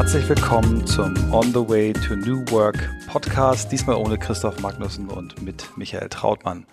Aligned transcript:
Herzlich 0.00 0.30
willkommen 0.30 0.86
zum 0.86 1.14
On 1.30 1.44
the 1.52 1.68
Way 1.68 1.92
to 1.92 2.16
New 2.16 2.42
Work 2.50 2.88
Podcast, 3.06 3.70
diesmal 3.70 3.96
ohne 3.96 4.16
Christoph 4.16 4.58
Magnussen 4.60 5.10
und 5.10 5.42
mit 5.42 5.76
Michael 5.76 6.08
Trautmann. 6.08 6.64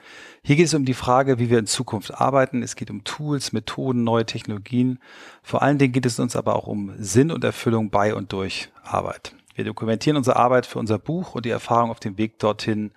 Hier 0.43 0.55
geht 0.55 0.67
es 0.67 0.73
um 0.73 0.85
die 0.85 0.93
Frage, 0.93 1.37
wie 1.37 1.49
wir 1.49 1.59
in 1.59 1.67
Zukunft 1.67 2.21
arbeiten. 2.21 2.63
Es 2.63 2.77
geht 2.77 2.89
um 2.89 3.03
Tools, 3.03 3.51
Methoden, 3.51 4.05
neue 4.05 4.25
Technologien. 4.25 4.99
Vor 5.43 5.61
allen 5.61 5.77
Dingen 5.77 5.91
geht 5.91 6.05
es 6.05 6.21
uns 6.21 6.37
aber 6.37 6.55
auch 6.55 6.67
um 6.67 6.93
Sinn 6.99 7.29
und 7.29 7.43
Erfüllung 7.43 7.89
bei 7.89 8.15
und 8.15 8.31
durch 8.31 8.69
Arbeit. 8.81 9.35
Wir 9.55 9.65
dokumentieren 9.65 10.15
unsere 10.15 10.37
Arbeit 10.37 10.65
für 10.65 10.79
unser 10.79 10.97
Buch 10.97 11.35
und 11.35 11.45
die 11.45 11.49
Erfahrung 11.49 11.91
auf 11.91 11.99
dem 11.99 12.17
Weg 12.17 12.39
dorthin 12.39 12.91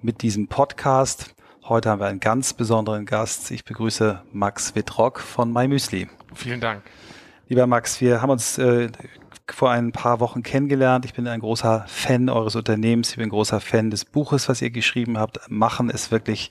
mit 0.00 0.22
diesem 0.22 0.48
Podcast. 0.48 1.34
Heute 1.62 1.90
haben 1.90 2.00
wir 2.00 2.06
einen 2.06 2.20
ganz 2.20 2.54
besonderen 2.54 3.04
Gast. 3.04 3.50
Ich 3.50 3.66
begrüße 3.66 4.22
Max 4.32 4.74
Wittrock 4.74 5.20
von 5.20 5.52
MyMüsli. 5.52 6.08
Vielen 6.32 6.62
Dank. 6.62 6.82
Lieber 7.50 7.66
Max, 7.66 8.00
wir 8.00 8.22
haben 8.22 8.30
uns 8.30 8.56
äh, 8.56 8.88
vor 9.48 9.70
ein 9.70 9.92
paar 9.92 10.20
Wochen 10.20 10.42
kennengelernt. 10.42 11.04
Ich 11.04 11.14
bin 11.14 11.28
ein 11.28 11.40
großer 11.40 11.84
Fan 11.86 12.28
eures 12.28 12.56
Unternehmens. 12.56 13.10
Ich 13.10 13.16
bin 13.16 13.26
ein 13.26 13.30
großer 13.30 13.60
Fan 13.60 13.90
des 13.90 14.04
Buches, 14.04 14.48
was 14.48 14.62
ihr 14.62 14.70
geschrieben 14.70 15.18
habt. 15.18 15.40
Machen 15.48 15.90
ist 15.90 16.10
wirklich 16.10 16.50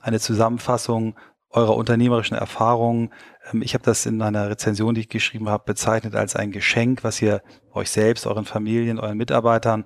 eine 0.00 0.20
Zusammenfassung 0.20 1.16
eurer 1.50 1.76
unternehmerischen 1.76 2.36
Erfahrungen. 2.36 3.10
Ähm, 3.52 3.62
ich 3.62 3.74
habe 3.74 3.84
das 3.84 4.06
in 4.06 4.20
einer 4.22 4.50
Rezension, 4.50 4.94
die 4.94 5.02
ich 5.02 5.08
geschrieben 5.08 5.48
habe, 5.48 5.64
bezeichnet 5.64 6.14
als 6.14 6.36
ein 6.36 6.52
Geschenk, 6.52 7.04
was 7.04 7.20
ihr 7.22 7.42
euch 7.72 7.90
selbst, 7.90 8.26
euren 8.26 8.44
Familien, 8.44 8.98
euren 8.98 9.16
Mitarbeitern, 9.16 9.84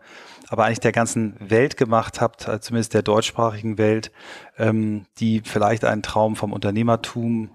aber 0.52 0.66
eigentlich 0.66 0.80
der 0.80 0.92
ganzen 0.92 1.34
Welt 1.40 1.78
gemacht 1.78 2.20
habt, 2.20 2.46
äh, 2.46 2.60
zumindest 2.60 2.92
der 2.92 3.00
deutschsprachigen 3.00 3.78
Welt, 3.78 4.12
ähm, 4.58 5.06
die 5.18 5.40
vielleicht 5.42 5.82
einen 5.82 6.02
Traum 6.02 6.36
vom 6.36 6.52
Unternehmertum 6.52 7.48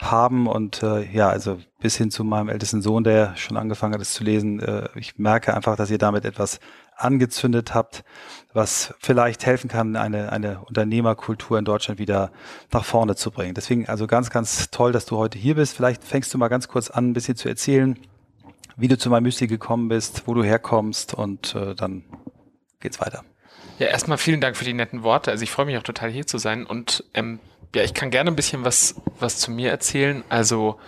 haben 0.00 0.46
und 0.46 0.80
äh, 0.84 1.02
ja, 1.10 1.28
also 1.28 1.58
bis 1.80 1.96
hin 1.96 2.12
zu 2.12 2.22
meinem 2.22 2.48
ältesten 2.48 2.80
Sohn, 2.80 3.02
der 3.02 3.34
schon 3.34 3.56
angefangen 3.56 3.94
hat, 3.94 4.00
es 4.00 4.12
zu 4.12 4.22
lesen. 4.22 4.60
Äh, 4.60 4.88
ich 4.94 5.18
merke 5.18 5.52
einfach, 5.52 5.74
dass 5.74 5.90
ihr 5.90 5.98
damit 5.98 6.24
etwas 6.24 6.60
angezündet 6.96 7.74
habt, 7.74 8.04
was 8.52 8.94
vielleicht 9.00 9.44
helfen 9.46 9.68
kann, 9.68 9.96
eine, 9.96 10.30
eine 10.30 10.60
Unternehmerkultur 10.60 11.58
in 11.58 11.64
Deutschland 11.64 11.98
wieder 11.98 12.30
nach 12.70 12.84
vorne 12.84 13.16
zu 13.16 13.32
bringen. 13.32 13.54
Deswegen 13.54 13.88
also 13.88 14.06
ganz, 14.06 14.30
ganz 14.30 14.70
toll, 14.70 14.92
dass 14.92 15.06
du 15.06 15.16
heute 15.16 15.40
hier 15.40 15.56
bist. 15.56 15.74
Vielleicht 15.74 16.04
fängst 16.04 16.32
du 16.32 16.38
mal 16.38 16.46
ganz 16.46 16.68
kurz 16.68 16.88
an, 16.88 17.10
ein 17.10 17.14
bisschen 17.14 17.34
zu 17.34 17.48
erzählen, 17.48 17.98
wie 18.76 18.86
du 18.86 18.96
zu 18.96 19.10
Mymusi 19.10 19.48
gekommen 19.48 19.88
bist, 19.88 20.28
wo 20.28 20.34
du 20.34 20.44
herkommst 20.44 21.14
und 21.14 21.56
äh, 21.56 21.74
dann 21.74 22.04
geht's 22.84 23.00
weiter. 23.00 23.24
Ja, 23.80 23.88
erstmal 23.88 24.18
vielen 24.18 24.40
Dank 24.40 24.56
für 24.56 24.64
die 24.64 24.74
netten 24.74 25.02
Worte. 25.02 25.32
Also 25.32 25.42
ich 25.42 25.50
freue 25.50 25.66
mich 25.66 25.76
auch 25.76 25.82
total 25.82 26.10
hier 26.10 26.26
zu 26.26 26.38
sein 26.38 26.64
und 26.64 27.02
ähm, 27.14 27.40
ja, 27.74 27.82
ich 27.82 27.92
kann 27.92 28.10
gerne 28.10 28.30
ein 28.30 28.36
bisschen 28.36 28.64
was, 28.64 28.94
was 29.18 29.38
zu 29.38 29.50
mir 29.50 29.70
erzählen. 29.70 30.22
Also 30.28 30.78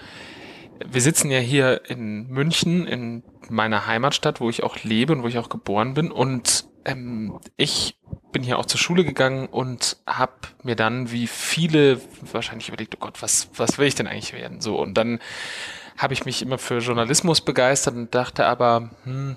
wir 0.84 1.00
sitzen 1.00 1.30
ja 1.30 1.38
hier 1.38 1.83
in 1.88 2.28
München, 2.28 2.86
in 2.86 3.25
meiner 3.48 3.86
Heimatstadt, 3.86 4.41
wo 4.41 4.48
ich 4.50 4.62
auch 4.62 4.77
lebe 4.84 5.12
und 5.12 5.22
wo 5.22 5.28
ich 5.28 5.38
auch 5.38 5.48
geboren 5.48 5.94
bin. 5.94 6.12
Und 6.12 6.66
ähm, 6.84 7.41
ich 7.56 7.98
bin 8.33 8.42
hier 8.42 8.58
auch 8.58 8.66
zur 8.66 8.78
Schule 8.78 9.05
gegangen 9.05 9.47
und 9.47 9.97
habe 10.06 10.34
mir 10.62 10.77
dann, 10.77 11.10
wie 11.10 11.27
viele, 11.27 12.00
wahrscheinlich 12.33 12.69
überlegt, 12.69 12.97
oh 12.97 13.00
Gott, 13.00 13.22
was, 13.22 13.48
was 13.56 13.78
will 13.78 13.86
ich 13.86 13.94
denn 13.94 14.06
eigentlich 14.06 14.33
werden? 14.33 14.60
So, 14.60 14.78
und 14.78 14.94
dann 14.94 15.19
habe 15.97 16.12
ich 16.12 16.25
mich 16.25 16.42
immer 16.42 16.58
für 16.58 16.78
Journalismus 16.78 17.41
begeistert 17.41 17.94
und 17.94 18.14
dachte 18.14 18.47
aber, 18.47 18.91
hm, 19.05 19.36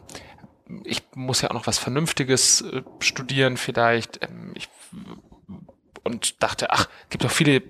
ich 0.84 1.03
muss 1.16 1.42
ja 1.42 1.50
auch 1.50 1.56
noch 1.56 1.67
was 1.67 1.78
Vernünftiges 1.78 2.62
äh, 2.62 2.84
studieren 3.00 3.58
vielleicht. 3.58 4.23
Ähm, 4.23 4.53
ich 4.56 4.70
und 6.03 6.42
dachte, 6.42 6.72
ach, 6.72 6.89
gibt 7.09 7.23
doch 7.23 7.31
viele 7.31 7.62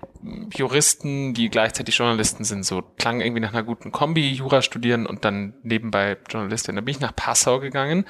Juristen, 0.54 1.34
die 1.34 1.50
gleichzeitig 1.50 1.98
Journalisten 1.98 2.44
sind. 2.44 2.64
So 2.64 2.82
klang 2.82 3.22
irgendwie 3.22 3.42
nach 3.42 3.54
einer 3.54 3.64
guten 3.64 3.92
Kombi, 3.92 4.32
Jura 4.32 4.62
studieren 4.62 5.06
und 5.06 5.26
dann 5.26 5.56
nebenbei 5.64 6.18
Journalistin. 6.30 6.76
Da 6.76 6.82
bin 6.82 6.94
ich 6.94 7.00
nach 7.00 7.16
Passau 7.16 7.60
gegangen, 7.60 8.06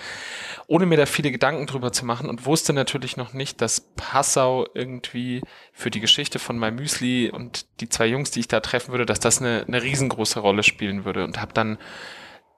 ohne 0.68 0.86
mir 0.86 0.98
da 0.98 1.06
viele 1.06 1.32
Gedanken 1.32 1.66
drüber 1.66 1.92
zu 1.92 2.06
machen 2.06 2.30
und 2.30 2.46
wusste 2.46 2.74
natürlich 2.74 3.18
noch 3.18 3.34
nicht, 3.34 3.62
dass 3.62 3.82
Passau 3.96 4.68
irgendwie 4.74 5.42
für 5.74 5.90
die 5.90 6.00
Geschichte 6.00 6.40
von 6.40 6.60
My 6.60 6.72
Müsli 6.72 7.30
und 7.32 7.66
die 7.82 7.90
zwei 7.90 8.08
Jungs, 8.08 8.32
die 8.32 8.42
ich 8.42 8.48
da 8.48 8.60
treffen 8.60 8.92
würde, 8.92 9.06
dass 9.06 9.20
das 9.20 9.40
eine, 9.40 9.66
eine 9.68 9.82
riesengroße 9.82 10.40
Rolle 10.40 10.64
spielen 10.64 11.06
würde 11.06 11.24
und 11.24 11.42
habe 11.42 11.54
dann 11.54 11.78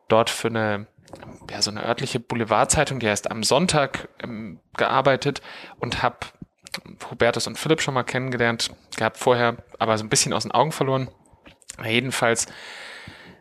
dort 0.08 0.30
für 0.30 0.50
eine 0.50 0.88
ja, 1.50 1.62
so 1.62 1.72
eine 1.72 1.86
örtliche 1.86 2.20
Boulevardzeitung, 2.20 3.00
die 3.00 3.10
heißt 3.10 3.30
am 3.30 3.44
Sonntag 3.44 4.10
ähm, 4.24 4.60
gearbeitet 4.78 5.42
und 5.80 6.02
habe 6.02 6.18
Hubertus 7.10 7.48
und 7.48 7.58
Philipp 7.58 7.82
schon 7.82 7.94
mal 7.94 8.04
kennengelernt 8.04 8.72
gehabt 8.96 9.18
vorher, 9.18 9.58
aber 9.80 9.98
so 9.98 10.04
ein 10.04 10.10
bisschen 10.10 10.34
aus 10.34 10.44
den 10.44 10.52
Augen 10.52 10.72
verloren. 10.72 11.10
Jedenfalls, 11.84 12.48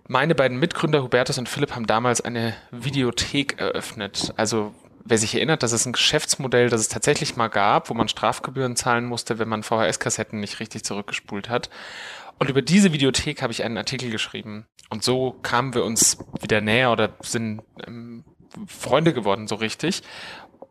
meine 0.08 0.34
beiden 0.34 0.58
Mitgründer, 0.58 1.02
Hubertus 1.02 1.38
und 1.38 1.48
Philipp, 1.48 1.74
haben 1.74 1.86
damals 1.86 2.20
eine 2.20 2.54
Videothek 2.70 3.60
eröffnet. 3.60 4.32
Also, 4.36 4.74
wer 5.04 5.18
sich 5.18 5.34
erinnert, 5.34 5.62
das 5.62 5.72
ist 5.72 5.86
ein 5.86 5.92
Geschäftsmodell, 5.92 6.68
das 6.68 6.80
es 6.80 6.88
tatsächlich 6.88 7.36
mal 7.36 7.48
gab, 7.48 7.90
wo 7.90 7.94
man 7.94 8.08
Strafgebühren 8.08 8.76
zahlen 8.76 9.04
musste, 9.04 9.38
wenn 9.38 9.48
man 9.48 9.62
VHS-Kassetten 9.62 10.40
nicht 10.40 10.58
richtig 10.60 10.84
zurückgespult 10.84 11.48
hat. 11.48 11.70
Und 12.38 12.48
über 12.48 12.62
diese 12.62 12.92
Videothek 12.92 13.42
habe 13.42 13.52
ich 13.52 13.62
einen 13.62 13.76
Artikel 13.76 14.10
geschrieben. 14.10 14.66
Und 14.90 15.04
so 15.04 15.36
kamen 15.42 15.74
wir 15.74 15.84
uns 15.84 16.18
wieder 16.40 16.60
näher 16.60 16.92
oder 16.92 17.10
sind 17.20 17.62
ähm, 17.86 18.24
Freunde 18.66 19.12
geworden, 19.12 19.46
so 19.46 19.54
richtig. 19.54 20.02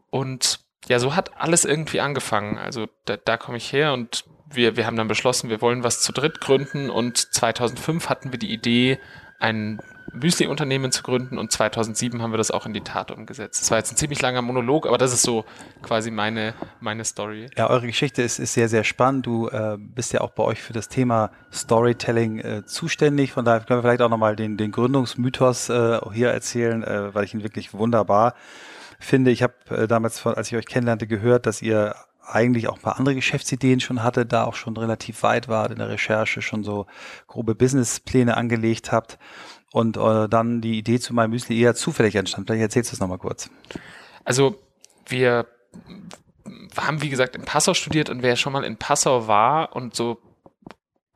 Und 0.10 0.60
ja, 0.88 1.00
so 1.00 1.16
hat 1.16 1.38
alles 1.38 1.66
irgendwie 1.66 2.02
angefangen. 2.02 2.58
Also 2.58 2.88
da, 3.06 3.18
da 3.18 3.38
komme 3.38 3.58
ich 3.58 3.72
her 3.72 3.94
und 3.94 4.26
wir, 4.52 4.76
wir 4.76 4.86
haben 4.86 4.98
dann 4.98 5.08
beschlossen, 5.08 5.50
wir 5.50 5.62
wollen 5.62 5.84
was 5.84 6.02
zu 6.02 6.12
dritt 6.12 6.42
gründen 6.42 6.90
und 6.90 7.18
2005 7.18 8.10
hatten 8.10 8.32
wir 8.32 8.40
die 8.40 8.52
Idee, 8.52 9.00
ein 9.40 9.82
Müsli-Unternehmen 10.14 10.92
zu 10.92 11.04
gründen 11.04 11.38
und 11.38 11.52
2007 11.52 12.22
haben 12.22 12.32
wir 12.32 12.38
das 12.38 12.52
auch 12.52 12.66
in 12.66 12.74
die 12.74 12.82
Tat 12.82 13.12
umgesetzt. 13.12 13.62
Das 13.62 13.72
war 13.72 13.78
jetzt 13.78 13.92
ein 13.92 13.98
ziemlich 13.98 14.22
langer 14.22 14.42
Monolog, 14.42 14.88
aber 14.88 14.98
das 14.98 15.14
ist 15.14 15.24
so 15.24 15.46
quasi 15.82 16.12
meine, 16.12 16.54
meine 16.80 17.06
Story. 17.06 17.50
Ja, 17.58 17.70
eure 17.70 17.88
Geschichte 17.88 18.22
ist, 18.22 18.40
ist 18.40 18.54
sehr, 18.54 18.70
sehr 18.70 18.84
spannend. 18.84 19.26
Du 19.26 19.48
äh, 19.48 19.78
bist 19.78 20.14
ja 20.14 20.22
auch 20.22 20.32
bei 20.32 20.44
euch 20.44 20.62
für 20.62 20.74
das 20.74 20.88
Thema 20.90 21.32
Storytelling 21.52 22.40
äh, 22.40 22.66
zuständig. 22.66 23.32
Von 23.32 23.46
daher 23.46 23.62
können 23.62 23.80
wir 23.80 23.84
vielleicht 23.84 24.02
auch 24.02 24.10
nochmal 24.10 24.36
den, 24.36 24.58
den 24.58 24.72
Gründungsmythos 24.72 25.70
äh, 25.70 26.00
hier 26.14 26.30
erzählen, 26.30 26.84
äh, 26.84 27.14
weil 27.14 27.24
ich 27.26 27.34
ihn 27.34 27.44
wirklich 27.44 27.74
wunderbar 27.74 28.34
finde. 29.00 29.32
Ich 29.32 29.44
habe 29.44 29.54
äh, 29.70 29.88
damals, 29.88 30.20
von, 30.20 30.36
als 30.36 30.52
ich 30.52 30.58
euch 30.58 30.66
kennenlernte, 30.66 31.08
gehört, 31.08 31.46
dass 31.46 31.62
ihr 31.62 31.96
eigentlich 32.32 32.68
auch 32.68 32.76
ein 32.76 32.82
paar 32.82 33.00
andere 33.00 33.16
Geschäftsideen 33.16 33.80
schon 33.80 34.04
hatte, 34.04 34.26
da 34.26 34.44
auch 34.46 34.54
schon 34.54 34.78
relativ 34.78 35.24
weit 35.24 35.48
war 35.48 35.72
in 35.72 35.78
der 35.78 35.90
Recherche, 35.90 36.42
schon 36.42 36.64
so 36.64 36.86
grobe 37.28 37.56
Businesspläne 37.56 38.38
angelegt 38.38 38.92
habt 38.92 39.18
und 39.72 39.98
äh, 39.98 40.28
dann 40.28 40.62
die 40.62 40.78
Idee 40.78 41.00
zu 41.00 41.14
meinem 41.14 41.32
Müsli 41.32 41.60
eher 41.60 41.76
zufällig 41.76 42.16
entstand. 42.16 42.48
Vielleicht 42.48 42.62
erzählst 42.62 42.92
du 42.92 42.96
es 42.96 43.00
nochmal 43.00 43.18
kurz. 43.18 43.50
Also 44.26 44.60
wir 45.08 45.48
haben, 46.78 47.02
wie 47.02 47.10
gesagt, 47.10 47.36
in 47.36 47.44
Passau 47.44 47.74
studiert 47.74 48.10
und 48.10 48.22
wer 48.22 48.36
schon 48.36 48.54
mal 48.54 48.64
in 48.64 48.78
Passau 48.78 49.28
war 49.28 49.76
und 49.76 49.96
so 49.96 50.20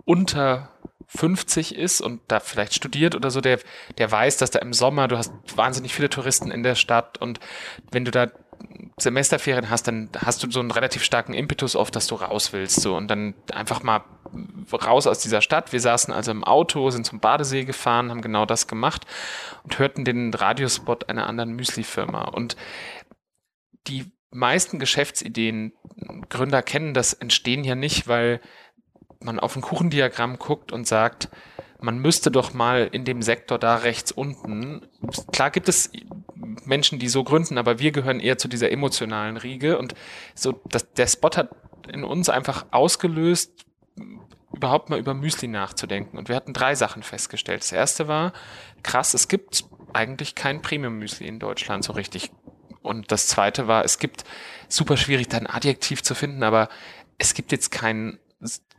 unter 0.05 0.69
50 1.07 1.75
ist 1.75 2.01
und 2.01 2.21
da 2.27 2.39
vielleicht 2.39 2.73
studiert 2.73 3.15
oder 3.15 3.29
so, 3.29 3.41
der, 3.41 3.59
der 3.97 4.11
weiß, 4.11 4.37
dass 4.37 4.51
da 4.51 4.59
im 4.59 4.73
Sommer, 4.73 5.07
du 5.07 5.17
hast 5.17 5.31
wahnsinnig 5.55 5.93
viele 5.93 6.09
Touristen 6.09 6.51
in 6.51 6.63
der 6.63 6.75
Stadt 6.75 7.19
und 7.19 7.39
wenn 7.91 8.05
du 8.05 8.11
da 8.11 8.31
Semesterferien 8.97 9.69
hast, 9.69 9.87
dann 9.87 10.09
hast 10.17 10.43
du 10.43 10.49
so 10.49 10.59
einen 10.59 10.71
relativ 10.71 11.03
starken 11.03 11.33
Impetus 11.33 11.75
auf, 11.75 11.91
dass 11.91 12.07
du 12.07 12.15
raus 12.15 12.53
willst, 12.53 12.81
so 12.81 12.95
und 12.95 13.07
dann 13.09 13.35
einfach 13.51 13.83
mal 13.83 14.03
raus 14.71 15.07
aus 15.07 15.19
dieser 15.19 15.41
Stadt. 15.41 15.71
Wir 15.71 15.79
saßen 15.79 16.13
also 16.13 16.31
im 16.31 16.43
Auto, 16.43 16.89
sind 16.89 17.05
zum 17.05 17.19
Badesee 17.19 17.65
gefahren, 17.65 18.09
haben 18.09 18.21
genau 18.21 18.45
das 18.45 18.67
gemacht 18.67 19.05
und 19.63 19.79
hörten 19.79 20.05
den 20.05 20.33
Radiospot 20.33 21.09
einer 21.09 21.27
anderen 21.27 21.53
Müsli-Firma 21.53 22.25
und 22.25 22.55
die 23.87 24.11
meisten 24.31 24.79
Geschäftsideen, 24.79 25.73
Gründer 26.29 26.61
kennen 26.61 26.93
das, 26.93 27.13
entstehen 27.13 27.63
ja 27.63 27.75
nicht, 27.75 28.07
weil 28.07 28.41
man 29.19 29.39
auf 29.39 29.55
ein 29.55 29.61
Kuchendiagramm 29.61 30.39
guckt 30.39 30.71
und 30.71 30.87
sagt, 30.87 31.29
man 31.79 31.99
müsste 31.99 32.31
doch 32.31 32.53
mal 32.53 32.89
in 32.91 33.03
dem 33.03 33.21
Sektor 33.21 33.59
da 33.59 33.75
rechts 33.75 34.11
unten. 34.11 34.87
Klar 35.31 35.51
gibt 35.51 35.67
es 35.67 35.91
Menschen, 36.65 36.97
die 36.97 37.09
so 37.09 37.23
gründen, 37.23 37.57
aber 37.57 37.79
wir 37.79 37.91
gehören 37.91 38.19
eher 38.19 38.37
zu 38.37 38.47
dieser 38.47 38.71
emotionalen 38.71 39.37
Riege 39.37 39.77
und 39.77 39.93
so, 40.33 40.61
das, 40.69 40.91
der 40.93 41.07
Spot 41.07 41.31
hat 41.35 41.49
in 41.91 42.03
uns 42.03 42.29
einfach 42.29 42.65
ausgelöst, 42.71 43.65
überhaupt 44.53 44.89
mal 44.89 44.99
über 44.99 45.13
Müsli 45.13 45.47
nachzudenken. 45.47 46.17
Und 46.17 46.29
wir 46.29 46.35
hatten 46.35 46.53
drei 46.53 46.75
Sachen 46.75 47.03
festgestellt. 47.03 47.61
Das 47.61 47.71
erste 47.71 48.07
war, 48.07 48.33
krass, 48.83 49.13
es 49.13 49.27
gibt 49.27 49.65
eigentlich 49.93 50.35
kein 50.35 50.61
Premium-Müsli 50.61 51.27
in 51.27 51.39
Deutschland 51.39 51.83
so 51.83 51.93
richtig. 51.93 52.31
Und 52.81 53.11
das 53.11 53.27
zweite 53.27 53.67
war, 53.67 53.85
es 53.85 53.97
gibt 53.97 54.23
super 54.67 54.97
schwierig, 54.97 55.29
da 55.29 55.37
ein 55.37 55.47
Adjektiv 55.47 56.03
zu 56.03 56.15
finden, 56.15 56.43
aber 56.43 56.69
es 57.17 57.33
gibt 57.33 57.51
jetzt 57.51 57.71
keinen 57.71 58.19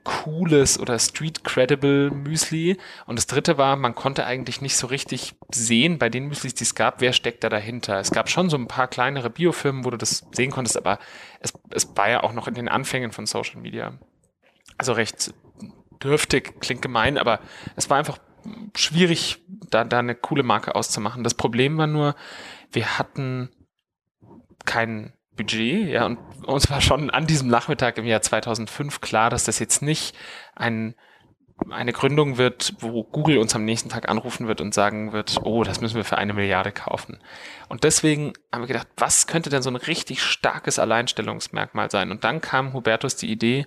cooles 0.05 0.79
oder 0.79 0.99
street 0.99 1.43
credible 1.43 2.11
Müsli. 2.11 2.77
Und 3.07 3.19
das 3.19 3.27
dritte 3.27 3.59
war, 3.59 3.75
man 3.77 3.95
konnte 3.95 4.27
eigentlich 4.27 4.61
nicht 4.61 4.77
so 4.77 4.87
richtig 4.87 5.35
sehen 5.51 5.99
bei 5.99 6.11
den 6.11 6.27
Müslis, 6.27 6.55
die 6.55 6.65
es 6.65 6.75
gab, 6.75 7.01
wer 7.01 7.13
steckt 7.13 7.43
da 7.43 7.49
dahinter. 7.49 7.99
Es 7.99 8.11
gab 8.11 8.29
schon 8.29 8.51
so 8.51 8.57
ein 8.57 8.69
paar 8.69 8.87
kleinere 8.87 9.31
Biofirmen, 9.31 9.85
wo 9.85 9.91
du 9.91 9.97
das 9.97 10.27
sehen 10.33 10.51
konntest, 10.51 10.77
aber 10.77 10.99
es, 11.41 11.55
es 11.71 11.97
war 11.97 12.11
ja 12.11 12.23
auch 12.23 12.33
noch 12.33 12.47
in 12.47 12.55
den 12.55 12.69
Anfängen 12.69 13.13
von 13.13 13.27
Social 13.27 13.61
Media. 13.61 13.99
Also 14.77 14.93
recht 14.93 15.33
dürftig, 16.05 16.61
klingt 16.61 16.83
gemein, 16.83 17.19
aber 17.19 17.41
es 17.77 17.91
war 17.91 17.99
einfach 17.99 18.19
schwierig, 18.77 19.43
da, 19.71 19.85
da 19.85 19.99
eine 19.99 20.15
coole 20.15 20.43
Marke 20.43 20.75
auszumachen. 20.75 21.25
Das 21.25 21.35
Problem 21.35 21.79
war 21.79 21.87
nur, 21.87 22.15
wir 22.71 22.99
hatten 22.99 23.51
kein 24.65 25.15
Budget, 25.37 25.89
ja, 25.89 26.07
und 26.07 26.19
uns 26.47 26.71
war 26.71 26.81
schon 26.81 27.11
an 27.11 27.27
diesem 27.27 27.49
Nachmittag 27.49 27.99
im 27.99 28.05
Jahr 28.05 28.23
2005 28.23 29.01
klar, 29.01 29.31
dass 29.31 29.45
das 29.45 29.59
jetzt 29.59 29.83
nicht 29.83 30.15
ein 30.55 30.95
eine 31.71 31.93
Gründung 31.93 32.37
wird, 32.37 32.75
wo 32.81 33.05
Google 33.05 33.39
uns 33.39 33.55
am 33.55 33.65
nächsten 33.65 33.89
Tag 33.89 34.09
anrufen 34.09 34.49
wird 34.49 34.61
und 34.61 34.75
sagen 34.75 35.13
wird, 35.13 35.39
oh, 35.43 35.63
das 35.63 35.81
müssen 35.81 35.97
wir 35.97 36.05
für 36.05 36.19
eine 36.19 36.35
Milliarde 36.35 36.73
kaufen. 36.73 37.19
Und 37.69 37.85
deswegen 37.85 38.33
haben 38.53 38.63
wir 38.63 38.67
gedacht, 38.67 38.89
was 38.97 39.27
könnte 39.27 39.51
denn 39.51 39.63
so 39.63 39.71
ein 39.71 39.77
richtig 39.77 40.23
starkes 40.23 40.79
Alleinstellungsmerkmal 40.79 41.91
sein? 41.91 42.11
Und 42.11 42.25
dann 42.25 42.41
kam 42.41 42.73
Hubertus 42.73 43.17
die 43.17 43.31
Idee, 43.31 43.67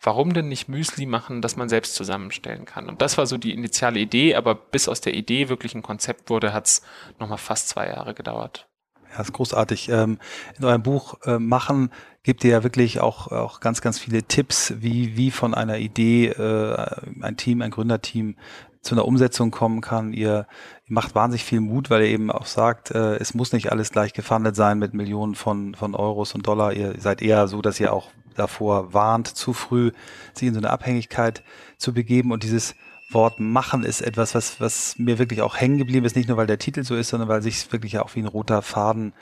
warum 0.00 0.34
denn 0.34 0.48
nicht 0.48 0.68
Müsli 0.68 1.06
machen, 1.06 1.42
das 1.42 1.56
man 1.56 1.68
selbst 1.68 1.94
zusammenstellen 1.94 2.64
kann? 2.64 2.88
Und 2.88 3.02
das 3.02 3.18
war 3.18 3.26
so 3.26 3.36
die 3.36 3.52
initiale 3.52 4.00
Idee, 4.00 4.34
aber 4.34 4.54
bis 4.54 4.88
aus 4.88 5.00
der 5.00 5.14
Idee 5.14 5.48
wirklich 5.48 5.74
ein 5.74 5.82
Konzept 5.82 6.30
wurde, 6.30 6.52
hat 6.52 6.66
es 6.66 6.82
nochmal 7.18 7.38
fast 7.38 7.68
zwei 7.68 7.88
Jahre 7.88 8.14
gedauert. 8.14 8.68
Ja, 9.12 9.20
ist 9.20 9.32
großartig. 9.32 9.88
Ähm, 9.90 10.18
in 10.58 10.64
eurem 10.64 10.82
Buch 10.82 11.14
äh, 11.24 11.38
Machen 11.38 11.90
gibt 12.24 12.42
ihr 12.42 12.50
ja 12.50 12.62
wirklich 12.64 13.00
auch, 13.00 13.28
auch 13.28 13.60
ganz, 13.60 13.80
ganz 13.80 13.98
viele 13.98 14.24
Tipps, 14.24 14.74
wie, 14.78 15.16
wie 15.16 15.30
von 15.30 15.54
einer 15.54 15.78
Idee 15.78 16.28
äh, 16.28 16.86
ein 17.22 17.36
Team, 17.36 17.62
ein 17.62 17.70
Gründerteam 17.70 18.36
zu 18.80 18.94
einer 18.94 19.06
Umsetzung 19.06 19.50
kommen 19.50 19.80
kann. 19.80 20.12
Ihr, 20.12 20.46
macht 20.86 21.14
wahnsinnig 21.14 21.44
viel 21.44 21.60
Mut, 21.60 21.90
weil 21.90 22.02
ihr 22.02 22.08
eben 22.08 22.30
auch 22.30 22.46
sagt, 22.46 22.90
äh, 22.90 23.16
es 23.16 23.34
muss 23.34 23.52
nicht 23.52 23.72
alles 23.72 23.90
gleich 23.90 24.12
gefundet 24.12 24.54
sein 24.56 24.78
mit 24.78 24.94
Millionen 24.94 25.34
von, 25.34 25.74
von 25.74 25.94
Euros 25.94 26.34
und 26.34 26.46
Dollar. 26.46 26.72
Ihr 26.72 27.00
seid 27.00 27.22
eher 27.22 27.48
so, 27.48 27.62
dass 27.62 27.80
ihr 27.80 27.92
auch 27.92 28.10
davor 28.34 28.92
warnt, 28.92 29.28
zu 29.28 29.52
früh 29.52 29.92
sich 30.32 30.48
in 30.48 30.54
so 30.54 30.60
eine 30.60 30.70
Abhängigkeit 30.70 31.42
zu 31.78 31.92
begeben 31.92 32.32
und 32.32 32.42
dieses 32.42 32.74
Wort 33.10 33.38
machen 33.38 33.84
ist 33.84 34.00
etwas, 34.00 34.34
was, 34.34 34.60
was 34.60 34.98
mir 34.98 35.18
wirklich 35.18 35.42
auch 35.42 35.56
hängen 35.56 35.78
geblieben 35.78 36.04
ist, 36.04 36.16
nicht 36.16 36.28
nur 36.28 36.36
weil 36.36 36.46
der 36.46 36.58
Titel 36.58 36.84
so 36.84 36.96
ist, 36.96 37.08
sondern 37.08 37.28
weil 37.28 37.42
sich 37.42 37.70
wirklich 37.72 37.98
auch 37.98 38.14
wie 38.14 38.20
ein 38.20 38.26
roter 38.26 38.62
Faden 38.62 39.14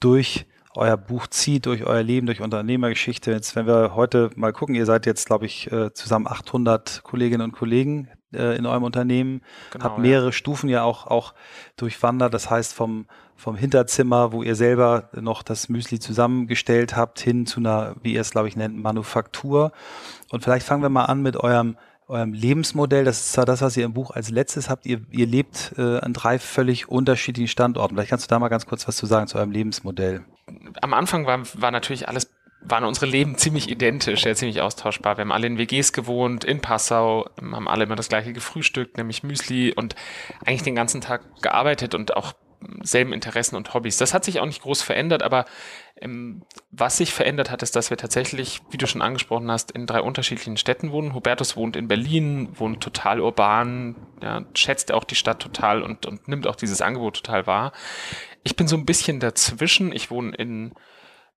durch 0.00 0.46
euer 0.74 0.96
Buch 0.96 1.26
zieht, 1.26 1.66
durch 1.66 1.84
euer 1.84 2.02
Leben, 2.02 2.26
durch 2.26 2.40
Unternehmergeschichte. 2.40 3.30
Jetzt, 3.30 3.56
wenn 3.56 3.66
wir 3.66 3.94
heute 3.94 4.30
mal 4.36 4.52
gucken, 4.52 4.74
ihr 4.74 4.86
seid 4.86 5.06
jetzt, 5.06 5.26
glaube 5.26 5.46
ich, 5.46 5.70
äh, 5.72 5.92
zusammen 5.92 6.26
800 6.26 7.02
Kolleginnen 7.02 7.42
und 7.42 7.52
Kollegen 7.52 8.08
äh, 8.32 8.56
in 8.56 8.66
eurem 8.66 8.82
Unternehmen, 8.82 9.42
genau, 9.72 9.84
habt 9.84 9.98
mehrere 9.98 10.26
ja. 10.26 10.32
Stufen 10.32 10.68
ja 10.68 10.82
auch, 10.82 11.06
auch 11.06 11.34
durchwandert. 11.76 12.34
Das 12.34 12.50
heißt, 12.50 12.74
vom, 12.74 13.06
vom 13.36 13.56
Hinterzimmer, 13.56 14.32
wo 14.32 14.42
ihr 14.42 14.54
selber 14.54 15.10
noch 15.12 15.42
das 15.42 15.68
Müsli 15.68 15.98
zusammengestellt 15.98 16.96
habt, 16.96 17.20
hin 17.20 17.46
zu 17.46 17.60
einer, 17.60 17.94
wie 18.02 18.14
ihr 18.14 18.20
es, 18.20 18.30
glaube 18.30 18.48
ich, 18.48 18.56
nennt, 18.56 18.76
Manufaktur. 18.76 19.72
Und 20.30 20.42
vielleicht 20.42 20.66
fangen 20.66 20.82
wir 20.82 20.88
mal 20.88 21.04
an 21.04 21.22
mit 21.22 21.36
eurem 21.36 21.76
eurem 22.08 22.32
Lebensmodell, 22.32 23.04
das 23.04 23.20
ist 23.20 23.32
zwar 23.32 23.46
das, 23.46 23.62
was 23.62 23.76
ihr 23.76 23.84
im 23.84 23.92
Buch 23.92 24.10
als 24.12 24.30
letztes 24.30 24.70
habt, 24.70 24.86
ihr, 24.86 25.00
ihr 25.10 25.26
lebt 25.26 25.74
äh, 25.76 25.98
an 25.98 26.12
drei 26.12 26.38
völlig 26.38 26.88
unterschiedlichen 26.88 27.48
Standorten. 27.48 27.96
Vielleicht 27.96 28.10
kannst 28.10 28.26
du 28.26 28.28
da 28.28 28.38
mal 28.38 28.48
ganz 28.48 28.66
kurz 28.66 28.86
was 28.86 28.96
zu 28.96 29.06
sagen 29.06 29.26
zu 29.26 29.38
eurem 29.38 29.50
Lebensmodell. 29.50 30.24
Am 30.80 30.94
Anfang 30.94 31.26
war, 31.26 31.42
war 31.54 31.70
natürlich 31.72 32.08
alles, 32.08 32.30
waren 32.60 32.84
unsere 32.84 33.06
Leben 33.06 33.36
ziemlich 33.38 33.68
identisch, 33.68 34.24
ja, 34.24 34.34
ziemlich 34.34 34.60
austauschbar. 34.60 35.16
Wir 35.16 35.22
haben 35.22 35.32
alle 35.32 35.48
in 35.48 35.58
WGs 35.58 35.92
gewohnt, 35.92 36.44
in 36.44 36.60
Passau, 36.60 37.28
haben 37.40 37.68
alle 37.68 37.84
immer 37.84 37.96
das 37.96 38.08
gleiche 38.08 38.32
gefrühstückt, 38.32 38.98
nämlich 38.98 39.24
Müsli 39.24 39.72
und 39.74 39.96
eigentlich 40.44 40.62
den 40.62 40.76
ganzen 40.76 41.00
Tag 41.00 41.22
gearbeitet 41.42 41.96
und 41.96 42.16
auch 42.16 42.34
selben 42.82 43.12
Interessen 43.12 43.56
und 43.56 43.74
Hobbys. 43.74 43.96
Das 43.96 44.14
hat 44.14 44.24
sich 44.24 44.40
auch 44.40 44.46
nicht 44.46 44.62
groß 44.62 44.82
verändert, 44.82 45.22
aber 45.22 45.44
ähm, 46.00 46.42
was 46.70 46.98
sich 46.98 47.12
verändert 47.12 47.50
hat, 47.50 47.62
ist, 47.62 47.76
dass 47.76 47.90
wir 47.90 47.96
tatsächlich, 47.96 48.60
wie 48.70 48.76
du 48.76 48.86
schon 48.86 49.02
angesprochen 49.02 49.50
hast, 49.50 49.70
in 49.70 49.86
drei 49.86 50.00
unterschiedlichen 50.00 50.56
Städten 50.56 50.92
wohnen. 50.92 51.14
Hubertus 51.14 51.56
wohnt 51.56 51.76
in 51.76 51.88
Berlin, 51.88 52.48
wohnt 52.58 52.82
total 52.82 53.20
urban, 53.20 53.96
ja, 54.22 54.44
schätzt 54.54 54.92
auch 54.92 55.04
die 55.04 55.14
Stadt 55.14 55.40
total 55.40 55.82
und, 55.82 56.06
und 56.06 56.28
nimmt 56.28 56.46
auch 56.46 56.56
dieses 56.56 56.82
Angebot 56.82 57.16
total 57.16 57.46
wahr. 57.46 57.72
Ich 58.42 58.56
bin 58.56 58.68
so 58.68 58.76
ein 58.76 58.86
bisschen 58.86 59.20
dazwischen. 59.20 59.92
Ich 59.92 60.10
wohne 60.10 60.34
in 60.36 60.72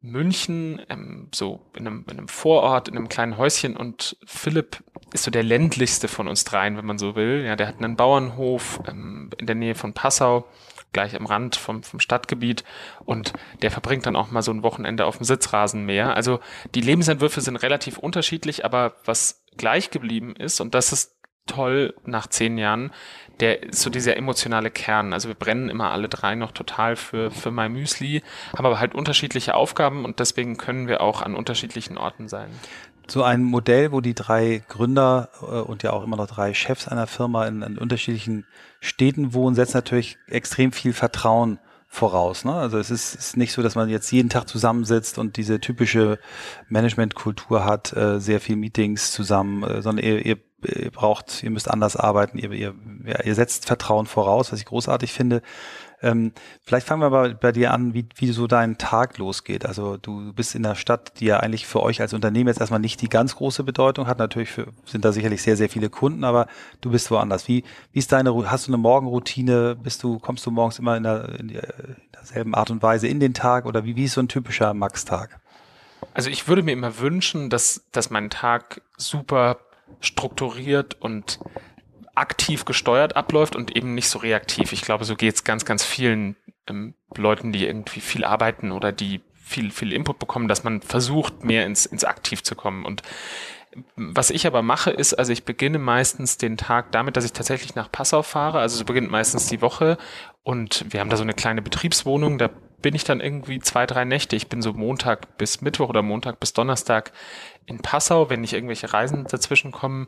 München, 0.01 0.81
ähm, 0.89 1.29
so 1.33 1.65
in 1.75 1.87
einem, 1.87 2.05
in 2.09 2.17
einem 2.17 2.27
Vorort, 2.27 2.87
in 2.87 2.97
einem 2.97 3.09
kleinen 3.09 3.37
Häuschen 3.37 3.75
und 3.75 4.17
Philipp 4.25 4.83
ist 5.13 5.23
so 5.23 5.31
der 5.31 5.43
ländlichste 5.43 6.07
von 6.07 6.27
uns 6.27 6.43
dreien, 6.43 6.77
wenn 6.77 6.85
man 6.85 6.97
so 6.97 7.15
will. 7.15 7.43
Ja, 7.45 7.55
der 7.55 7.67
hat 7.67 7.77
einen 7.77 7.95
Bauernhof 7.95 8.81
ähm, 8.87 9.29
in 9.37 9.47
der 9.47 9.55
Nähe 9.55 9.75
von 9.75 9.93
Passau 9.93 10.47
gleich 10.93 11.15
am 11.15 11.25
Rand 11.25 11.55
vom, 11.55 11.83
vom 11.83 11.99
Stadtgebiet 11.99 12.63
und 13.05 13.33
der 13.61 13.71
verbringt 13.71 14.05
dann 14.05 14.15
auch 14.15 14.31
mal 14.31 14.41
so 14.41 14.51
ein 14.51 14.63
Wochenende 14.63 15.05
auf 15.05 15.17
dem 15.17 15.25
Sitzrasenmäher. 15.25 16.15
Also 16.15 16.39
die 16.75 16.81
Lebensentwürfe 16.81 17.41
sind 17.41 17.57
relativ 17.57 17.97
unterschiedlich, 17.97 18.65
aber 18.65 18.95
was 19.05 19.43
gleich 19.57 19.91
geblieben 19.91 20.35
ist, 20.35 20.59
und 20.59 20.73
das 20.73 20.91
ist 20.91 21.15
toll 21.45 21.93
nach 22.05 22.27
zehn 22.27 22.57
Jahren, 22.57 22.91
der 23.39 23.63
ist 23.63 23.81
so 23.81 23.89
dieser 23.89 24.17
emotionale 24.17 24.69
Kern. 24.69 25.13
Also 25.13 25.29
wir 25.29 25.35
brennen 25.35 25.69
immer 25.69 25.91
alle 25.91 26.09
drei 26.09 26.35
noch 26.35 26.51
total 26.51 26.95
für, 26.95 27.31
für 27.31 27.51
My 27.51 27.69
Müsli, 27.69 28.23
haben 28.55 28.65
aber 28.65 28.79
halt 28.79 28.95
unterschiedliche 28.95 29.55
Aufgaben 29.55 30.03
und 30.03 30.19
deswegen 30.19 30.57
können 30.57 30.87
wir 30.87 31.01
auch 31.01 31.21
an 31.21 31.35
unterschiedlichen 31.35 31.97
Orten 31.97 32.27
sein 32.27 32.49
so 33.09 33.23
ein 33.23 33.43
Modell, 33.43 33.91
wo 33.91 34.01
die 34.01 34.13
drei 34.13 34.61
Gründer 34.67 35.29
äh, 35.41 35.45
und 35.45 35.83
ja 35.83 35.93
auch 35.93 36.03
immer 36.03 36.17
noch 36.17 36.27
drei 36.27 36.53
Chefs 36.53 36.87
einer 36.87 37.07
Firma 37.07 37.47
in, 37.47 37.61
in 37.61 37.77
unterschiedlichen 37.77 38.45
Städten 38.79 39.33
wohnen, 39.33 39.55
setzt 39.55 39.75
natürlich 39.75 40.17
extrem 40.27 40.71
viel 40.71 40.93
Vertrauen 40.93 41.59
voraus. 41.87 42.45
Ne? 42.45 42.53
Also 42.53 42.77
es 42.77 42.91
ist, 42.91 43.15
ist 43.15 43.37
nicht 43.37 43.53
so, 43.53 43.61
dass 43.61 43.75
man 43.75 43.89
jetzt 43.89 44.11
jeden 44.11 44.29
Tag 44.29 44.47
zusammensitzt 44.47 45.17
und 45.17 45.37
diese 45.37 45.59
typische 45.59 46.19
Managementkultur 46.69 47.65
hat, 47.65 47.95
äh, 47.95 48.19
sehr 48.19 48.39
viel 48.39 48.57
Meetings 48.57 49.11
zusammen, 49.11 49.63
äh, 49.63 49.81
sondern 49.81 50.05
ihr, 50.05 50.25
ihr, 50.25 50.37
ihr 50.63 50.91
braucht, 50.91 51.43
ihr 51.43 51.49
müsst 51.49 51.69
anders 51.71 51.95
arbeiten, 51.95 52.37
ihr, 52.37 52.51
ihr, 52.51 52.75
ja, 53.05 53.23
ihr 53.23 53.35
setzt 53.35 53.65
Vertrauen 53.65 54.05
voraus, 54.05 54.51
was 54.51 54.59
ich 54.59 54.65
großartig 54.65 55.13
finde. 55.13 55.41
Ähm, 56.01 56.31
vielleicht 56.63 56.87
fangen 56.87 57.01
wir 57.01 57.09
mal 57.09 57.33
bei 57.33 57.51
dir 57.51 57.73
an, 57.73 57.93
wie, 57.93 58.07
wie 58.15 58.31
so 58.31 58.45
dein 58.45 58.77
Tag 58.77 59.17
losgeht. 59.17 59.65
Also 59.65 59.97
du 59.97 60.31
bist 60.33 60.53
in 60.53 60.65
einer 60.65 60.75
Stadt, 60.75 61.19
die 61.19 61.25
ja 61.25 61.39
eigentlich 61.39 61.65
für 61.65 61.81
euch 61.81 62.01
als 62.01 62.13
Unternehmen 62.13 62.47
jetzt 62.47 62.59
erstmal 62.59 62.79
nicht 62.79 63.01
die 63.01 63.09
ganz 63.09 63.35
große 63.35 63.63
Bedeutung 63.63 64.07
hat. 64.07 64.19
Natürlich 64.19 64.49
für, 64.49 64.67
sind 64.85 65.05
da 65.05 65.11
sicherlich 65.11 65.41
sehr, 65.41 65.57
sehr 65.57 65.69
viele 65.69 65.89
Kunden, 65.89 66.23
aber 66.23 66.47
du 66.81 66.91
bist 66.91 67.09
woanders. 67.09 67.47
Wie, 67.47 67.63
wie 67.91 67.99
ist 67.99 68.11
deine, 68.11 68.33
hast 68.49 68.67
du 68.67 68.71
eine 68.71 68.77
Morgenroutine? 68.77 69.75
Bist 69.75 70.03
du, 70.03 70.19
kommst 70.19 70.45
du 70.45 70.51
morgens 70.51 70.77
immer 70.77 70.97
in, 70.97 71.03
der, 71.03 71.39
in, 71.39 71.59
derselben 72.13 72.53
Art 72.53 72.69
und 72.69 72.83
Weise 72.83 73.07
in 73.07 73.19
den 73.19 73.33
Tag 73.33 73.65
oder 73.65 73.83
wie, 73.83 73.95
wie 73.95 74.03
ist 74.03 74.13
so 74.13 74.21
ein 74.21 74.27
typischer 74.27 74.73
Max-Tag? 74.73 75.39
Also 76.13 76.29
ich 76.29 76.47
würde 76.47 76.61
mir 76.61 76.73
immer 76.73 76.99
wünschen, 76.99 77.49
dass, 77.49 77.83
dass 77.91 78.11
mein 78.11 78.29
Tag 78.29 78.81
super 78.97 79.57
strukturiert 79.99 80.95
und 80.99 81.39
aktiv 82.17 82.65
gesteuert 82.65 83.15
abläuft 83.15 83.55
und 83.55 83.75
eben 83.75 83.93
nicht 83.93 84.09
so 84.09 84.19
reaktiv. 84.19 84.73
Ich 84.73 84.81
glaube, 84.81 85.05
so 85.05 85.15
geht 85.15 85.35
es 85.35 85.43
ganz, 85.43 85.65
ganz 85.65 85.85
vielen 85.85 86.35
ähm, 86.67 86.95
Leuten, 87.15 87.51
die 87.51 87.65
irgendwie 87.65 88.01
viel 88.01 88.23
arbeiten 88.23 88.71
oder 88.71 88.91
die 88.91 89.21
viel, 89.33 89.71
viel 89.71 89.93
Input 89.93 90.19
bekommen, 90.19 90.47
dass 90.47 90.63
man 90.63 90.81
versucht, 90.81 91.43
mehr 91.43 91.65
ins, 91.65 91.85
ins 91.85 92.03
Aktiv 92.03 92.43
zu 92.43 92.55
kommen. 92.55 92.85
Und 92.85 93.01
was 93.95 94.29
ich 94.29 94.47
aber 94.47 94.61
mache, 94.61 94.91
ist, 94.91 95.13
also 95.13 95.31
ich 95.31 95.45
beginne 95.45 95.77
meistens 95.77 96.37
den 96.37 96.57
Tag 96.57 96.91
damit, 96.91 97.15
dass 97.15 97.25
ich 97.25 97.33
tatsächlich 97.33 97.75
nach 97.75 97.91
Passau 97.91 98.23
fahre. 98.23 98.59
Also 98.59 98.77
so 98.77 98.85
beginnt 98.85 99.09
meistens 99.09 99.47
die 99.47 99.61
Woche 99.61 99.97
und 100.43 100.85
wir 100.89 100.99
haben 100.99 101.09
da 101.09 101.17
so 101.17 101.23
eine 101.23 101.33
kleine 101.33 101.61
Betriebswohnung, 101.61 102.37
da 102.37 102.49
bin 102.81 102.95
ich 102.95 103.03
dann 103.03 103.21
irgendwie 103.21 103.59
zwei, 103.59 103.85
drei 103.85 104.05
Nächte. 104.05 104.35
Ich 104.35 104.49
bin 104.49 104.61
so 104.61 104.73
Montag 104.73 105.37
bis 105.37 105.61
Mittwoch 105.61 105.89
oder 105.89 106.01
Montag 106.01 106.39
bis 106.39 106.53
Donnerstag 106.53 107.11
in 107.65 107.79
Passau, 107.79 108.29
wenn 108.29 108.41
nicht 108.41 108.53
irgendwelche 108.53 108.93
Reisen 108.93 109.25
dazwischen 109.25 109.71
kommen. 109.71 110.07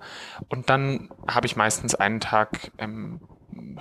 Und 0.50 0.70
dann 0.70 1.10
habe 1.28 1.48
ich 1.48 1.56
meistens 1.56 1.96
einen 1.96 2.20
Tag 2.20 2.72
ähm, 2.78 3.22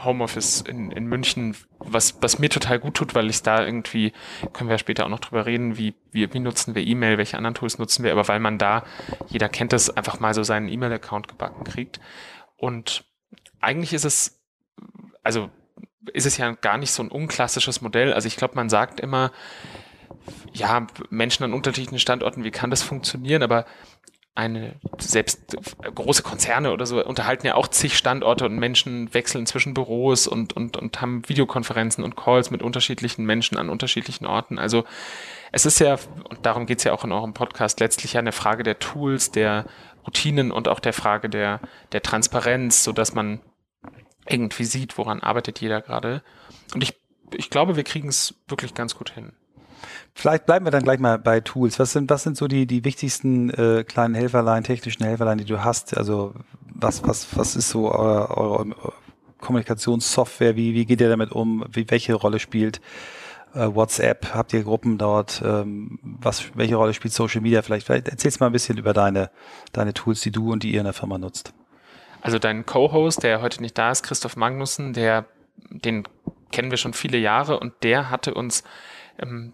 Homeoffice 0.02 0.62
in, 0.62 0.90
in 0.90 1.06
München, 1.06 1.56
was, 1.78 2.20
was 2.22 2.38
mir 2.38 2.48
total 2.48 2.78
gut 2.78 2.94
tut, 2.94 3.14
weil 3.14 3.28
ich 3.28 3.42
da 3.42 3.64
irgendwie, 3.64 4.12
können 4.52 4.70
wir 4.70 4.78
später 4.78 5.04
auch 5.04 5.10
noch 5.10 5.20
drüber 5.20 5.46
reden, 5.46 5.76
wie, 5.76 5.94
wie, 6.10 6.32
wie 6.32 6.40
nutzen 6.40 6.74
wir 6.74 6.86
E-Mail, 6.86 7.18
welche 7.18 7.36
anderen 7.36 7.54
Tools 7.54 7.78
nutzen 7.78 8.04
wir, 8.04 8.12
aber 8.12 8.26
weil 8.28 8.40
man 8.40 8.58
da, 8.58 8.84
jeder 9.28 9.48
kennt 9.48 9.72
das, 9.72 9.90
einfach 9.90 10.20
mal 10.20 10.34
so 10.34 10.42
seinen 10.42 10.68
E-Mail-Account 10.68 11.28
gebacken 11.28 11.64
kriegt. 11.64 12.00
Und 12.56 13.04
eigentlich 13.60 13.92
ist 13.92 14.04
es, 14.04 14.40
also 15.22 15.50
ist 16.12 16.26
es 16.26 16.36
ja 16.36 16.52
gar 16.52 16.78
nicht 16.78 16.92
so 16.92 17.02
ein 17.02 17.10
unklassisches 17.10 17.80
Modell. 17.80 18.12
Also 18.12 18.28
ich 18.28 18.36
glaube, 18.36 18.54
man 18.54 18.68
sagt 18.68 19.00
immer, 19.00 19.32
ja, 20.52 20.86
Menschen 21.10 21.44
an 21.44 21.52
unterschiedlichen 21.52 21.98
Standorten, 21.98 22.44
wie 22.44 22.50
kann 22.50 22.70
das 22.70 22.82
funktionieren? 22.82 23.42
Aber 23.42 23.64
eine, 24.38 24.76
selbst 24.98 25.56
große 25.82 26.22
Konzerne 26.22 26.70
oder 26.70 26.86
so 26.86 27.04
unterhalten 27.04 27.44
ja 27.44 27.56
auch 27.56 27.66
zig 27.66 27.98
Standorte 27.98 28.46
und 28.46 28.56
Menschen 28.56 29.12
wechseln 29.12 29.46
zwischen 29.46 29.74
Büros 29.74 30.28
und, 30.28 30.52
und, 30.52 30.76
und 30.76 31.00
haben 31.00 31.28
Videokonferenzen 31.28 32.04
und 32.04 32.16
Calls 32.16 32.52
mit 32.52 32.62
unterschiedlichen 32.62 33.26
Menschen 33.26 33.58
an 33.58 33.68
unterschiedlichen 33.68 34.26
Orten. 34.26 34.60
Also 34.60 34.84
es 35.50 35.66
ist 35.66 35.80
ja, 35.80 35.98
und 36.28 36.46
darum 36.46 36.66
geht's 36.66 36.84
ja 36.84 36.92
auch 36.92 37.02
in 37.02 37.10
eurem 37.10 37.34
Podcast, 37.34 37.80
letztlich 37.80 38.12
ja 38.12 38.20
eine 38.20 38.30
Frage 38.30 38.62
der 38.62 38.78
Tools, 38.78 39.32
der 39.32 39.64
Routinen 40.06 40.52
und 40.52 40.68
auch 40.68 40.78
der 40.78 40.92
Frage 40.92 41.28
der, 41.28 41.60
der 41.90 42.02
Transparenz, 42.02 42.84
so 42.84 42.92
dass 42.92 43.14
man 43.14 43.40
irgendwie 44.28 44.64
sieht, 44.64 44.98
woran 44.98 45.20
arbeitet 45.20 45.60
jeder 45.60 45.80
gerade. 45.80 46.22
Und 46.74 46.82
ich, 46.82 46.98
ich 47.34 47.50
glaube, 47.50 47.76
wir 47.76 47.84
kriegen 47.84 48.08
es 48.08 48.34
wirklich 48.48 48.74
ganz 48.74 48.94
gut 48.94 49.10
hin. 49.10 49.32
Vielleicht 50.14 50.46
bleiben 50.46 50.66
wir 50.66 50.70
dann 50.70 50.82
gleich 50.82 50.98
mal 50.98 51.18
bei 51.18 51.40
Tools. 51.40 51.78
Was 51.78 51.92
sind, 51.92 52.10
was 52.10 52.24
sind 52.24 52.36
so 52.36 52.48
die, 52.48 52.66
die 52.66 52.84
wichtigsten 52.84 53.50
äh, 53.50 53.84
kleinen 53.84 54.14
Helferlein, 54.14 54.64
technischen 54.64 55.04
Helferlein, 55.04 55.38
die 55.38 55.44
du 55.44 55.62
hast? 55.62 55.96
Also 55.96 56.34
was, 56.74 57.06
was, 57.06 57.36
was 57.36 57.56
ist 57.56 57.70
so 57.70 57.92
eure, 57.92 58.36
eure 58.36 58.74
Kommunikationssoftware? 59.40 60.56
Wie, 60.56 60.74
wie 60.74 60.86
geht 60.86 61.00
ihr 61.00 61.08
damit 61.08 61.30
um? 61.32 61.64
Wie, 61.70 61.88
welche 61.88 62.14
Rolle 62.14 62.40
spielt 62.40 62.80
äh, 63.54 63.68
WhatsApp? 63.72 64.34
Habt 64.34 64.52
ihr 64.52 64.64
Gruppen 64.64 64.98
dort? 64.98 65.42
Ähm, 65.44 65.98
was, 66.02 66.56
welche 66.56 66.76
Rolle 66.76 66.94
spielt 66.94 67.14
Social 67.14 67.40
Media? 67.40 67.62
Vielleicht, 67.62 67.86
vielleicht 67.86 68.08
erzählst 68.08 68.40
mal 68.40 68.46
ein 68.46 68.52
bisschen 68.52 68.78
über 68.78 68.92
deine, 68.92 69.30
deine 69.72 69.94
Tools, 69.94 70.20
die 70.20 70.32
du 70.32 70.52
und 70.52 70.64
die 70.64 70.72
ihr 70.72 70.80
in 70.80 70.84
der 70.84 70.94
Firma 70.94 71.18
nutzt. 71.18 71.52
Also 72.20 72.38
dein 72.38 72.66
Co-Host, 72.66 73.22
der 73.22 73.40
heute 73.40 73.62
nicht 73.62 73.78
da 73.78 73.90
ist, 73.90 74.02
Christoph 74.02 74.36
Magnussen, 74.36 74.92
der, 74.92 75.26
den 75.70 76.04
kennen 76.50 76.70
wir 76.70 76.78
schon 76.78 76.94
viele 76.94 77.18
Jahre 77.18 77.60
und 77.60 77.74
der 77.82 78.10
hatte 78.10 78.34
uns 78.34 78.64
ähm, 79.18 79.52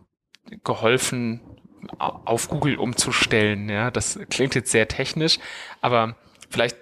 geholfen, 0.63 1.41
auf 1.99 2.49
Google 2.49 2.77
umzustellen. 2.77 3.69
Ja, 3.69 3.91
das 3.91 4.19
klingt 4.31 4.55
jetzt 4.55 4.71
sehr 4.71 4.89
technisch, 4.89 5.39
aber 5.81 6.17
vielleicht 6.49 6.77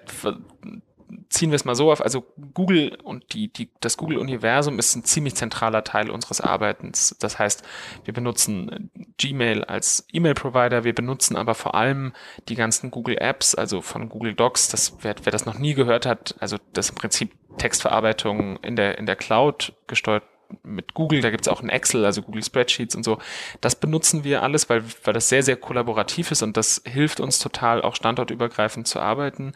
ziehen 1.29 1.51
wir 1.51 1.57
es 1.57 1.65
mal 1.65 1.75
so 1.75 1.91
auf. 1.91 2.01
Also 2.01 2.25
Google 2.55 2.97
und 3.03 3.35
die, 3.35 3.53
die, 3.53 3.71
das 3.81 3.97
Google-Universum 3.97 4.79
ist 4.79 4.95
ein 4.95 5.05
ziemlich 5.05 5.35
zentraler 5.35 5.85
Teil 5.85 6.11
unseres 6.11 6.41
Arbeitens. 6.41 7.17
Das 7.21 7.39
heißt, 7.39 7.63
wir 8.05 8.15
benutzen 8.15 8.91
Gmail 9.19 9.65
als 9.65 10.07
E-Mail-Provider, 10.13 10.85
wir 10.85 10.95
benutzen 10.95 11.37
aber 11.37 11.55
vor 11.55 11.75
allem 11.75 12.13
die 12.49 12.55
ganzen 12.55 12.91
Google 12.91 13.19
Apps, 13.19 13.55
also 13.55 13.81
von 13.81 14.09
Google 14.09 14.35
Docs. 14.35 14.69
Das, 14.69 14.97
wer, 15.01 15.15
wer 15.23 15.33
das 15.33 15.47
noch 15.47 15.59
nie 15.59 15.75
gehört 15.75 16.07
hat, 16.07 16.35
also 16.41 16.57
das 16.73 16.91
im 16.91 16.97
Prinzip 16.97 17.33
Textverarbeitung 17.59 18.57
in 18.59 18.77
der, 18.77 18.99
in 18.99 19.07
der 19.07 19.17
Cloud 19.17 19.75
gesteuert 19.87 20.25
mit 20.63 20.95
Google, 20.95 21.21
da 21.21 21.31
gibt's 21.31 21.49
auch 21.49 21.63
ein 21.63 21.69
Excel, 21.69 22.05
also 22.05 22.23
Google 22.23 22.43
Spreadsheets 22.43 22.95
und 22.95 23.05
so. 23.05 23.19
Das 23.61 23.75
benutzen 23.77 24.25
wir 24.25 24.43
alles, 24.43 24.69
weil, 24.69 24.85
weil 25.05 25.15
das 25.15 25.29
sehr, 25.29 25.43
sehr 25.43 25.57
kollaborativ 25.57 26.31
ist 26.31 26.43
und 26.43 26.57
das 26.57 26.83
hilft 26.85 27.21
uns 27.21 27.39
total, 27.39 27.83
auch 27.83 27.97
standortübergreifend 27.97 28.87
zu 28.87 29.01
arbeiten. 29.01 29.53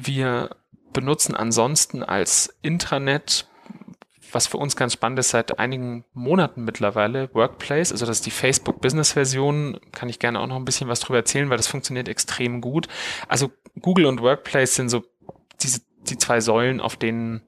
Wir 0.00 0.50
benutzen 0.92 1.34
ansonsten 1.34 2.02
als 2.02 2.56
Intranet 2.62 3.46
was 4.32 4.46
für 4.46 4.58
uns 4.58 4.76
ganz 4.76 4.92
spannend 4.92 5.18
ist, 5.18 5.30
seit 5.30 5.58
einigen 5.58 6.04
Monaten 6.12 6.64
mittlerweile, 6.64 7.32
Workplace, 7.34 7.92
also 7.92 8.06
das 8.06 8.18
ist 8.18 8.26
die 8.26 8.30
Facebook 8.30 8.80
Business 8.80 9.12
Version, 9.12 9.78
kann 9.92 10.08
ich 10.08 10.18
gerne 10.18 10.40
auch 10.40 10.46
noch 10.46 10.56
ein 10.56 10.64
bisschen 10.64 10.88
was 10.88 11.00
drüber 11.00 11.18
erzählen, 11.18 11.50
weil 11.50 11.56
das 11.56 11.66
funktioniert 11.66 12.08
extrem 12.08 12.60
gut. 12.60 12.88
Also 13.26 13.50
Google 13.80 14.06
und 14.06 14.22
Workplace 14.22 14.74
sind 14.74 14.88
so 14.88 15.04
diese, 15.62 15.80
die 16.02 16.18
zwei 16.18 16.40
Säulen, 16.40 16.80
auf 16.80 16.96
denen 16.96 17.42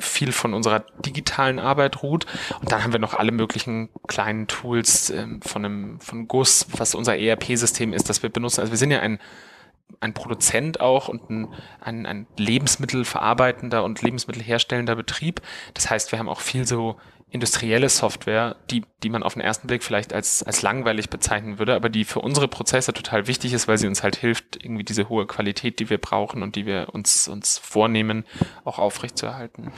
viel 0.00 0.32
von 0.32 0.52
unserer 0.52 0.84
digitalen 1.04 1.58
Arbeit 1.58 2.02
ruht. 2.02 2.26
Und 2.60 2.70
dann 2.70 2.84
haben 2.84 2.92
wir 2.92 3.00
noch 3.00 3.14
alle 3.14 3.32
möglichen 3.32 3.88
kleinen 4.06 4.46
Tools 4.46 5.08
ähm, 5.08 5.40
von 5.40 5.64
einem, 5.64 6.00
von 6.00 6.28
GUS, 6.28 6.66
was 6.76 6.94
unser 6.94 7.16
ERP-System 7.16 7.94
ist, 7.94 8.10
das 8.10 8.22
wir 8.22 8.28
benutzen. 8.28 8.60
Also 8.60 8.72
wir 8.72 8.78
sind 8.78 8.90
ja 8.90 9.00
ein 9.00 9.18
ein 10.00 10.14
Produzent 10.14 10.80
auch 10.80 11.08
und 11.08 11.28
ein, 11.30 11.48
ein, 11.80 12.06
ein 12.06 12.26
Lebensmittelverarbeitender 12.36 13.84
und 13.84 14.02
Lebensmittelherstellender 14.02 14.96
Betrieb. 14.96 15.42
Das 15.74 15.90
heißt, 15.90 16.12
wir 16.12 16.18
haben 16.18 16.28
auch 16.28 16.40
viel 16.40 16.66
so 16.66 16.96
industrielle 17.30 17.88
Software, 17.88 18.56
die, 18.70 18.82
die 19.02 19.08
man 19.08 19.22
auf 19.22 19.34
den 19.34 19.42
ersten 19.42 19.68
Blick 19.68 19.84
vielleicht 19.84 20.12
als, 20.12 20.42
als 20.42 20.62
langweilig 20.62 21.10
bezeichnen 21.10 21.58
würde, 21.58 21.74
aber 21.74 21.88
die 21.88 22.04
für 22.04 22.20
unsere 22.20 22.48
Prozesse 22.48 22.92
total 22.92 23.28
wichtig 23.28 23.52
ist, 23.52 23.68
weil 23.68 23.78
sie 23.78 23.86
uns 23.86 24.02
halt 24.02 24.16
hilft, 24.16 24.62
irgendwie 24.62 24.82
diese 24.82 25.08
hohe 25.08 25.26
Qualität, 25.26 25.78
die 25.78 25.90
wir 25.90 25.98
brauchen 25.98 26.42
und 26.42 26.56
die 26.56 26.66
wir 26.66 26.88
uns, 26.92 27.28
uns 27.28 27.58
vornehmen, 27.58 28.24
auch 28.64 28.78
aufrechtzuerhalten. 28.78 29.70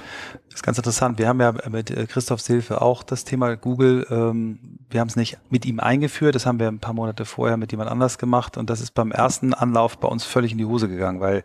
Das 0.46 0.56
ist 0.56 0.62
ganz 0.62 0.78
interessant. 0.78 1.18
Wir 1.18 1.28
haben 1.28 1.40
ja 1.40 1.54
mit 1.68 1.90
äh, 1.90 2.06
Christophs 2.06 2.46
Hilfe 2.46 2.80
auch 2.80 3.02
das 3.02 3.24
Thema 3.24 3.54
Google, 3.56 4.06
ähm, 4.10 4.78
wir 4.88 5.00
haben 5.00 5.08
es 5.08 5.16
nicht 5.16 5.38
mit 5.50 5.66
ihm 5.66 5.78
eingeführt, 5.78 6.34
das 6.34 6.46
haben 6.46 6.58
wir 6.58 6.68
ein 6.68 6.80
paar 6.80 6.94
Monate 6.94 7.26
vorher 7.26 7.58
mit 7.58 7.70
jemand 7.70 7.90
anders 7.90 8.16
gemacht 8.16 8.56
und 8.56 8.70
das 8.70 8.80
ist 8.80 8.94
beim 8.94 9.12
ersten 9.12 9.52
Anlauf 9.52 9.98
bei 9.98 10.08
uns 10.08 10.24
völlig 10.24 10.52
in 10.52 10.58
die 10.58 10.64
Hose 10.64 10.88
gegangen, 10.88 11.20
weil 11.20 11.44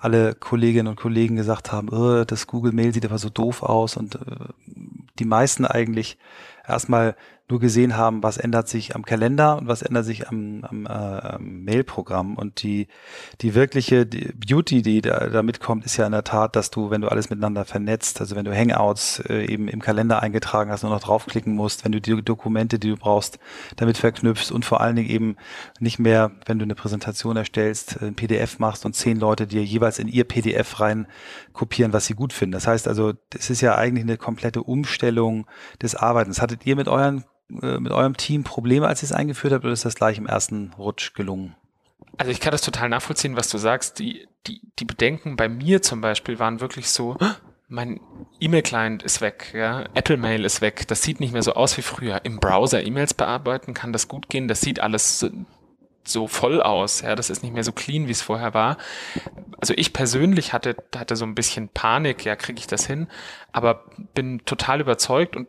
alle 0.00 0.34
Kolleginnen 0.34 0.88
und 0.88 0.96
Kollegen 0.96 1.36
gesagt 1.36 1.72
haben, 1.72 1.90
oh, 1.90 2.24
das 2.24 2.46
Google 2.46 2.72
Mail 2.72 2.92
sieht 2.92 3.04
aber 3.04 3.18
so 3.18 3.28
doof 3.28 3.62
aus 3.62 3.96
und 3.96 4.14
äh, 4.14 4.18
die 5.20 5.26
meisten 5.26 5.64
eigentlich 5.64 6.18
erstmal 6.66 7.14
nur 7.50 7.60
gesehen 7.60 7.96
haben, 7.96 8.22
was 8.22 8.36
ändert 8.36 8.68
sich 8.68 8.94
am 8.94 9.04
Kalender 9.04 9.58
und 9.58 9.66
was 9.66 9.82
ändert 9.82 10.04
sich 10.04 10.28
am, 10.28 10.64
am, 10.64 10.86
äh, 10.86 10.88
am 10.88 11.64
Mail-Programm. 11.64 12.36
Und 12.36 12.62
die, 12.62 12.86
die 13.40 13.54
wirkliche 13.54 14.06
Beauty, 14.06 14.82
die 14.82 15.00
da, 15.00 15.28
da 15.28 15.42
mitkommt, 15.42 15.84
ist 15.84 15.96
ja 15.96 16.06
in 16.06 16.12
der 16.12 16.24
Tat, 16.24 16.56
dass 16.56 16.70
du, 16.70 16.90
wenn 16.90 17.00
du 17.00 17.08
alles 17.08 17.30
miteinander 17.30 17.64
vernetzt, 17.64 18.20
also 18.20 18.36
wenn 18.36 18.44
du 18.44 18.56
Hangouts 18.56 19.20
äh, 19.28 19.44
eben 19.44 19.68
im 19.68 19.80
Kalender 19.80 20.22
eingetragen 20.22 20.70
hast, 20.70 20.82
nur 20.82 20.92
noch 20.92 21.00
draufklicken 21.00 21.54
musst, 21.54 21.84
wenn 21.84 21.92
du 21.92 22.00
die 22.00 22.22
Dokumente, 22.22 22.78
die 22.78 22.90
du 22.90 22.96
brauchst, 22.96 23.38
damit 23.76 23.98
verknüpfst 23.98 24.52
und 24.52 24.64
vor 24.64 24.80
allen 24.80 24.96
Dingen 24.96 25.10
eben 25.10 25.36
nicht 25.80 25.98
mehr, 25.98 26.30
wenn 26.46 26.58
du 26.58 26.64
eine 26.64 26.74
Präsentation 26.74 27.36
erstellst, 27.36 28.00
ein 28.02 28.14
PDF 28.14 28.58
machst 28.58 28.86
und 28.86 28.94
zehn 28.94 29.18
Leute 29.18 29.46
dir 29.46 29.64
jeweils 29.64 29.98
in 29.98 30.08
ihr 30.08 30.24
PDF 30.24 30.80
rein 30.80 31.06
kopieren, 31.52 31.92
was 31.92 32.06
sie 32.06 32.14
gut 32.14 32.32
finden. 32.32 32.52
Das 32.52 32.66
heißt 32.66 32.86
also, 32.86 33.12
es 33.36 33.50
ist 33.50 33.60
ja 33.60 33.74
eigentlich 33.74 34.04
eine 34.04 34.16
komplette 34.16 34.62
Umstellung 34.62 35.46
des 35.82 35.94
Arbeitens. 35.94 36.40
Hattet 36.40 36.64
ihr 36.66 36.76
mit 36.76 36.88
euren 36.88 37.24
äh, 37.62 37.78
mit 37.78 37.92
eurem 37.92 38.16
Team 38.16 38.44
Probleme, 38.44 38.86
als 38.86 39.02
ihr 39.02 39.06
es 39.06 39.12
eingeführt 39.12 39.52
habt, 39.52 39.64
oder 39.64 39.72
ist 39.72 39.84
das 39.84 39.94
gleich 39.94 40.18
im 40.18 40.26
ersten 40.26 40.72
Rutsch 40.78 41.14
gelungen? 41.14 41.54
Also 42.18 42.32
ich 42.32 42.40
kann 42.40 42.52
das 42.52 42.62
total 42.62 42.88
nachvollziehen, 42.88 43.36
was 43.36 43.48
du 43.48 43.58
sagst. 43.58 43.98
Die, 43.98 44.26
die, 44.46 44.60
die 44.78 44.84
Bedenken 44.84 45.36
bei 45.36 45.48
mir 45.48 45.82
zum 45.82 46.00
Beispiel 46.00 46.38
waren 46.38 46.60
wirklich 46.60 46.90
so, 46.90 47.16
mein 47.68 48.00
E-Mail-Client 48.40 49.02
ist 49.02 49.20
weg, 49.20 49.52
ja, 49.54 49.84
Apple 49.94 50.16
Mail 50.16 50.44
ist 50.44 50.60
weg, 50.60 50.88
das 50.88 51.02
sieht 51.02 51.20
nicht 51.20 51.32
mehr 51.32 51.42
so 51.42 51.54
aus 51.54 51.76
wie 51.76 51.82
früher. 51.82 52.24
Im 52.24 52.40
Browser 52.40 52.84
E-Mails 52.84 53.14
bearbeiten 53.14 53.74
kann 53.74 53.92
das 53.92 54.08
gut 54.08 54.28
gehen, 54.28 54.48
das 54.48 54.60
sieht 54.60 54.80
alles 54.80 55.24
so 56.02 56.26
voll 56.26 56.60
aus, 56.62 57.02
ja, 57.02 57.14
das 57.14 57.30
ist 57.30 57.42
nicht 57.42 57.54
mehr 57.54 57.62
so 57.62 57.72
clean, 57.72 58.08
wie 58.08 58.12
es 58.12 58.22
vorher 58.22 58.54
war. 58.54 58.76
Also 59.60 59.74
ich 59.76 59.92
persönlich 59.92 60.52
hatte, 60.52 60.76
hatte 60.96 61.14
so 61.14 61.24
ein 61.24 61.34
bisschen 61.34 61.68
Panik, 61.68 62.24
ja, 62.24 62.36
kriege 62.36 62.58
ich 62.58 62.66
das 62.66 62.86
hin, 62.86 63.06
aber 63.52 63.84
bin 64.14 64.44
total 64.44 64.80
überzeugt 64.80 65.36
und 65.36 65.46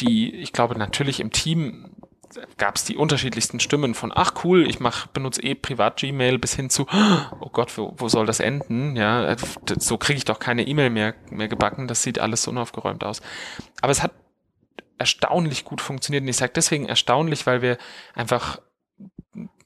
die, 0.00 0.34
ich 0.34 0.52
glaube 0.52 0.78
natürlich 0.78 1.20
im 1.20 1.30
Team 1.30 1.90
gab 2.56 2.76
es 2.76 2.84
die 2.84 2.96
unterschiedlichsten 2.96 3.60
Stimmen 3.60 3.94
von 3.94 4.12
ach 4.14 4.44
cool, 4.44 4.68
ich 4.68 4.80
mach 4.80 5.06
benutze 5.06 5.42
eh 5.42 5.54
privat 5.54 5.98
Gmail 5.98 6.38
bis 6.38 6.54
hin 6.54 6.68
zu 6.70 6.86
oh 7.40 7.50
Gott, 7.50 7.76
wo, 7.78 7.94
wo 7.96 8.08
soll 8.08 8.26
das 8.26 8.40
enden? 8.40 8.96
Ja, 8.96 9.36
so 9.78 9.98
kriege 9.98 10.16
ich 10.16 10.24
doch 10.24 10.38
keine 10.38 10.66
E-Mail 10.66 10.90
mehr 10.90 11.14
mehr 11.30 11.48
gebacken, 11.48 11.86
das 11.86 12.02
sieht 12.02 12.18
alles 12.18 12.42
so 12.42 12.50
unaufgeräumt 12.50 13.04
aus. 13.04 13.22
Aber 13.80 13.92
es 13.92 14.02
hat 14.02 14.12
erstaunlich 14.98 15.64
gut 15.64 15.80
funktioniert 15.80 16.22
und 16.22 16.28
ich 16.28 16.36
sage 16.36 16.52
deswegen 16.54 16.86
erstaunlich, 16.86 17.46
weil 17.46 17.62
wir 17.62 17.78
einfach 18.14 18.58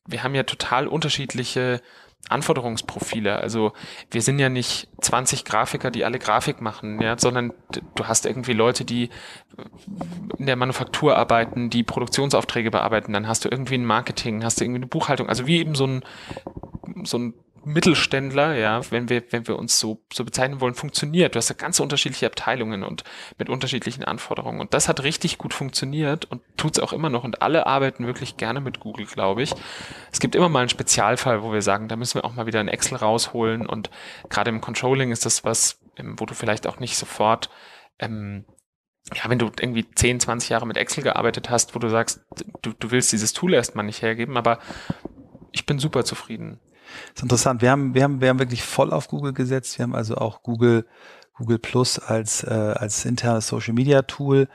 wir 0.08 0.22
haben 0.22 0.34
ja 0.34 0.42
total 0.42 0.88
unterschiedliche 0.88 1.82
Anforderungsprofile. 2.28 3.36
Also 3.38 3.72
wir 4.10 4.22
sind 4.22 4.38
ja 4.38 4.48
nicht 4.48 4.88
20 5.00 5.44
Grafiker, 5.44 5.90
die 5.90 6.04
alle 6.04 6.18
Grafik 6.18 6.60
machen, 6.60 7.00
ja, 7.00 7.16
sondern 7.18 7.52
du 7.94 8.04
hast 8.04 8.26
irgendwie 8.26 8.52
Leute, 8.52 8.84
die 8.84 9.08
in 10.36 10.46
der 10.46 10.56
Manufaktur 10.56 11.16
arbeiten, 11.16 11.70
die 11.70 11.82
Produktionsaufträge 11.82 12.70
bearbeiten, 12.70 13.12
dann 13.12 13.28
hast 13.28 13.44
du 13.44 13.48
irgendwie 13.48 13.76
ein 13.76 13.84
Marketing, 13.84 14.44
hast 14.44 14.60
du 14.60 14.64
irgendwie 14.64 14.80
eine 14.80 14.86
Buchhaltung, 14.86 15.28
also 15.28 15.46
wie 15.46 15.58
eben 15.58 15.74
so 15.74 15.86
ein 15.86 16.04
so 17.04 17.18
ein 17.18 17.34
Mittelständler, 17.68 18.54
ja, 18.54 18.80
wenn 18.90 19.08
wir, 19.08 19.22
wenn 19.30 19.46
wir 19.46 19.58
uns 19.58 19.78
so, 19.78 20.02
so 20.12 20.24
bezeichnen 20.24 20.60
wollen, 20.60 20.74
funktioniert. 20.74 21.34
Du 21.34 21.36
hast 21.36 21.48
ja 21.50 21.54
ganz 21.54 21.80
unterschiedliche 21.80 22.26
Abteilungen 22.26 22.82
und 22.82 23.04
mit 23.38 23.48
unterschiedlichen 23.48 24.04
Anforderungen. 24.04 24.60
Und 24.60 24.74
das 24.74 24.88
hat 24.88 25.02
richtig 25.02 25.38
gut 25.38 25.54
funktioniert 25.54 26.24
und 26.24 26.42
tut's 26.56 26.78
auch 26.78 26.92
immer 26.92 27.10
noch. 27.10 27.24
Und 27.24 27.42
alle 27.42 27.66
arbeiten 27.66 28.06
wirklich 28.06 28.36
gerne 28.36 28.60
mit 28.60 28.80
Google, 28.80 29.06
glaube 29.06 29.42
ich. 29.42 29.54
Es 30.10 30.18
gibt 30.18 30.34
immer 30.34 30.48
mal 30.48 30.60
einen 30.60 30.68
Spezialfall, 30.68 31.42
wo 31.42 31.52
wir 31.52 31.62
sagen, 31.62 31.88
da 31.88 31.96
müssen 31.96 32.14
wir 32.14 32.24
auch 32.24 32.34
mal 32.34 32.46
wieder 32.46 32.60
ein 32.60 32.68
Excel 32.68 32.96
rausholen. 32.96 33.66
Und 33.66 33.90
gerade 34.30 34.50
im 34.50 34.60
Controlling 34.60 35.12
ist 35.12 35.26
das 35.26 35.44
was, 35.44 35.80
ähm, 35.96 36.18
wo 36.18 36.26
du 36.26 36.34
vielleicht 36.34 36.66
auch 36.66 36.80
nicht 36.80 36.96
sofort, 36.96 37.50
ähm, 37.98 38.46
ja, 39.14 39.28
wenn 39.28 39.38
du 39.38 39.50
irgendwie 39.60 39.86
10, 39.90 40.20
20 40.20 40.50
Jahre 40.50 40.66
mit 40.66 40.76
Excel 40.76 41.02
gearbeitet 41.02 41.50
hast, 41.50 41.74
wo 41.74 41.78
du 41.78 41.88
sagst, 41.88 42.20
du, 42.62 42.72
du 42.72 42.90
willst 42.90 43.12
dieses 43.12 43.32
Tool 43.32 43.54
erstmal 43.54 43.84
nicht 43.84 44.02
hergeben, 44.02 44.36
aber 44.36 44.58
ich 45.52 45.66
bin 45.66 45.78
super 45.78 46.04
zufrieden. 46.04 46.60
Ist 47.14 47.22
interessant. 47.22 47.62
Wir 47.62 47.70
haben, 47.70 47.94
wir 47.94 48.02
haben, 48.02 48.20
wir 48.20 48.28
haben 48.28 48.38
wirklich 48.38 48.62
voll 48.62 48.92
auf 48.92 49.08
Google 49.08 49.32
gesetzt. 49.32 49.78
Wir 49.78 49.84
haben 49.84 49.94
also 49.94 50.16
auch 50.16 50.42
Google, 50.42 50.86
Google 51.34 51.58
Plus 51.58 51.98
als, 51.98 52.42
äh, 52.44 52.48
als 52.48 53.04
internes 53.04 53.48
Social 53.48 53.74
Media 53.74 54.02
Tool, 54.02 54.48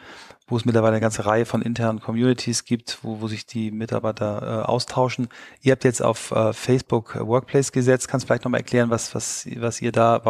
wo 0.48 0.58
es 0.58 0.66
mittlerweile 0.66 0.94
eine 0.94 1.02
ganze 1.02 1.26
Reihe 1.26 1.46
von 1.46 1.62
internen 1.62 2.00
Communities 2.00 2.66
gibt, 2.66 3.00
wo, 3.02 3.22
wo 3.22 3.28
sich 3.28 3.46
die 3.46 3.72
Mitarbeiter 3.72 4.62
äh, 4.62 4.66
austauschen. 4.66 5.30
Ihr 5.62 5.72
habt 5.72 5.84
jetzt 5.84 6.02
auf 6.02 6.32
äh, 6.32 6.54
Facebook 6.54 7.16
Workplace 7.20 7.72
gesetzt. 7.72 8.08
Kannst 8.08 8.26
du 8.26 8.28
vielleicht 8.28 8.44
nochmal 8.44 8.60
erklären, 8.62 8.90
was, 8.90 9.16
was, 9.16 9.48
was 9.58 9.82
ihr 9.82 9.92
da, 9.92 10.22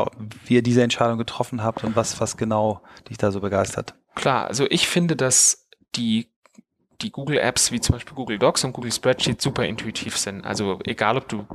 wie 0.46 0.56
ihr 0.56 0.64
diese 0.64 0.84
Entscheidung 0.84 1.18
getroffen 1.18 1.64
habt 1.64 1.84
und 1.84 1.96
was, 1.96 2.20
was 2.20 2.38
genau 2.38 2.82
dich 3.10 3.18
da 3.18 3.32
so 3.32 3.42
begeistert? 3.42 3.96
Klar, 4.16 4.48
also 4.48 4.66
ich 4.70 4.88
finde, 4.88 5.16
dass 5.16 5.68
die 5.96 6.30
die 7.04 7.12
Google 7.12 7.38
Apps 7.38 7.72
wie 7.72 7.82
zum 7.82 7.94
Beispiel 7.94 8.16
Google 8.16 8.40
Docs 8.40 8.64
und 8.64 8.74
Google 8.74 8.92
Spreadsheet 8.92 9.42
super 9.42 9.66
intuitiv 9.66 10.18
sind. 10.18 10.46
Also 10.46 10.80
egal, 10.86 11.18
ob 11.18 11.28
du 11.28 11.46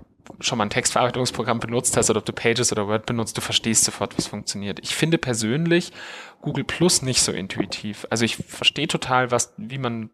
schon 0.41 0.59
mal 0.59 0.65
ein 0.65 0.71
Textverarbeitungsprogramm 0.71 1.61
benutzt 1.61 1.97
hast 1.97 2.11
oder 2.11 2.19
ob 2.19 2.25
du 2.25 2.33
Pages 2.33 2.73
oder 2.73 2.87
Word 2.87 3.07
benutzt, 3.07 3.37
du 3.37 3.41
verstehst 3.41 3.85
sofort, 3.85 4.15
es 4.19 4.27
funktioniert. 4.27 4.79
Ich 4.83 4.95
finde 4.95 5.19
persönlich 5.19 5.93
Google 6.41 6.65
Plus 6.65 7.03
nicht 7.03 7.23
so 7.23 7.33
intuitiv. 7.33 8.07
Also 8.11 8.25
ich 8.25 8.37
verstehe 8.37 8.89
total, 8.89 9.31
was, 9.31 9.55
wie 9.57 9.79
man, 9.79 10.11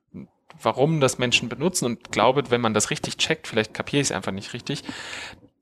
warum 0.60 1.00
das 1.00 1.18
Menschen 1.18 1.48
benutzen 1.48 1.86
und 1.86 2.12
glaube, 2.12 2.50
wenn 2.50 2.60
man 2.60 2.74
das 2.74 2.90
richtig 2.90 3.16
checkt, 3.16 3.46
vielleicht 3.46 3.74
kapiere 3.74 4.00
ich 4.00 4.08
es 4.08 4.12
einfach 4.12 4.32
nicht 4.32 4.52
richtig, 4.52 4.84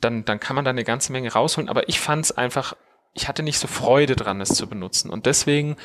dann, 0.00 0.24
dann 0.24 0.40
kann 0.40 0.56
man 0.56 0.64
da 0.64 0.70
eine 0.70 0.84
ganze 0.84 1.12
Menge 1.12 1.32
rausholen. 1.32 1.68
Aber 1.68 1.88
ich 1.88 2.00
fand 2.00 2.24
es 2.24 2.32
einfach, 2.32 2.74
ich 3.14 3.28
hatte 3.28 3.42
nicht 3.42 3.58
so 3.58 3.68
Freude 3.68 4.16
dran, 4.16 4.40
es 4.40 4.50
zu 4.50 4.66
benutzen. 4.66 5.10
Und 5.10 5.26
deswegen, 5.26 5.76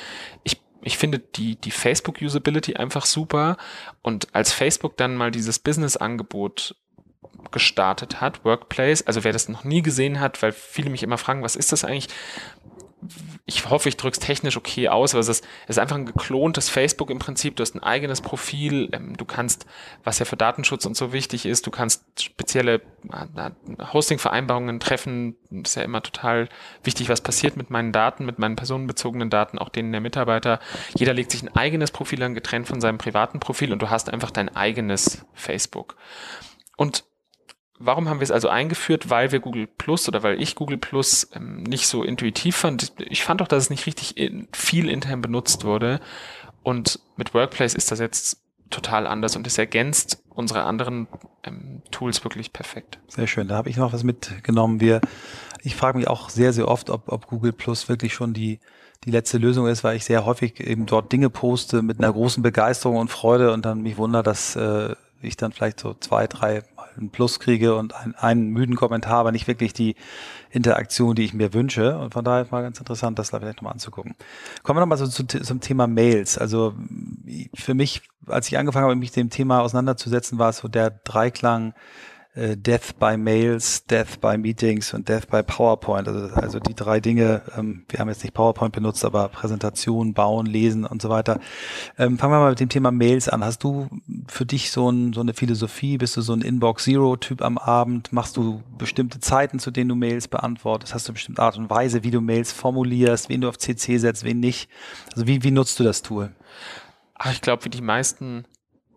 ich 0.43 0.62
ich 0.83 0.97
finde 0.97 1.19
die, 1.19 1.55
die 1.57 1.71
Facebook-Usability 1.71 2.75
einfach 2.75 3.05
super. 3.05 3.57
Und 4.01 4.33
als 4.33 4.53
Facebook 4.53 4.95
dann 4.95 5.17
mal 5.17 5.31
dieses 5.31 5.59
Business-Angebot 5.59 6.75
gestartet 7.51 8.22
hat, 8.22 8.44
Workplace, 8.44 9.06
also 9.06 9.24
wer 9.24 9.34
das 9.34 9.50
noch 9.50 9.63
nie 9.63 9.82
gesehen 9.82 10.20
hat, 10.20 10.41
weil 10.41 10.51
viele 10.51 10.89
mich 10.89 11.03
immer 11.03 11.17
fragen, 11.17 11.44
was 11.44 11.56
ist 11.56 11.72
das 11.72 11.84
eigentlich? 11.84 12.10
ich 13.46 13.70
hoffe, 13.70 13.88
ich 13.88 13.96
drücke 13.96 14.17
es 14.20 14.20
technisch 14.20 14.58
okay 14.58 14.89
aus, 14.89 15.13
aber 15.13 15.22
es 15.22 15.27
ist, 15.27 15.46
es 15.65 15.77
ist 15.77 15.79
einfach 15.79 15.96
ein 15.96 16.06
geklontes 16.06 16.67
Facebook 16.67 17.10
im 17.10 17.20
Prinzip. 17.20 17.56
Du 17.56 17.62
hast 17.62 17.75
ein 17.75 17.84
eigenes 17.84 18.22
Profil. 18.22 18.89
Ähm, 18.91 19.15
du 19.15 19.24
kannst, 19.24 19.65
was 20.03 20.20
ja 20.20 20.25
für 20.25 20.36
Datenschutz 20.36 20.86
und 20.86 20.98
so 20.98 21.13
wichtig 21.13 21.46
ist, 21.46 21.65
du 21.67 21.72
kannst 21.72 22.03
spezielle 22.22 22.82
Hosting-Vereinbarungen 23.94 24.79
treffen. 24.79 25.38
Ist 25.50 25.75
ja 25.75 25.84
immer 25.84 26.01
total 26.01 26.50
wichtig, 26.84 27.08
was 27.08 27.22
passiert 27.22 27.56
mit 27.56 27.70
meinen 27.70 27.94
Daten, 27.94 28.25
mit 28.25 28.39
meinen 28.39 28.56
personenbezogenen 28.56 29.29
Daten, 29.29 29.60
auch 29.60 29.70
denen 29.70 29.91
der 29.91 30.01
Mitarbeiter. 30.01 30.60
Jeder 30.98 31.13
legt 31.13 31.32
sich 31.32 31.44
ein 31.44 31.56
eigenes 31.56 31.91
Profil 31.91 32.24
an, 32.24 32.34
getrennt 32.34 32.67
von 32.67 32.82
seinem 32.82 32.98
privaten 32.98 33.39
Profil 33.39 33.72
und 33.72 33.82
du 33.82 33.89
hast 33.89 34.10
einfach 34.10 34.32
dein 34.32 34.53
eigenes 34.56 35.25
Facebook. 35.34 35.96
Und 36.75 37.06
Warum 37.79 38.10
haben 38.10 38.19
wir 38.19 38.24
es 38.24 38.31
also 38.31 38.50
eingeführt? 38.50 39.10
Weil 39.10 39.31
wir 39.31 39.39
Google 39.39 39.67
Plus 39.67 40.07
oder 40.07 40.24
weil 40.24 40.41
ich 40.41 40.55
Google 40.55 40.77
Plus 40.77 41.29
ähm, 41.34 41.63
nicht 41.63 41.88
so 41.88 42.03
intuitiv 42.03 42.55
fand. 42.55 42.93
Ich 43.10 43.24
fand 43.24 43.41
auch, 43.41 43.48
dass 43.48 43.63
es 43.63 43.69
nicht 43.69 43.86
richtig 43.86 44.17
in, 44.17 44.48
viel 44.51 44.89
intern 44.89 45.22
benutzt 45.22 45.63
wurde. 45.63 46.00
Und 46.63 47.00
mit 47.15 47.34
Workplace 47.34 47.75
ist 47.75 47.91
das 47.91 48.00
jetzt 48.00 48.41
total 48.69 49.07
anders 49.07 49.36
und 49.36 49.48
es 49.48 49.57
ergänzt 49.57 50.22
unsere 50.29 50.63
anderen 50.63 51.07
ähm, 51.43 51.81
Tools 51.91 52.24
wirklich 52.24 52.51
perfekt. 52.51 53.00
Sehr 53.07 53.27
schön. 53.27 53.48
Da 53.48 53.55
habe 53.55 53.69
ich 53.69 53.77
noch 53.77 53.93
was 53.93 54.03
mitgenommen. 54.03 54.81
Wir, 54.81 55.01
ich 55.63 55.75
frage 55.75 55.98
mich 55.98 56.07
auch 56.07 56.29
sehr, 56.29 56.53
sehr 56.53 56.67
oft, 56.67 56.89
ob, 56.89 57.10
ob 57.10 57.27
Google 57.27 57.53
Plus 57.53 57.88
wirklich 57.89 58.13
schon 58.13 58.34
die 58.34 58.60
die 59.03 59.12
letzte 59.12 59.38
Lösung 59.38 59.67
ist, 59.67 59.84
weil 59.84 59.96
ich 59.96 60.05
sehr 60.05 60.25
häufig 60.25 60.60
eben 60.60 60.86
dort 60.86 61.12
Dinge 61.12 61.29
poste 61.29 61.81
mit 61.81 62.00
einer 62.00 62.12
großen 62.12 62.43
Begeisterung 62.43 62.98
und 62.98 63.10
Freude 63.10 63.53
und 63.53 63.65
dann 63.65 63.81
mich 63.81 63.98
wundere, 63.98 64.24
dass 64.24 64.55
äh, 64.55 64.96
ich 65.22 65.38
dann 65.38 65.51
vielleicht 65.51 65.79
so 65.79 65.93
zwei, 65.93 66.27
drei 66.27 66.63
ein 66.98 67.10
Plus 67.10 67.39
kriege 67.39 67.75
und 67.75 67.96
ein, 67.96 68.16
einen 68.16 68.50
müden 68.50 68.75
Kommentar, 68.75 69.20
aber 69.20 69.32
nicht 69.32 69.48
wirklich 69.48 69.74
die 69.74 69.96
Interaktion, 70.50 71.16
die 71.16 71.25
ich 71.25 71.34
mir 71.34 71.54
wünsche. 71.54 71.98
Und 71.98 72.13
von 72.13 72.24
daher 72.24 72.46
mal 72.51 72.62
ganz 72.62 72.80
interessant, 72.80 73.20
das 73.20 73.32
da 73.32 73.39
vielleicht 73.39 73.58
nochmal 73.58 73.74
anzugucken. 73.74 74.16
Kommen 74.63 74.77
wir 74.77 74.82
nochmal 74.82 74.98
so 74.98 75.08
zu, 75.08 75.25
zum 75.25 75.62
Thema 75.62 75.88
Mails. 75.88 76.38
Also 76.38 76.74
für 77.54 77.74
mich, 77.74 78.01
als 78.25 78.48
ich 78.48 78.58
angefangen 78.58 78.86
habe, 78.86 78.96
mich 78.96 79.12
dem 79.12 79.30
Thema 79.30 79.62
auseinanderzusetzen, 79.62 80.39
war 80.39 80.50
es 80.50 80.58
so 80.58 80.68
der 80.68 80.89
Dreiklang 80.89 81.74
äh, 82.38 82.56
Death 82.56 83.00
by 83.00 83.17
Mails, 83.17 83.86
Death 83.86 84.22
by 84.22 84.38
Meetings 84.38 84.94
und 84.94 85.10
Death 85.10 85.27
by 85.27 85.41
PowerPoint. 85.44 86.08
Also, 86.08 86.34
also 86.36 86.60
die 86.60 86.75
drei 86.75 87.00
Dinge, 87.00 87.41
ähm, 87.58 87.84
wir 87.89 88.00
haben 88.00 88.10
jetzt 88.10 88.24
nicht 88.24 88.34
PowerPoint 88.34 88.74
benutzt, 88.74 89.03
aber 89.03 89.27
Präsentation, 89.29 90.13
Bauen, 90.13 90.46
Lesen 90.46 90.86
und 90.86 91.01
so 91.01 91.10
weiter. 91.10 91.39
Ähm, 91.98 92.17
fangen 92.17 92.34
wir 92.34 92.39
mal 92.39 92.51
mit 92.51 92.60
dem 92.60 92.70
Thema 92.70 92.91
Mails 92.91 93.27
an. 93.27 93.44
Hast 93.44 93.63
du 93.63 93.89
für 94.27 94.46
dich 94.46 94.72
so, 94.72 94.89
ein, 94.89 95.13
so 95.13 95.22
eine 95.22 95.34
Philosophie? 95.34 95.98
Bist 95.98 96.15
du 96.15 96.22
so 96.22 96.34
ein 96.34 96.41
Inbox-Zero-Typ 96.41 97.41
am 97.41 97.58
Abend? 97.58 98.13
Machst 98.13 98.38
du 98.38 98.62
bestimmte 98.77 99.20
Zeiten, 99.20 99.60
zu 99.60 99.72
denen 99.72 99.89
du 99.89 99.96
Mails 99.96 100.27
beantwortest? 100.27 100.94
Hast 100.94 101.10
du 101.10 101.13
bestimmte 101.13 101.41
Art 101.41 101.58
und 101.58 101.70
Weise, 101.70 102.03
wie 102.03 102.12
du 102.12 102.22
Mails 102.22 102.51
formulierst, 102.51 103.29
wen 103.29 103.41
du 103.41 103.50
auf 103.50 103.58
CC 103.58 103.98
setzt, 103.98 104.24
wen 104.24 104.39
nicht? 104.39 104.70
Also 105.13 105.25
wie, 105.25 105.44
wie 105.44 105.51
nutzt 105.51 105.79
du 105.79 105.84
das 105.84 106.03
Tool? 106.03 106.32
Ach, 107.15 107.32
ich 107.32 107.41
glaube, 107.41 107.65
wie 107.65 107.70
die 107.70 107.82
meisten 107.82 108.46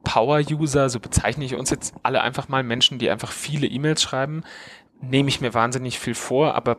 Power-User, 0.05 0.89
so 0.89 1.01
bezeichne 1.01 1.45
ich 1.45 1.55
uns 1.55 1.71
jetzt 1.71 1.95
alle 2.03 2.23
einfach 2.23 2.49
mal 2.49 2.63
Menschen, 2.63 2.99
die 2.99 3.11
einfach 3.11 3.33
viele 3.33 3.67
E-Mails 3.67 4.03
schreiben, 4.03 4.43
nehme 5.01 5.29
ich 5.29 5.41
mir 5.41 5.55
wahnsinnig 5.55 5.99
viel 5.99 6.15
vor, 6.15 6.55
aber 6.55 6.79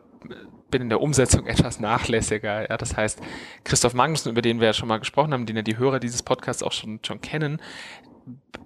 bin 0.69 0.81
in 0.83 0.89
der 0.89 1.01
Umsetzung 1.01 1.45
etwas 1.47 1.79
nachlässiger. 1.79 2.69
Ja, 2.69 2.77
das 2.77 2.95
heißt, 2.95 3.19
Christoph 3.63 3.93
Magnussen, 3.93 4.31
über 4.31 4.41
den 4.41 4.59
wir 4.59 4.67
ja 4.67 4.73
schon 4.73 4.87
mal 4.87 4.99
gesprochen 4.99 5.33
haben, 5.33 5.45
den 5.45 5.55
ja 5.55 5.61
die 5.61 5.77
Hörer 5.77 5.99
dieses 5.99 6.23
Podcasts 6.23 6.63
auch 6.63 6.71
schon, 6.71 6.99
schon 7.05 7.21
kennen, 7.21 7.61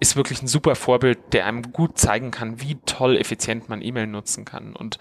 ist 0.00 0.16
wirklich 0.16 0.42
ein 0.42 0.48
super 0.48 0.74
Vorbild, 0.74 1.18
der 1.32 1.46
einem 1.46 1.72
gut 1.72 1.98
zeigen 1.98 2.30
kann, 2.30 2.60
wie 2.60 2.76
toll 2.86 3.16
effizient 3.16 3.68
man 3.68 3.82
E-Mail 3.82 4.06
nutzen 4.06 4.44
kann. 4.44 4.76
Und 4.76 4.98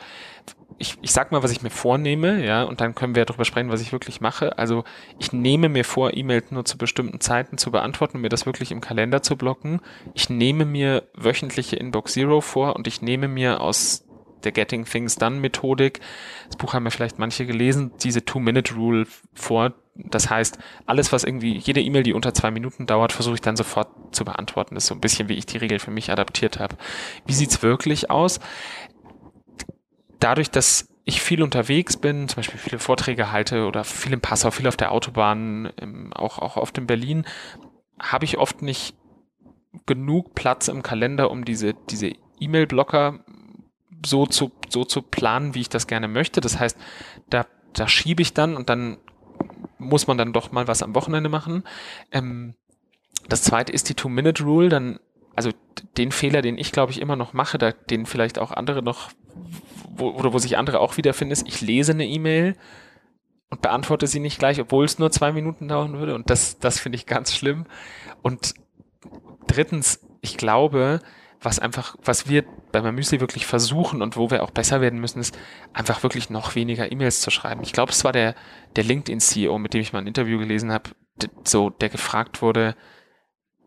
ich, 0.78 0.98
ich 1.02 1.12
sag 1.12 1.32
mal, 1.32 1.44
was 1.44 1.52
ich 1.52 1.62
mir 1.62 1.70
vornehme, 1.70 2.46
ja, 2.46 2.64
und 2.64 2.82
dann 2.82 2.96
können 2.96 3.16
wir 3.16 3.26
darüber 3.26 3.46
sprechen, 3.46 3.70
was 3.70 3.82
ich 3.82 3.92
wirklich 3.92 4.22
mache. 4.22 4.58
Also 4.58 4.84
ich 5.20 5.34
nehme 5.34 5.70
mir 5.70 5.86
vor, 5.86 6.14
E-Mails 6.14 6.52
nur 6.52 6.66
zu 6.66 6.78
bestimmten 6.78 7.20
Zeiten 7.20 7.58
zu 7.58 7.72
beantworten, 7.72 8.22
mir 8.22 8.30
das 8.30 8.46
wirklich 8.46 8.72
im 8.72 8.82
Kalender 8.82 9.22
zu 9.22 9.38
blocken. 9.38 9.82
Ich 10.14 10.30
nehme 10.30 10.66
mir 10.66 11.04
wöchentliche 11.14 11.76
Inbox 11.76 12.14
Zero 12.14 12.42
vor 12.42 12.76
und 12.76 12.88
ich 12.88 13.02
nehme 13.02 13.28
mir 13.28 13.62
aus 13.62 14.06
der 14.44 14.52
Getting 14.52 14.86
Things 14.86 15.16
Done 15.16 15.40
Methodik, 15.40 16.00
das 16.48 16.58
Buch 16.58 16.74
haben 16.74 16.86
ja 16.86 16.92
vielleicht 16.92 17.20
manche 17.20 17.46
gelesen, 17.46 17.92
diese 18.04 18.24
Two-Minute-Rule 18.24 19.08
vor. 19.34 19.74
Das 19.96 20.30
heißt, 20.30 20.58
alles, 20.86 21.12
was 21.12 21.24
irgendwie, 21.24 21.58
jede 21.58 21.82
E-Mail, 21.82 22.04
die 22.04 22.14
unter 22.14 22.34
zwei 22.34 22.52
Minuten 22.52 22.86
dauert, 22.86 23.14
versuche 23.14 23.36
ich 23.36 23.42
dann 23.42 23.56
sofort 23.56 23.88
zu 24.14 24.26
beantworten. 24.26 24.76
Das 24.76 24.84
ist 24.84 24.88
so 24.90 24.96
ein 24.96 25.02
bisschen, 25.02 25.30
wie 25.30 25.36
ich 25.36 25.46
die 25.46 25.58
Regel 25.58 25.80
für 25.80 25.92
mich 25.92 26.12
adaptiert 26.12 26.60
habe. 26.60 26.76
Wie 27.26 27.34
sieht's 27.34 27.64
wirklich 27.64 28.10
aus? 28.10 28.40
dadurch, 30.26 30.50
dass 30.50 30.90
ich 31.04 31.22
viel 31.22 31.44
unterwegs 31.44 31.98
bin, 31.98 32.28
zum 32.28 32.38
Beispiel 32.38 32.60
viele 32.60 32.80
Vorträge 32.80 33.32
halte 33.32 33.68
oder 33.68 33.84
viel 33.84 34.14
im 34.14 34.22
Passau, 34.22 34.50
viel 34.50 34.68
auf 34.68 34.78
der 34.78 34.92
Autobahn, 34.92 35.72
auch, 36.16 36.40
auch 36.40 36.58
oft 36.58 36.78
in 36.80 36.88
Berlin, 36.88 37.26
habe 38.00 38.26
ich 38.26 38.40
oft 38.40 38.64
nicht 38.64 38.96
genug 39.86 40.34
Platz 40.34 40.68
im 40.68 40.82
Kalender, 40.82 41.30
um 41.30 41.46
diese, 41.46 41.76
diese 41.90 42.12
E-Mail-Blocker 42.40 43.20
so 44.04 44.26
zu, 44.26 44.52
so 44.70 44.84
zu 44.84 45.04
planen, 45.04 45.54
wie 45.54 45.62
ich 45.62 45.70
das 45.70 45.86
gerne 45.86 46.08
möchte. 46.08 46.42
Das 46.42 46.60
heißt, 46.60 46.78
da, 47.30 47.46
da 47.74 47.88
schiebe 47.88 48.24
ich 48.24 48.34
dann 48.34 48.56
und 48.56 48.70
dann 48.70 48.98
muss 49.78 50.08
man 50.08 50.18
dann 50.18 50.34
doch 50.34 50.52
mal 50.52 50.68
was 50.68 50.84
am 50.84 50.96
Wochenende 50.96 51.30
machen. 51.30 51.64
Ähm, 52.12 52.56
das 53.28 53.44
zweite 53.44 53.72
ist 53.72 53.90
die 53.90 53.96
Two-Minute-Rule. 53.96 54.70
Dann, 54.70 55.00
also 55.36 55.52
den 55.98 56.12
Fehler, 56.12 56.42
den 56.42 56.58
ich 56.58 56.72
glaube 56.72 56.92
ich 56.92 57.02
immer 57.02 57.16
noch 57.16 57.34
mache, 57.34 57.58
da, 57.58 57.72
den 57.72 58.06
vielleicht 58.06 58.40
auch 58.40 58.52
andere 58.52 58.84
noch 58.84 59.12
wo, 59.98 60.10
oder 60.10 60.34
wo 60.34 60.38
sich 60.38 60.58
andere 60.58 60.80
auch 60.80 60.98
wiederfinden, 60.98 61.32
ist, 61.32 61.48
ich 61.48 61.62
lese 61.62 61.94
eine 61.94 62.06
E-Mail 62.06 62.56
und 63.50 63.62
beantworte 63.62 64.08
sie 64.08 64.20
nicht 64.20 64.40
gleich, 64.40 64.60
obwohl 64.60 64.86
es 64.86 65.00
nur 65.00 65.12
zwei 65.12 65.32
Minuten 65.32 65.68
dauern 65.68 65.98
würde. 65.98 66.16
Und 66.16 66.30
das, 66.30 66.60
das 66.60 66.80
finde 66.80 66.98
ich 66.98 67.06
ganz 67.06 67.34
schlimm. 67.34 67.66
Und 68.22 68.54
drittens, 69.48 70.02
ich 70.22 70.38
glaube, 70.38 71.00
was 71.46 71.60
einfach, 71.60 71.96
was 72.04 72.28
wir 72.28 72.44
bei 72.72 72.82
Mamüsli 72.82 73.22
wirklich 73.22 73.46
versuchen 73.46 74.02
und 74.02 74.18
wo 74.18 74.32
wir 74.32 74.44
auch 74.44 74.52
besser 74.52 74.82
werden 74.82 75.00
müssen, 75.00 75.20
ist 75.20 75.38
einfach 75.74 76.04
wirklich 76.04 76.30
noch 76.30 76.56
weniger 76.56 76.92
E-Mails 76.92 77.22
zu 77.22 77.32
schreiben. 77.32 77.62
Ich 77.64 77.72
glaube, 77.72 77.92
es 77.92 78.04
war 78.04 78.12
der, 78.12 78.36
der 78.76 78.84
LinkedIn-CEO, 78.84 79.58
mit 79.58 79.74
dem 79.74 79.82
ich 79.82 79.94
mal 79.94 80.00
ein 80.00 80.08
Interview 80.08 80.40
gelesen 80.40 80.72
habe, 80.72 80.90
so, 81.46 81.70
der 81.70 81.90
gefragt 81.90 82.42
wurde, 82.42 82.76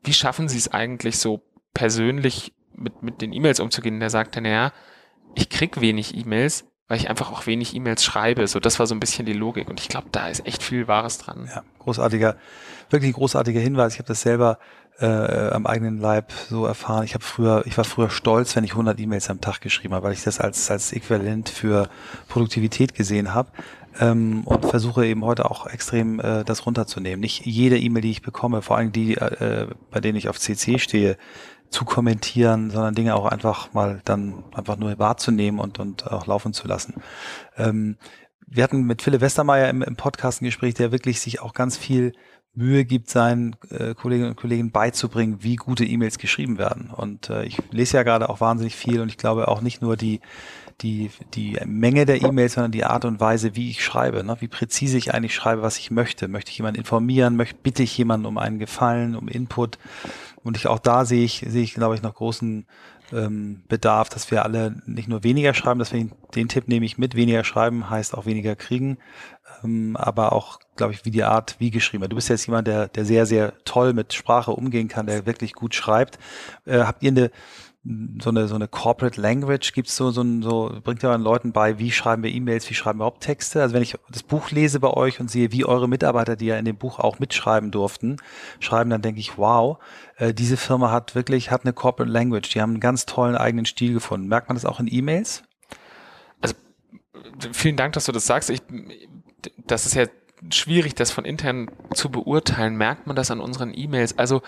wie 0.02 0.12
schaffen 0.12 0.48
Sie 0.48 0.58
es 0.58 0.72
eigentlich 0.72 1.18
so 1.18 1.42
persönlich 1.72 2.52
mit, 2.74 3.02
mit 3.02 3.22
den 3.22 3.32
E-Mails 3.32 3.60
umzugehen? 3.60 4.00
Der 4.00 4.10
sagte, 4.10 4.40
naja, 4.40 4.72
ich 5.34 5.48
krieg 5.48 5.80
wenig 5.80 6.16
E-Mails, 6.16 6.66
weil 6.88 6.98
ich 6.98 7.08
einfach 7.08 7.32
auch 7.32 7.46
wenig 7.46 7.74
E-Mails 7.74 8.04
schreibe. 8.04 8.46
So, 8.46 8.60
das 8.60 8.78
war 8.78 8.86
so 8.86 8.94
ein 8.94 9.00
bisschen 9.00 9.26
die 9.26 9.32
Logik. 9.32 9.68
Und 9.68 9.80
ich 9.80 9.88
glaube, 9.88 10.08
da 10.12 10.28
ist 10.28 10.46
echt 10.46 10.62
viel 10.62 10.88
Wahres 10.88 11.18
dran. 11.18 11.48
Ja, 11.48 11.64
großartiger, 11.78 12.36
wirklich 12.90 13.12
großartiger 13.12 13.60
Hinweis. 13.60 13.94
Ich 13.94 13.98
habe 13.98 14.08
das 14.08 14.22
selber 14.22 14.58
äh, 15.00 15.50
am 15.50 15.66
eigenen 15.66 15.98
Leib 15.98 16.32
so 16.48 16.66
erfahren. 16.66 17.04
Ich 17.04 17.14
habe 17.14 17.24
früher, 17.24 17.62
ich 17.66 17.76
war 17.76 17.84
früher 17.84 18.10
stolz, 18.10 18.56
wenn 18.56 18.64
ich 18.64 18.72
100 18.72 18.98
E-Mails 18.98 19.30
am 19.30 19.40
Tag 19.40 19.60
geschrieben 19.60 19.94
habe, 19.94 20.06
weil 20.06 20.12
ich 20.12 20.24
das 20.24 20.40
als 20.40 20.70
als 20.70 20.92
Äquivalent 20.92 21.48
für 21.48 21.88
Produktivität 22.28 22.94
gesehen 22.94 23.34
habe 23.34 23.50
ähm, 24.00 24.42
und 24.44 24.66
versuche 24.66 25.06
eben 25.06 25.24
heute 25.24 25.50
auch 25.50 25.66
extrem 25.66 26.20
äh, 26.20 26.44
das 26.44 26.66
runterzunehmen. 26.66 27.20
Nicht 27.20 27.46
jede 27.46 27.78
E-Mail, 27.78 28.02
die 28.02 28.10
ich 28.10 28.22
bekomme, 28.22 28.62
vor 28.62 28.76
allem 28.76 28.92
die, 28.92 29.16
äh, 29.16 29.68
bei 29.90 30.00
denen 30.00 30.18
ich 30.18 30.28
auf 30.28 30.38
CC 30.38 30.78
stehe, 30.78 31.16
zu 31.70 31.84
kommentieren, 31.84 32.70
sondern 32.70 32.94
Dinge 32.94 33.14
auch 33.14 33.26
einfach 33.26 33.74
mal 33.74 34.00
dann 34.04 34.44
einfach 34.54 34.78
nur 34.78 34.98
wahrzunehmen 34.98 35.60
und, 35.60 35.78
und 35.78 36.10
auch 36.10 36.26
laufen 36.26 36.52
zu 36.52 36.66
lassen. 36.66 36.94
Ähm, 37.56 37.96
wir 38.46 38.64
hatten 38.64 38.82
mit 38.82 39.02
Philipp 39.02 39.20
Westermeier 39.20 39.68
im, 39.68 39.82
im 39.82 39.96
Podcast 39.96 40.40
ein 40.40 40.46
Gespräch, 40.46 40.74
der 40.74 40.92
wirklich 40.92 41.20
sich 41.20 41.40
auch 41.40 41.52
ganz 41.52 41.76
viel 41.76 42.14
Mühe 42.54 42.84
gibt, 42.84 43.08
seinen 43.08 43.56
äh, 43.70 43.94
Kolleginnen 43.94 44.30
und 44.30 44.36
Kollegen 44.36 44.72
beizubringen, 44.72 45.38
wie 45.40 45.56
gute 45.56 45.84
E-Mails 45.84 46.18
geschrieben 46.18 46.58
werden. 46.58 46.90
Und 46.90 47.30
äh, 47.30 47.44
ich 47.44 47.58
lese 47.70 47.98
ja 47.98 48.02
gerade 48.02 48.28
auch 48.28 48.40
wahnsinnig 48.40 48.74
viel 48.74 49.00
und 49.00 49.08
ich 49.08 49.16
glaube 49.16 49.48
auch 49.48 49.60
nicht 49.60 49.80
nur 49.80 49.96
die 49.96 50.20
die, 50.80 51.10
die 51.34 51.58
Menge 51.64 52.06
der 52.06 52.22
E-Mails, 52.22 52.54
sondern 52.54 52.72
die 52.72 52.84
Art 52.84 53.04
und 53.04 53.20
Weise, 53.20 53.56
wie 53.56 53.70
ich 53.70 53.84
schreibe, 53.84 54.22
ne? 54.22 54.36
wie 54.40 54.48
präzise 54.48 54.96
ich 54.96 55.12
eigentlich 55.12 55.34
schreibe, 55.34 55.62
was 55.62 55.78
ich 55.78 55.90
möchte. 55.90 56.28
Möchte 56.28 56.50
ich 56.50 56.58
jemanden 56.58 56.78
informieren? 56.78 57.36
Möchte, 57.36 57.56
bitte 57.62 57.82
ich 57.82 57.98
jemanden 57.98 58.26
um 58.26 58.38
einen 58.38 58.58
Gefallen, 58.58 59.16
um 59.16 59.28
Input? 59.28 59.78
Und 60.44 60.56
ich 60.56 60.68
auch 60.68 60.78
da 60.78 61.04
sehe 61.04 61.24
ich, 61.24 61.44
sehe 61.48 61.62
ich, 61.62 61.74
glaube 61.74 61.96
ich, 61.96 62.02
noch 62.02 62.14
großen 62.14 62.66
ähm, 63.12 63.62
Bedarf, 63.68 64.08
dass 64.08 64.30
wir 64.30 64.44
alle 64.44 64.80
nicht 64.86 65.08
nur 65.08 65.24
weniger 65.24 65.54
schreiben, 65.54 65.78
deswegen 65.78 66.12
den 66.34 66.48
Tipp 66.48 66.68
nehme 66.68 66.86
ich 66.86 66.98
mit, 66.98 67.14
weniger 67.14 67.42
schreiben 67.42 67.90
heißt 67.90 68.14
auch 68.14 68.26
weniger 68.26 68.54
kriegen, 68.54 68.98
ähm, 69.64 69.96
aber 69.96 70.32
auch, 70.32 70.58
glaube 70.76 70.92
ich, 70.92 71.04
wie 71.04 71.10
die 71.10 71.24
Art, 71.24 71.56
wie 71.58 71.70
geschrieben 71.70 72.02
wird. 72.02 72.12
Du 72.12 72.16
bist 72.16 72.28
jetzt 72.28 72.46
jemand, 72.46 72.66
der, 72.66 72.88
der 72.88 73.04
sehr, 73.04 73.26
sehr 73.26 73.52
toll 73.64 73.92
mit 73.92 74.12
Sprache 74.12 74.52
umgehen 74.52 74.88
kann, 74.88 75.06
der 75.06 75.26
wirklich 75.26 75.52
gut 75.54 75.74
schreibt. 75.74 76.18
Äh, 76.64 76.80
habt 76.80 77.02
ihr 77.02 77.10
eine, 77.10 77.30
so 78.20 78.30
eine, 78.30 78.48
so 78.48 78.54
eine 78.54 78.68
Corporate 78.68 79.20
Language? 79.20 79.72
Gibt 79.72 79.88
es 79.88 79.96
so, 79.96 80.10
so, 80.10 80.24
so, 80.42 80.78
bringt 80.82 81.02
ihr 81.02 81.08
euren 81.08 81.22
Leuten 81.22 81.52
bei, 81.52 81.78
wie 81.78 81.90
schreiben 81.90 82.22
wir 82.22 82.30
E-Mails, 82.30 82.68
wie 82.68 82.74
schreiben 82.74 82.98
wir 82.98 83.04
Haupttexte? 83.04 83.62
Also 83.62 83.74
wenn 83.74 83.82
ich 83.82 83.96
das 84.10 84.22
Buch 84.22 84.50
lese 84.50 84.80
bei 84.80 84.90
euch 84.90 85.20
und 85.20 85.30
sehe, 85.30 85.52
wie 85.52 85.64
eure 85.64 85.88
Mitarbeiter, 85.88 86.36
die 86.36 86.46
ja 86.46 86.58
in 86.58 86.64
dem 86.64 86.76
Buch 86.76 86.98
auch 86.98 87.18
mitschreiben 87.18 87.70
durften, 87.70 88.16
schreiben, 88.60 88.90
dann 88.90 89.02
denke 89.02 89.20
ich, 89.20 89.38
wow, 89.38 89.78
äh, 90.16 90.34
diese 90.34 90.56
Firma 90.56 90.90
hat 90.90 91.14
wirklich, 91.14 91.50
hat 91.50 91.64
eine 91.64 91.72
Corporate 91.72 92.12
Language. 92.12 92.50
Die 92.50 92.60
haben 92.60 92.72
einen 92.72 92.80
ganz 92.80 93.06
tollen 93.06 93.36
eigenen 93.36 93.64
Stil 93.64 93.94
gefunden. 93.94 94.28
Merkt 94.28 94.48
man 94.48 94.56
das 94.56 94.66
auch 94.66 94.80
in 94.80 94.88
E-Mails? 94.92 95.44
Also 96.40 96.54
vielen 97.52 97.76
Dank, 97.76 97.94
dass 97.94 98.04
du 98.04 98.12
das 98.12 98.26
sagst. 98.26 98.50
Ich, 98.50 98.60
das 99.66 99.86
ist 99.86 99.94
ja 99.94 100.06
schwierig, 100.50 100.94
das 100.94 101.10
von 101.10 101.24
intern 101.24 101.70
zu 101.94 102.10
beurteilen. 102.10 102.76
Merkt 102.76 103.06
man 103.06 103.16
das 103.16 103.30
an 103.30 103.40
unseren 103.40 103.72
E-Mails? 103.74 104.18
Also 104.18 104.42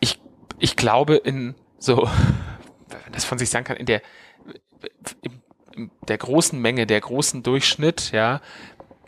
ich, 0.00 0.20
ich 0.58 0.76
glaube 0.76 1.16
in 1.16 1.54
so, 1.78 1.96
wenn 2.88 3.00
man 3.02 3.12
das 3.12 3.24
von 3.24 3.38
sich 3.38 3.50
sagen 3.50 3.64
kann, 3.64 3.76
in 3.76 3.86
der, 3.86 4.02
in, 5.22 5.90
der 6.08 6.18
großen 6.18 6.60
Menge, 6.60 6.86
der 6.86 7.00
großen 7.00 7.42
Durchschnitt, 7.42 8.12
ja, 8.12 8.40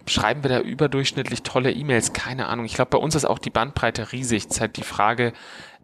schreiben 0.07 0.43
wir 0.43 0.51
da 0.51 0.61
überdurchschnittlich 0.61 1.43
tolle 1.43 1.71
E-Mails? 1.71 2.13
Keine 2.13 2.47
Ahnung. 2.49 2.65
Ich 2.65 2.75
glaube, 2.75 2.91
bei 2.91 2.99
uns 2.99 3.15
ist 3.15 3.25
auch 3.25 3.39
die 3.39 3.51
Bandbreite 3.51 4.13
riesig. 4.13 4.47
Es 4.47 4.53
ist 4.53 4.61
halt 4.61 4.77
die 4.77 4.83
Frage, 4.83 5.33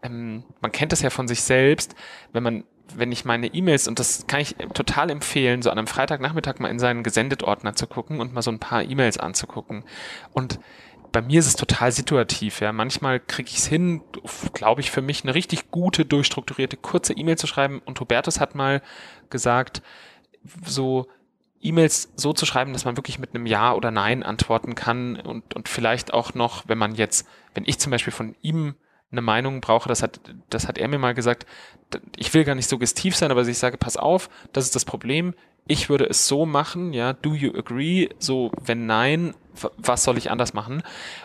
ähm, 0.03 0.45
man 0.61 0.73
kennt 0.73 0.93
das 0.93 1.03
ja 1.03 1.11
von 1.11 1.29
sich 1.29 1.43
selbst, 1.43 1.95
wenn 2.33 2.43
man 2.43 2.65
wenn 2.95 3.13
ich 3.13 3.25
meine 3.25 3.49
E-Mails, 3.49 3.89
und 3.89 3.99
das 3.99 4.27
kann 4.27 4.41
ich 4.41 4.57
total 4.75 5.11
empfehlen, 5.11 5.63
so 5.63 5.71
an 5.71 5.79
einem 5.79 5.87
Freitagnachmittag 5.87 6.59
mal 6.59 6.69
in 6.69 6.79
seinen 6.79 7.03
Gesendet-Ordner 7.03 7.75
zu 7.75 7.87
gucken 7.87 8.21
und 8.21 8.33
mal 8.33 8.43
so 8.43 8.51
ein 8.51 8.59
paar 8.59 8.83
E-Mails 8.83 9.19
anzugucken. 9.19 9.85
Und 10.33 10.59
bei 11.13 11.23
mir 11.23 11.41
ist 11.41 11.47
es 11.47 11.57
total 11.57 11.93
situativ. 11.93 12.61
Ja. 12.61 12.73
Manchmal 12.73 13.21
kriege 13.21 13.49
ich 13.49 13.59
es 13.59 13.67
hin, 13.67 14.03
glaube 14.53 14.81
ich, 14.81 14.91
für 14.91 15.03
mich 15.03 15.23
eine 15.23 15.35
richtig 15.35 15.71
gute, 15.71 16.05
durchstrukturierte, 16.05 16.77
kurze 16.77 17.13
E-Mail 17.15 17.39
zu 17.39 17.47
schreiben. 17.47 17.81
Und 17.85 17.99
Hubertus 18.01 18.41
hat 18.41 18.55
mal 18.55 18.83
gesagt, 19.31 19.83
so 20.65 21.07
E-Mails 21.61 22.13
so 22.15 22.33
zu 22.33 22.47
schreiben, 22.47 22.73
dass 22.73 22.85
man 22.85 22.97
wirklich 22.97 23.19
mit 23.19 23.35
einem 23.35 23.47
Ja 23.47 23.75
oder 23.75 23.91
Nein 23.91 24.23
antworten 24.23 24.75
kann 24.75 25.17
und, 25.17 25.55
und 25.55 25.69
vielleicht 25.69 26.15
auch 26.15 26.35
noch, 26.35 26.69
wenn 26.69 26.79
man 26.79 26.95
jetzt, 26.95 27.27
wenn 27.55 27.65
ich 27.67 27.79
zum 27.79 27.91
Beispiel 27.91 28.13
von 28.13 28.37
ihm 28.43 28.75
eine 29.11 29.23
Meinung 29.23 29.61
brauche, 29.61 29.89
das 29.89 30.03
hat, 30.03 30.21
das 30.51 30.69
hat 30.69 30.79
er 30.79 30.89
mir 30.89 30.99
mal 30.99 31.15
gesagt, 31.15 31.47
ich 32.17 32.33
will 32.35 32.45
gar 32.45 32.55
nicht 32.55 32.69
suggestiv 32.69 33.17
sein, 33.17 33.31
aber 33.31 33.47
ich 33.47 33.59
sage, 33.59 33.79
pass 33.79 33.97
auf, 33.97 34.29
das 34.53 34.65
ist 34.65 34.75
das 34.75 34.85
Problem, 34.85 35.35
ich 35.67 35.89
würde 35.89 36.07
es 36.07 36.27
so 36.27 36.47
machen, 36.47 36.93
ja, 36.93 37.13
do 37.13 37.35
you 37.35 37.55
agree? 37.55 38.09
So, 38.19 38.51
wenn 38.61 38.87
nein, 38.87 39.35
was 39.77 40.05
soll 40.05 40.19
ich 40.19 40.31
anders 40.31 40.55
machen? 40.55 40.83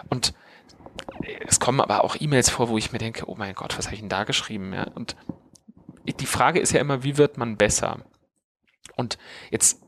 Und 0.10 0.34
es 1.48 1.60
kommen 1.60 1.82
aber 1.82 2.04
auch 2.04 2.16
E-Mails 2.20 2.50
vor, 2.50 2.70
wo 2.70 2.78
ich 2.78 2.92
mir 2.92 3.00
denke, 3.00 3.28
oh 3.28 3.36
mein 3.36 3.56
Gott, 3.56 3.78
was 3.78 3.86
habe 3.86 3.96
ich 3.96 4.02
denn 4.02 4.10
da 4.10 4.26
geschrieben? 4.26 4.74
Ja? 4.74 4.84
Und 4.96 5.16
die 6.06 6.26
Frage 6.26 6.60
ist 6.60 6.74
ja 6.74 6.82
immer, 6.82 7.04
wie 7.04 7.18
wird 7.18 7.38
man 7.38 7.58
besser? 7.58 8.00
Und 8.96 9.18
jetzt 9.50 9.82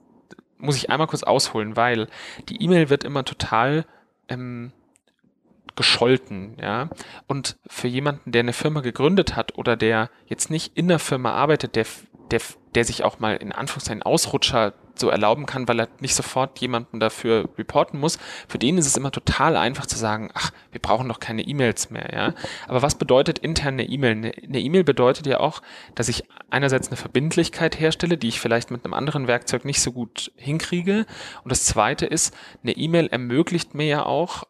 muss 0.57 0.77
ich 0.77 0.89
einmal 0.89 1.07
kurz 1.07 1.23
ausholen, 1.23 1.75
weil 1.75 2.07
die 2.47 2.61
E-Mail 2.63 2.89
wird 2.89 3.03
immer 3.03 3.25
total 3.25 3.85
ähm, 4.29 4.71
gescholten, 5.75 6.57
ja. 6.61 6.89
Und 7.27 7.57
für 7.67 7.87
jemanden, 7.87 8.31
der 8.31 8.41
eine 8.41 8.53
Firma 8.53 8.81
gegründet 8.81 9.35
hat 9.35 9.57
oder 9.57 9.75
der 9.75 10.09
jetzt 10.27 10.49
nicht 10.49 10.77
in 10.77 10.87
der 10.87 10.99
Firma 10.99 11.31
arbeitet, 11.33 11.75
der, 11.75 11.85
der, 12.31 12.41
der 12.75 12.85
sich 12.85 13.03
auch 13.03 13.19
mal 13.19 13.35
in 13.35 13.51
Anführungszeichen 13.51 14.03
Ausrutscher 14.03 14.73
so 14.99 15.09
erlauben 15.09 15.45
kann, 15.45 15.67
weil 15.67 15.79
er 15.79 15.87
nicht 15.99 16.15
sofort 16.15 16.59
jemanden 16.59 16.99
dafür 16.99 17.49
reporten 17.57 17.99
muss. 17.99 18.17
Für 18.47 18.57
den 18.57 18.77
ist 18.77 18.87
es 18.87 18.97
immer 18.97 19.11
total 19.11 19.57
einfach 19.57 19.85
zu 19.85 19.97
sagen, 19.97 20.29
ach, 20.33 20.51
wir 20.71 20.81
brauchen 20.81 21.07
doch 21.07 21.19
keine 21.19 21.41
E-Mails 21.41 21.89
mehr, 21.89 22.09
ja. 22.13 22.33
Aber 22.67 22.81
was 22.81 22.95
bedeutet 22.95 23.39
intern 23.39 23.75
eine 23.75 23.85
E-Mail? 23.85 24.31
Eine 24.43 24.59
E-Mail 24.59 24.83
bedeutet 24.83 25.27
ja 25.27 25.39
auch, 25.39 25.61
dass 25.95 26.09
ich 26.09 26.23
einerseits 26.49 26.87
eine 26.87 26.97
Verbindlichkeit 26.97 27.79
herstelle, 27.79 28.17
die 28.17 28.29
ich 28.29 28.39
vielleicht 28.39 28.71
mit 28.71 28.85
einem 28.85 28.93
anderen 28.93 29.27
Werkzeug 29.27 29.65
nicht 29.65 29.81
so 29.81 29.91
gut 29.91 30.31
hinkriege. 30.35 31.05
Und 31.43 31.51
das 31.51 31.65
zweite 31.65 32.05
ist, 32.05 32.33
eine 32.63 32.73
E-Mail 32.73 33.07
ermöglicht 33.07 33.73
mir 33.73 33.85
ja 33.85 34.05
auch, 34.05 34.43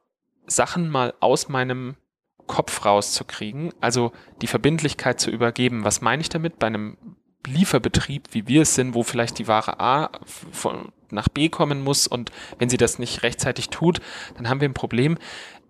Sachen 0.47 0.89
mal 0.89 1.13
aus 1.19 1.49
meinem 1.49 1.95
Kopf 2.47 2.85
rauszukriegen, 2.85 3.73
also 3.81 4.11
die 4.41 4.47
Verbindlichkeit 4.47 5.19
zu 5.19 5.31
übergeben. 5.31 5.83
Was 5.83 6.01
meine 6.01 6.21
ich 6.21 6.29
damit? 6.29 6.59
Bei 6.59 6.67
einem 6.67 6.97
Lieferbetrieb, 7.47 8.29
wie 8.31 8.47
wir 8.47 8.63
es 8.63 8.75
sind, 8.75 8.93
wo 8.93 9.03
vielleicht 9.03 9.39
die 9.39 9.47
Ware 9.47 9.79
A 9.79 10.09
von, 10.25 10.91
nach 11.11 11.29
B 11.29 11.49
kommen 11.49 11.83
muss 11.83 12.07
und 12.07 12.31
wenn 12.57 12.69
sie 12.69 12.77
das 12.77 12.99
nicht 12.99 13.23
rechtzeitig 13.23 13.69
tut, 13.69 14.01
dann 14.35 14.49
haben 14.49 14.61
wir 14.61 14.69
ein 14.69 14.73
Problem. 14.73 15.17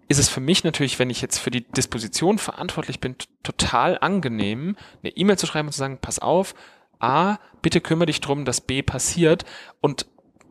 Ist 0.07 0.19
es 0.19 0.29
für 0.29 0.39
mich 0.39 0.63
natürlich, 0.63 0.99
wenn 0.99 1.09
ich 1.09 1.21
jetzt 1.21 1.39
für 1.39 1.51
die 1.51 1.65
Disposition 1.65 2.38
verantwortlich 2.38 2.99
bin, 2.99 3.15
total 3.43 3.97
angenehm, 3.99 4.75
eine 5.03 5.15
E-Mail 5.15 5.38
zu 5.38 5.47
schreiben 5.47 5.67
und 5.67 5.73
zu 5.73 5.79
sagen, 5.79 5.97
pass 5.99 6.19
auf, 6.19 6.53
A, 6.99 7.38
bitte 7.61 7.81
kümmere 7.81 8.07
dich 8.07 8.21
drum, 8.21 8.45
dass 8.45 8.61
B 8.61 8.81
passiert. 8.81 9.45
Und 9.81 10.05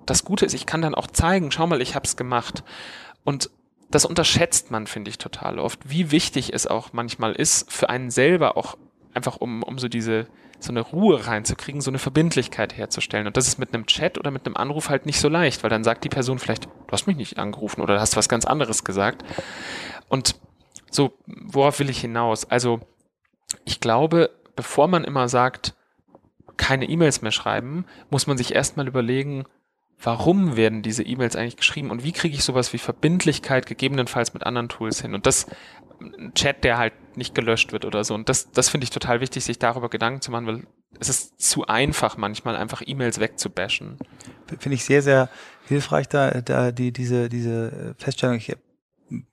das 0.07 0.25
Gute 0.25 0.45
ist, 0.45 0.55
ich 0.55 0.67
kann 0.67 0.83
dann 0.83 0.95
auch 0.95 1.07
zeigen, 1.07 1.51
schau 1.51 1.67
mal, 1.67 1.81
ich 1.81 1.95
habe 1.95 2.05
es 2.05 2.17
gemacht. 2.17 2.65
Und 3.23 3.51
das 3.95 4.05
unterschätzt 4.05 4.71
man, 4.71 4.87
finde 4.87 5.11
ich, 5.11 5.19
total 5.19 5.59
oft, 5.59 5.79
wie 5.89 6.11
wichtig 6.11 6.53
es 6.53 6.67
auch 6.67 6.93
manchmal 6.93 7.33
ist, 7.33 7.71
für 7.71 7.89
einen 7.89 8.11
selber 8.11 8.57
auch 8.57 8.77
einfach 9.15 9.37
um, 9.37 9.63
um 9.63 9.79
so 9.79 9.87
diese, 9.87 10.27
so 10.59 10.73
eine 10.73 10.81
Ruhe 10.81 11.27
reinzukriegen, 11.27 11.81
so 11.81 11.93
eine 11.93 12.01
Verbindlichkeit 12.01 12.77
herzustellen. 12.77 13.29
Und 13.29 13.37
das 13.37 13.47
ist 13.47 13.59
mit 13.59 13.73
einem 13.73 13.87
Chat 13.87 14.19
oder 14.19 14.33
mit 14.33 14.47
einem 14.47 14.57
Anruf 14.57 14.89
halt 14.89 15.07
nicht 15.07 15.21
so 15.21 15.29
leicht, 15.29 15.63
weil 15.63 15.71
dann 15.71 15.85
sagt 15.85 16.03
die 16.03 16.09
Person 16.09 16.41
vielleicht, 16.41 16.65
du 16.65 16.71
hast 16.91 17.07
mich 17.07 17.17
nicht 17.17 17.39
angerufen 17.39 17.83
oder 17.83 18.01
hast 18.01 18.17
was 18.17 18.29
ganz 18.29 18.45
anderes 18.45 18.83
gesagt. 18.83 19.25
Und 20.09 20.35
so, 20.91 21.13
worauf 21.27 21.79
will 21.79 21.91
ich 21.91 22.01
hinaus? 22.01 22.51
Also, 22.51 22.81
ich 23.65 23.79
glaube, 23.79 24.31
bevor 24.57 24.89
man 24.89 25.05
immer 25.05 25.29
sagt, 25.29 25.75
keine 26.57 26.89
E-Mails 26.89 27.23
mehr 27.23 27.33
schreiben, 27.33 27.85
muss 28.11 28.27
man 28.27 28.39
sich 28.39 28.55
erstmal 28.55 28.89
überlegen, 28.89 29.45
warum 30.05 30.57
werden 30.57 30.83
diese 30.83 31.03
E-Mails 31.03 31.37
eigentlich 31.37 31.57
geschrieben 31.57 31.91
und 31.91 32.05
wie 32.05 32.13
kriege 32.13 32.35
ich 32.35 32.45
sowas 32.45 32.73
wie 32.73 32.79
Verbindlichkeit 32.79 33.67
gegebenenfalls 33.67 34.35
mit 34.35 34.45
anderen 34.45 34.69
Tools 34.69 35.03
hin 35.03 35.15
und 35.15 35.27
das 35.27 35.47
ein 36.01 36.33
Chat, 36.35 36.65
der 36.65 36.79
halt 36.79 36.93
nicht 37.17 37.35
gelöscht 37.35 37.73
wird 37.73 37.85
oder 37.85 38.05
so 38.05 38.15
und 38.15 38.29
das, 38.29 38.51
das 38.51 38.69
finde 38.69 38.85
ich 38.85 38.91
total 38.91 39.21
wichtig, 39.21 39.45
sich 39.45 39.59
darüber 39.59 39.89
Gedanken 39.89 40.21
zu 40.21 40.31
machen, 40.31 40.47
weil 40.47 40.67
es 41.01 41.09
ist 41.09 41.41
zu 41.41 41.67
einfach 41.67 42.17
manchmal 42.17 42.57
einfach 42.57 42.83
E-Mails 42.85 43.19
wegzubashen. 43.19 43.99
Finde 44.47 44.75
ich 44.75 44.85
sehr, 44.85 45.03
sehr 45.03 45.29
hilfreich 45.67 46.09
da, 46.09 46.41
da 46.41 46.73
die, 46.73 46.93
diese, 46.93 47.29
diese 47.29 47.95
Feststellung. 47.99 48.37
Ich 48.37 48.53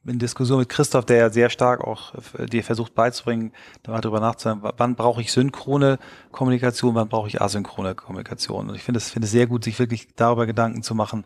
in 0.06 0.20
Diskussion 0.20 0.60
mit 0.60 0.70
Christoph, 0.70 1.06
der 1.06 1.18
ja 1.18 1.30
sehr 1.30 1.50
stark 1.50 1.82
auch 1.82 2.14
äh, 2.38 2.46
dir 2.46 2.64
versucht 2.64 2.96
beizubringen, 2.96 3.52
darüber 3.84 4.20
nachzudenken, 4.20 4.70
wann 4.78 4.96
brauche 4.96 5.22
ich 5.22 5.32
synchrone 5.32 6.00
Kommunikation, 6.32 6.96
wann 6.96 7.10
brauche 7.10 7.28
ich 7.28 7.42
asynchrone 7.42 7.96
Kommunikation. 7.96 8.70
Und 8.70 8.76
ich 8.76 8.84
finde 8.84 9.00
es 9.00 9.12
finde 9.12 9.28
sehr 9.28 9.48
gut, 9.48 9.64
sich 9.64 9.80
wirklich 9.80 10.08
darüber 10.16 10.46
Gedanken 10.46 10.84
zu 10.84 10.96
machen, 10.96 11.26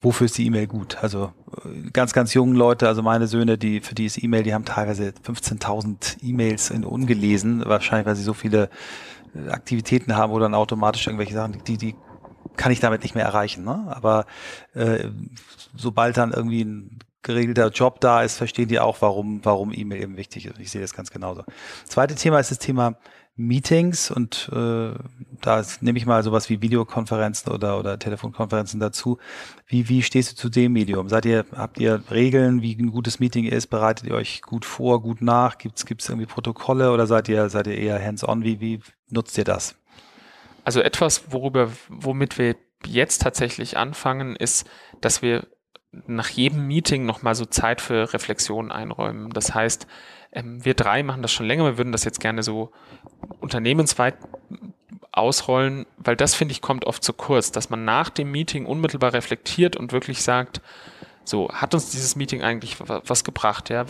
wofür 0.00 0.26
ist 0.26 0.36
die 0.36 0.46
E-Mail 0.46 0.66
gut. 0.66 1.02
Also 1.02 1.32
äh, 1.64 1.90
ganz, 1.90 2.12
ganz 2.12 2.34
jungen 2.34 2.56
Leute, 2.56 2.88
also 2.88 3.02
meine 3.02 3.26
Söhne, 3.26 3.56
die 3.56 3.80
für 3.80 3.94
die 3.94 4.06
ist 4.06 4.22
E-Mail, 4.22 4.42
die 4.42 4.54
haben 4.54 4.64
teilweise 4.64 5.14
15.000 5.24 6.22
E-Mails 6.22 6.70
in 6.70 6.84
ungelesen, 6.84 7.64
wahrscheinlich, 7.64 8.06
weil 8.06 8.16
sie 8.16 8.24
so 8.24 8.34
viele 8.34 8.68
äh, 9.34 9.50
Aktivitäten 9.50 10.16
haben, 10.16 10.32
wo 10.32 10.38
dann 10.38 10.54
automatisch 10.54 11.06
irgendwelche 11.06 11.34
Sachen, 11.34 11.62
die, 11.64 11.76
die 11.76 11.94
kann 12.56 12.72
ich 12.72 12.80
damit 12.80 13.02
nicht 13.02 13.14
mehr 13.14 13.24
erreichen. 13.24 13.64
Ne? 13.64 13.86
Aber 13.88 14.26
äh, 14.74 15.08
sobald 15.74 16.16
dann 16.16 16.32
irgendwie 16.32 16.64
ein 16.64 16.98
geregelter 17.22 17.68
Job 17.70 18.00
da 18.00 18.22
ist, 18.22 18.36
verstehen 18.36 18.68
die 18.68 18.80
auch, 18.80 18.98
warum, 19.00 19.40
warum 19.44 19.72
E-Mail 19.72 20.02
eben 20.02 20.16
wichtig 20.16 20.46
ist. 20.46 20.58
Ich 20.58 20.70
sehe 20.70 20.80
das 20.80 20.94
ganz 20.94 21.10
genauso. 21.10 21.44
Zweite 21.86 22.14
Thema 22.14 22.38
ist 22.38 22.50
das 22.50 22.58
Thema 22.58 22.96
Meetings 23.34 24.10
und 24.10 24.50
äh, 24.52 24.92
da 25.40 25.64
nehme 25.80 25.96
ich 25.96 26.04
mal 26.04 26.22
sowas 26.22 26.50
wie 26.50 26.60
Videokonferenzen 26.60 27.50
oder 27.50 27.78
oder 27.78 27.98
Telefonkonferenzen 27.98 28.78
dazu. 28.78 29.18
Wie 29.66 29.88
wie 29.88 30.02
stehst 30.02 30.32
du 30.32 30.36
zu 30.36 30.48
dem 30.50 30.74
Medium? 30.74 31.08
Seid 31.08 31.24
ihr 31.24 31.46
habt 31.56 31.80
ihr 31.80 32.02
Regeln, 32.10 32.60
wie 32.60 32.76
ein 32.76 32.90
gutes 32.90 33.20
Meeting 33.20 33.46
ist? 33.46 33.68
Bereitet 33.68 34.06
ihr 34.06 34.14
euch 34.14 34.42
gut 34.42 34.66
vor, 34.66 35.00
gut 35.00 35.22
nach? 35.22 35.56
Gibt's 35.56 35.86
gibt's 35.86 36.10
irgendwie 36.10 36.26
Protokolle 36.26 36.92
oder 36.92 37.06
seid 37.06 37.28
ihr 37.30 37.48
seid 37.48 37.68
ihr 37.68 37.78
eher 37.78 38.04
hands-on? 38.04 38.44
Wie 38.44 38.60
wie 38.60 38.80
nutzt 39.08 39.38
ihr 39.38 39.44
das? 39.44 39.76
Also 40.64 40.80
etwas, 40.80 41.32
worüber 41.32 41.70
womit 41.88 42.36
wir 42.38 42.56
jetzt 42.84 43.22
tatsächlich 43.22 43.78
anfangen, 43.78 44.36
ist, 44.36 44.68
dass 45.00 45.22
wir 45.22 45.46
nach 46.06 46.28
jedem 46.28 46.66
Meeting 46.66 47.04
nochmal 47.04 47.34
so 47.34 47.44
Zeit 47.44 47.80
für 47.80 48.12
Reflexion 48.12 48.72
einräumen. 48.72 49.30
Das 49.30 49.54
heißt, 49.54 49.86
ähm, 50.32 50.64
wir 50.64 50.74
drei 50.74 51.02
machen 51.02 51.22
das 51.22 51.32
schon 51.32 51.46
länger, 51.46 51.64
wir 51.64 51.78
würden 51.78 51.92
das 51.92 52.04
jetzt 52.04 52.20
gerne 52.20 52.42
so 52.42 52.72
unternehmensweit 53.40 54.16
ausrollen, 55.12 55.86
weil 55.98 56.16
das 56.16 56.34
finde 56.34 56.52
ich 56.52 56.62
kommt 56.62 56.86
oft 56.86 57.04
zu 57.04 57.12
kurz, 57.12 57.52
dass 57.52 57.68
man 57.68 57.84
nach 57.84 58.08
dem 58.08 58.30
Meeting 58.30 58.64
unmittelbar 58.64 59.12
reflektiert 59.12 59.76
und 59.76 59.92
wirklich 59.92 60.22
sagt, 60.22 60.62
so, 61.24 61.50
hat 61.50 61.74
uns 61.74 61.90
dieses 61.90 62.16
Meeting 62.16 62.42
eigentlich 62.42 62.78
was 62.80 63.22
gebracht? 63.22 63.68
Ja? 63.70 63.84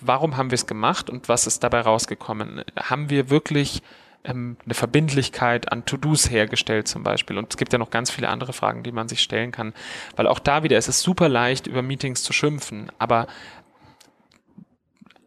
Warum 0.00 0.36
haben 0.36 0.50
wir 0.50 0.56
es 0.56 0.66
gemacht 0.66 1.08
und 1.08 1.28
was 1.28 1.46
ist 1.46 1.62
dabei 1.62 1.80
rausgekommen? 1.80 2.64
Haben 2.76 3.08
wir 3.08 3.30
wirklich 3.30 3.82
ähm, 4.24 4.56
eine 4.64 4.74
Verbindlichkeit 4.74 5.70
an 5.70 5.84
To-Dos 5.84 6.30
hergestellt 6.30 6.88
zum 6.88 7.02
Beispiel. 7.02 7.38
Und 7.38 7.52
es 7.52 7.56
gibt 7.56 7.72
ja 7.72 7.78
noch 7.78 7.90
ganz 7.90 8.10
viele 8.10 8.28
andere 8.28 8.52
Fragen, 8.52 8.82
die 8.82 8.92
man 8.92 9.08
sich 9.08 9.20
stellen 9.20 9.52
kann. 9.52 9.74
Weil 10.16 10.26
auch 10.26 10.38
da 10.38 10.62
wieder 10.62 10.78
ist 10.78 10.88
es 10.88 11.02
super 11.02 11.28
leicht, 11.28 11.66
über 11.66 11.82
Meetings 11.82 12.22
zu 12.22 12.32
schimpfen. 12.32 12.90
Aber 12.98 13.26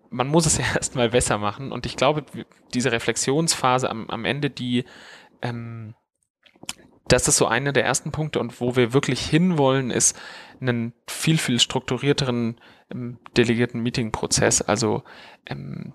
man 0.09 0.27
muss 0.27 0.45
es 0.45 0.57
ja 0.57 0.65
erstmal 0.75 1.09
besser 1.09 1.37
machen. 1.37 1.71
Und 1.71 1.85
ich 1.85 1.95
glaube, 1.95 2.25
diese 2.73 2.91
Reflexionsphase 2.91 3.89
am, 3.89 4.09
am 4.09 4.25
Ende, 4.25 4.49
die, 4.49 4.85
ähm, 5.41 5.93
das 7.07 7.27
ist 7.27 7.37
so 7.37 7.47
einer 7.47 7.71
der 7.71 7.85
ersten 7.85 8.11
Punkte 8.11 8.39
und 8.39 8.59
wo 8.59 8.75
wir 8.75 8.91
wirklich 8.91 9.21
hinwollen, 9.21 9.91
ist 9.91 10.19
einen 10.59 10.93
viel, 11.07 11.37
viel 11.37 11.59
strukturierteren 11.59 12.59
ähm, 12.91 13.19
delegierten 13.37 13.81
Meeting-Prozess. 13.81 14.61
Also 14.61 15.03
ähm, 15.45 15.93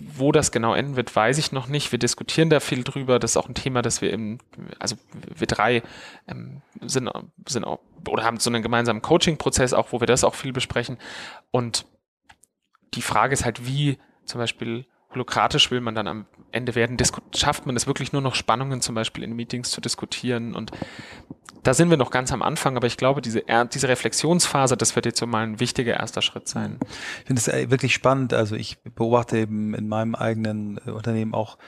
wo 0.00 0.32
das 0.32 0.52
genau 0.52 0.74
enden 0.74 0.96
wird, 0.96 1.14
weiß 1.14 1.38
ich 1.38 1.52
noch 1.52 1.66
nicht. 1.66 1.92
Wir 1.92 1.98
diskutieren 1.98 2.50
da 2.50 2.60
viel 2.60 2.84
drüber. 2.84 3.18
Das 3.18 3.32
ist 3.32 3.36
auch 3.36 3.48
ein 3.48 3.54
Thema, 3.54 3.82
das 3.82 4.02
wir 4.02 4.12
im, 4.12 4.38
also 4.78 4.96
wir 5.34 5.46
drei 5.46 5.82
ähm, 6.28 6.62
sind, 6.82 7.10
sind 7.46 7.64
auch, 7.64 7.80
oder 8.06 8.24
haben 8.24 8.38
so 8.38 8.50
einen 8.50 8.62
gemeinsamen 8.62 9.02
Coaching-Prozess 9.02 9.72
auch, 9.72 9.92
wo 9.92 10.00
wir 10.00 10.06
das 10.06 10.24
auch 10.24 10.34
viel 10.34 10.52
besprechen. 10.52 10.98
Und 11.50 11.86
die 12.94 13.02
Frage 13.02 13.32
ist 13.32 13.44
halt, 13.44 13.66
wie 13.66 13.98
zum 14.24 14.40
Beispiel 14.40 14.86
holokratisch 15.10 15.70
will 15.70 15.80
man 15.80 15.94
dann 15.94 16.06
am 16.06 16.26
Ende 16.50 16.74
werden, 16.74 16.96
schafft 17.34 17.66
man 17.66 17.76
es 17.76 17.86
wirklich 17.86 18.12
nur 18.12 18.22
noch 18.22 18.34
Spannungen 18.34 18.80
zum 18.80 18.94
Beispiel 18.94 19.24
in 19.24 19.34
Meetings 19.34 19.70
zu 19.70 19.80
diskutieren 19.80 20.54
und 20.54 20.72
da 21.62 21.74
sind 21.74 21.90
wir 21.90 21.96
noch 21.96 22.10
ganz 22.10 22.32
am 22.32 22.42
Anfang, 22.42 22.76
aber 22.76 22.86
ich 22.86 22.96
glaube, 22.96 23.20
diese, 23.20 23.42
diese 23.72 23.88
Reflexionsphase, 23.88 24.76
das 24.76 24.96
wird 24.96 25.06
jetzt 25.06 25.18
so 25.18 25.26
mal 25.26 25.42
ein 25.42 25.60
wichtiger 25.60 25.94
erster 25.94 26.22
Schritt 26.22 26.48
sein. 26.48 26.78
Ich 27.20 27.26
finde 27.26 27.40
es 27.40 27.48
äh, 27.48 27.70
wirklich 27.70 27.94
spannend. 27.94 28.32
Also 28.32 28.56
ich 28.56 28.82
beobachte 28.82 29.38
eben 29.38 29.74
in 29.74 29.88
meinem 29.88 30.14
eigenen 30.14 30.80
äh, 30.86 30.90
Unternehmen 30.90 31.34
auch, 31.34 31.58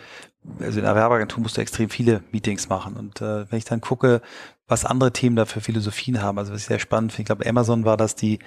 also 0.59 0.79
in 0.79 0.85
der 0.85 0.95
Werbeagentur 0.95 1.43
musst 1.43 1.57
du 1.57 1.61
extrem 1.61 1.91
viele 1.91 2.23
Meetings 2.31 2.69
machen. 2.69 2.97
Und 2.97 3.21
äh, 3.21 3.51
wenn 3.51 3.59
ich 3.59 3.65
dann 3.65 3.81
gucke, 3.81 4.23
was 4.67 4.85
andere 4.85 5.13
Themen 5.13 5.37
da 5.37 5.45
für 5.45 5.61
Philosophien 5.61 6.23
haben, 6.23 6.39
also 6.39 6.53
was 6.53 6.61
ich 6.61 6.67
sehr 6.67 6.79
spannend 6.79 7.13
finde, 7.13 7.23
ich 7.23 7.27
glaube, 7.27 7.49
Amazon 7.49 7.85
war, 7.85 7.97
dass 7.97 8.15
die 8.15 8.39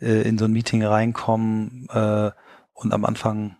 äh, 0.00 0.22
in 0.22 0.38
so 0.38 0.46
ein 0.46 0.52
Meeting 0.52 0.84
reinkommen 0.84 1.88
äh, 1.92 2.30
und 2.72 2.94
am 2.94 3.04
Anfang 3.04 3.56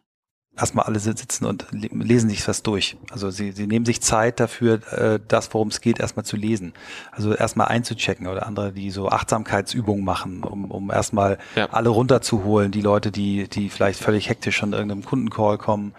erstmal 0.56 0.84
alle 0.84 0.98
sitzen 0.98 1.46
und 1.46 1.66
lesen 1.72 2.28
sich 2.28 2.46
was 2.46 2.62
durch. 2.62 2.96
Also 3.10 3.30
sie, 3.30 3.52
sie 3.52 3.66
nehmen 3.66 3.86
sich 3.86 4.02
Zeit 4.02 4.38
dafür, 4.38 4.80
äh, 4.92 5.18
das, 5.26 5.52
worum 5.54 5.68
es 5.68 5.80
geht, 5.80 5.98
erstmal 5.98 6.26
zu 6.26 6.36
lesen. 6.36 6.74
Also 7.10 7.34
erstmal 7.34 7.68
einzuchecken 7.68 8.26
oder 8.26 8.46
andere, 8.46 8.72
die 8.72 8.90
so 8.90 9.08
Achtsamkeitsübungen 9.08 10.04
machen, 10.04 10.44
um, 10.44 10.70
um 10.70 10.90
erstmal 10.90 11.38
ja. 11.56 11.70
alle 11.70 11.88
runterzuholen, 11.88 12.70
die 12.70 12.82
Leute, 12.82 13.10
die, 13.10 13.48
die 13.48 13.70
vielleicht 13.70 14.00
völlig 14.00 14.28
hektisch 14.28 14.62
an 14.62 14.72
irgendeinem 14.72 15.04
Kundencall 15.04 15.56
kommen. 15.56 15.94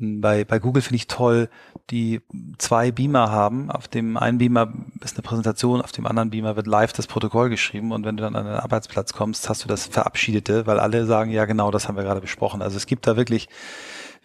Bei, 0.00 0.44
bei 0.44 0.58
Google 0.58 0.82
finde 0.82 0.96
ich 0.96 1.06
toll, 1.08 1.50
die 1.90 2.22
zwei 2.56 2.90
Beamer 2.90 3.30
haben. 3.30 3.70
Auf 3.70 3.86
dem 3.86 4.16
einen 4.16 4.38
Beamer 4.38 4.72
ist 5.04 5.16
eine 5.16 5.22
Präsentation, 5.22 5.82
auf 5.82 5.92
dem 5.92 6.06
anderen 6.06 6.30
Beamer 6.30 6.56
wird 6.56 6.66
live 6.66 6.94
das 6.94 7.06
Protokoll 7.06 7.50
geschrieben 7.50 7.92
und 7.92 8.06
wenn 8.06 8.16
du 8.16 8.22
dann 8.22 8.34
an 8.34 8.46
den 8.46 8.54
Arbeitsplatz 8.54 9.12
kommst, 9.12 9.48
hast 9.48 9.62
du 9.62 9.68
das 9.68 9.86
Verabschiedete, 9.86 10.66
weil 10.66 10.80
alle 10.80 11.04
sagen, 11.04 11.30
ja 11.30 11.44
genau, 11.44 11.70
das 11.70 11.86
haben 11.86 11.96
wir 11.96 12.04
gerade 12.04 12.22
besprochen. 12.22 12.62
Also 12.62 12.78
es 12.78 12.86
gibt 12.86 13.06
da 13.06 13.16
wirklich 13.16 13.48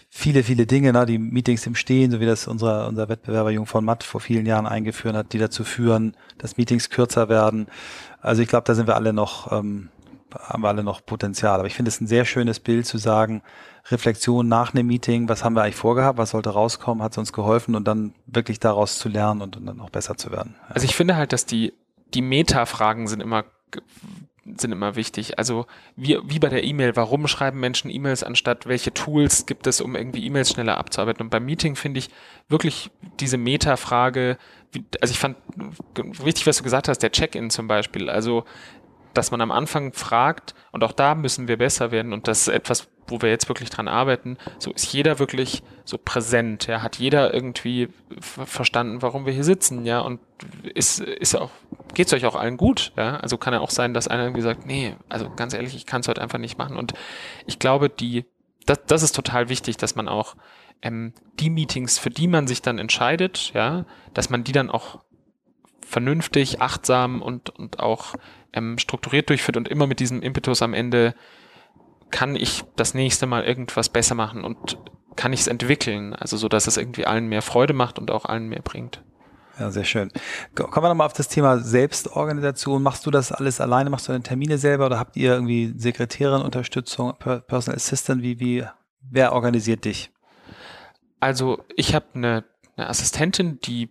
viele, 0.09 0.43
viele 0.43 0.65
Dinge, 0.65 0.93
ne, 0.93 1.05
die 1.05 1.17
Meetings 1.17 1.67
im 1.67 1.75
Stehen, 1.75 2.09
so 2.09 2.21
wie 2.21 2.25
das 2.25 2.47
unser, 2.47 2.87
unser 2.87 3.09
Wettbewerber 3.09 3.51
Jung 3.51 3.65
von 3.65 3.83
Matt 3.83 4.01
vor 4.01 4.21
vielen 4.21 4.45
Jahren 4.45 4.65
eingeführt 4.65 5.13
hat, 5.13 5.33
die 5.33 5.39
dazu 5.39 5.65
führen, 5.65 6.15
dass 6.37 6.55
Meetings 6.55 6.89
kürzer 6.89 7.27
werden. 7.27 7.67
Also 8.21 8.41
ich 8.41 8.47
glaube, 8.47 8.63
da 8.65 8.75
sind 8.75 8.87
wir 8.87 8.95
alle 8.95 9.11
noch, 9.11 9.51
ähm, 9.51 9.89
haben 10.39 10.63
wir 10.63 10.69
alle 10.69 10.83
noch 10.83 11.05
Potenzial. 11.05 11.59
Aber 11.59 11.67
ich 11.67 11.75
finde 11.75 11.89
es 11.89 12.01
ein 12.01 12.07
sehr 12.07 12.25
schönes 12.25 12.59
Bild 12.59 12.85
zu 12.85 12.97
sagen, 12.97 13.41
Reflexion 13.91 14.47
nach 14.47 14.73
einem 14.73 14.87
Meeting, 14.87 15.29
was 15.29 15.43
haben 15.43 15.55
wir 15.55 15.63
eigentlich 15.63 15.75
vorgehabt, 15.75 16.17
was 16.17 16.31
sollte 16.31 16.49
rauskommen, 16.49 17.03
hat 17.03 17.11
es 17.11 17.17
uns 17.17 17.33
geholfen 17.33 17.75
und 17.75 17.87
dann 17.87 18.13
wirklich 18.25 18.59
daraus 18.59 18.97
zu 18.97 19.09
lernen 19.09 19.41
und, 19.41 19.57
und 19.57 19.65
dann 19.65 19.79
auch 19.79 19.89
besser 19.89 20.17
zu 20.17 20.31
werden. 20.31 20.55
Ja. 20.69 20.75
Also 20.75 20.85
ich 20.85 20.95
finde 20.95 21.15
halt, 21.15 21.33
dass 21.33 21.45
die, 21.45 21.73
die 22.13 22.21
Meta-Fragen 22.21 23.07
sind 23.07 23.21
immer 23.21 23.45
sind 24.45 24.71
immer 24.71 24.95
wichtig. 24.95 25.39
Also 25.39 25.65
wie, 25.95 26.19
wie 26.23 26.37
bei 26.37 26.49
der 26.49 26.63
E-Mail, 26.63 26.95
warum 26.95 27.27
schreiben 27.27 27.59
Menschen 27.59 27.89
E-Mails 27.89 28.23
anstatt 28.23 28.67
welche 28.67 28.93
Tools 28.93 29.47
gibt 29.47 29.65
es, 29.65 29.81
um 29.81 29.95
irgendwie 29.95 30.23
E-Mails 30.23 30.51
schneller 30.51 30.77
abzuarbeiten? 30.77 31.23
Und 31.23 31.29
beim 31.29 31.45
Meeting 31.45 31.75
finde 31.75 31.97
ich 31.97 32.09
wirklich 32.47 32.91
diese 33.19 33.37
Meta-Frage, 33.37 34.37
also 35.01 35.11
ich 35.11 35.19
fand 35.19 35.37
wichtig, 35.95 36.45
was 36.45 36.57
du 36.57 36.63
gesagt 36.63 36.87
hast, 36.87 36.99
der 36.99 37.11
Check-in 37.11 37.49
zum 37.49 37.67
Beispiel. 37.67 38.09
Also 38.09 38.45
dass 39.17 39.31
man 39.31 39.41
am 39.41 39.51
Anfang 39.51 39.93
fragt, 39.93 40.53
und 40.71 40.83
auch 40.83 40.91
da 40.91 41.15
müssen 41.15 41.47
wir 41.47 41.57
besser 41.57 41.91
werden, 41.91 42.13
und 42.13 42.27
das 42.27 42.41
ist 42.41 42.47
etwas, 42.49 42.87
wo 43.07 43.21
wir 43.21 43.29
jetzt 43.29 43.49
wirklich 43.49 43.69
dran 43.69 43.87
arbeiten, 43.87 44.37
so 44.59 44.71
ist 44.71 44.91
jeder 44.91 45.19
wirklich 45.19 45.63
so 45.83 45.97
präsent, 45.97 46.67
ja, 46.67 46.81
hat 46.81 46.97
jeder 46.97 47.33
irgendwie 47.33 47.89
verstanden, 48.19 49.01
warum 49.01 49.25
wir 49.25 49.33
hier 49.33 49.43
sitzen, 49.43 49.85
ja, 49.85 49.99
und 49.99 50.19
ist, 50.73 50.99
ist 50.99 51.35
auch, 51.35 51.51
geht's 51.93 52.13
euch 52.13 52.25
auch 52.25 52.35
allen 52.35 52.57
gut, 52.57 52.91
ja, 52.97 53.17
also 53.17 53.37
kann 53.37 53.53
ja 53.53 53.59
auch 53.59 53.69
sein, 53.69 53.93
dass 53.93 54.07
einer 54.07 54.23
irgendwie 54.23 54.41
sagt, 54.41 54.65
nee, 54.65 54.95
also 55.09 55.29
ganz 55.29 55.53
ehrlich, 55.53 55.75
ich 55.75 55.85
kann 55.85 56.01
es 56.01 56.07
heute 56.07 56.21
einfach 56.21 56.39
nicht 56.39 56.57
machen, 56.57 56.77
und 56.77 56.93
ich 57.45 57.59
glaube, 57.59 57.89
die, 57.89 58.25
das, 58.65 58.79
das 58.87 59.03
ist 59.03 59.15
total 59.15 59.49
wichtig, 59.49 59.77
dass 59.77 59.95
man 59.95 60.07
auch 60.07 60.35
ähm, 60.81 61.13
die 61.39 61.49
Meetings, 61.49 61.99
für 61.99 62.09
die 62.09 62.27
man 62.27 62.47
sich 62.47 62.61
dann 62.61 62.79
entscheidet, 62.79 63.51
ja, 63.53 63.85
dass 64.13 64.29
man 64.29 64.43
die 64.43 64.51
dann 64.51 64.69
auch 64.69 64.99
vernünftig, 65.85 66.61
achtsam 66.61 67.21
und, 67.21 67.49
und 67.51 67.79
auch 67.79 68.15
ähm, 68.55 68.77
strukturiert 68.77 69.29
durchführt 69.29 69.57
und 69.57 69.67
immer 69.67 69.87
mit 69.87 69.99
diesem 69.99 70.21
Impetus 70.21 70.61
am 70.61 70.73
Ende 70.73 71.13
kann 72.11 72.35
ich 72.35 72.63
das 72.75 72.93
nächste 72.93 73.25
Mal 73.25 73.43
irgendwas 73.43 73.89
besser 73.89 74.15
machen 74.15 74.43
und 74.43 74.77
kann 75.15 75.33
ich 75.33 75.41
es 75.41 75.47
entwickeln, 75.47 76.13
also 76.13 76.37
so, 76.37 76.47
dass 76.49 76.67
es 76.67 76.77
irgendwie 76.77 77.05
allen 77.05 77.27
mehr 77.27 77.41
Freude 77.41 77.73
macht 77.73 77.99
und 77.99 78.11
auch 78.11 78.25
allen 78.25 78.47
mehr 78.47 78.61
bringt. 78.61 79.01
Ja, 79.57 79.71
sehr 79.71 79.85
schön. 79.85 80.11
Kommen 80.53 80.83
wir 80.83 80.89
nochmal 80.89 81.07
auf 81.07 81.13
das 81.13 81.29
Thema 81.29 81.59
Selbstorganisation. 81.59 82.83
Machst 82.83 83.05
du 83.05 83.11
das 83.11 83.31
alles 83.31 83.61
alleine? 83.61 83.89
Machst 83.89 84.07
du 84.07 84.11
deine 84.11 84.23
Termine 84.23 84.57
selber 84.57 84.87
oder 84.87 84.99
habt 84.99 85.15
ihr 85.15 85.31
irgendwie 85.31 85.73
Sekretärin, 85.77 86.41
Unterstützung, 86.41 87.13
Personal 87.17 87.77
Assistant? 87.77 88.21
Wie, 88.21 88.41
wie, 88.41 88.65
wer 88.99 89.31
organisiert 89.31 89.85
dich? 89.85 90.11
Also 91.21 91.63
ich 91.77 91.95
habe 91.95 92.05
eine, 92.15 92.43
eine 92.75 92.89
Assistentin, 92.89 93.59
die 93.61 93.89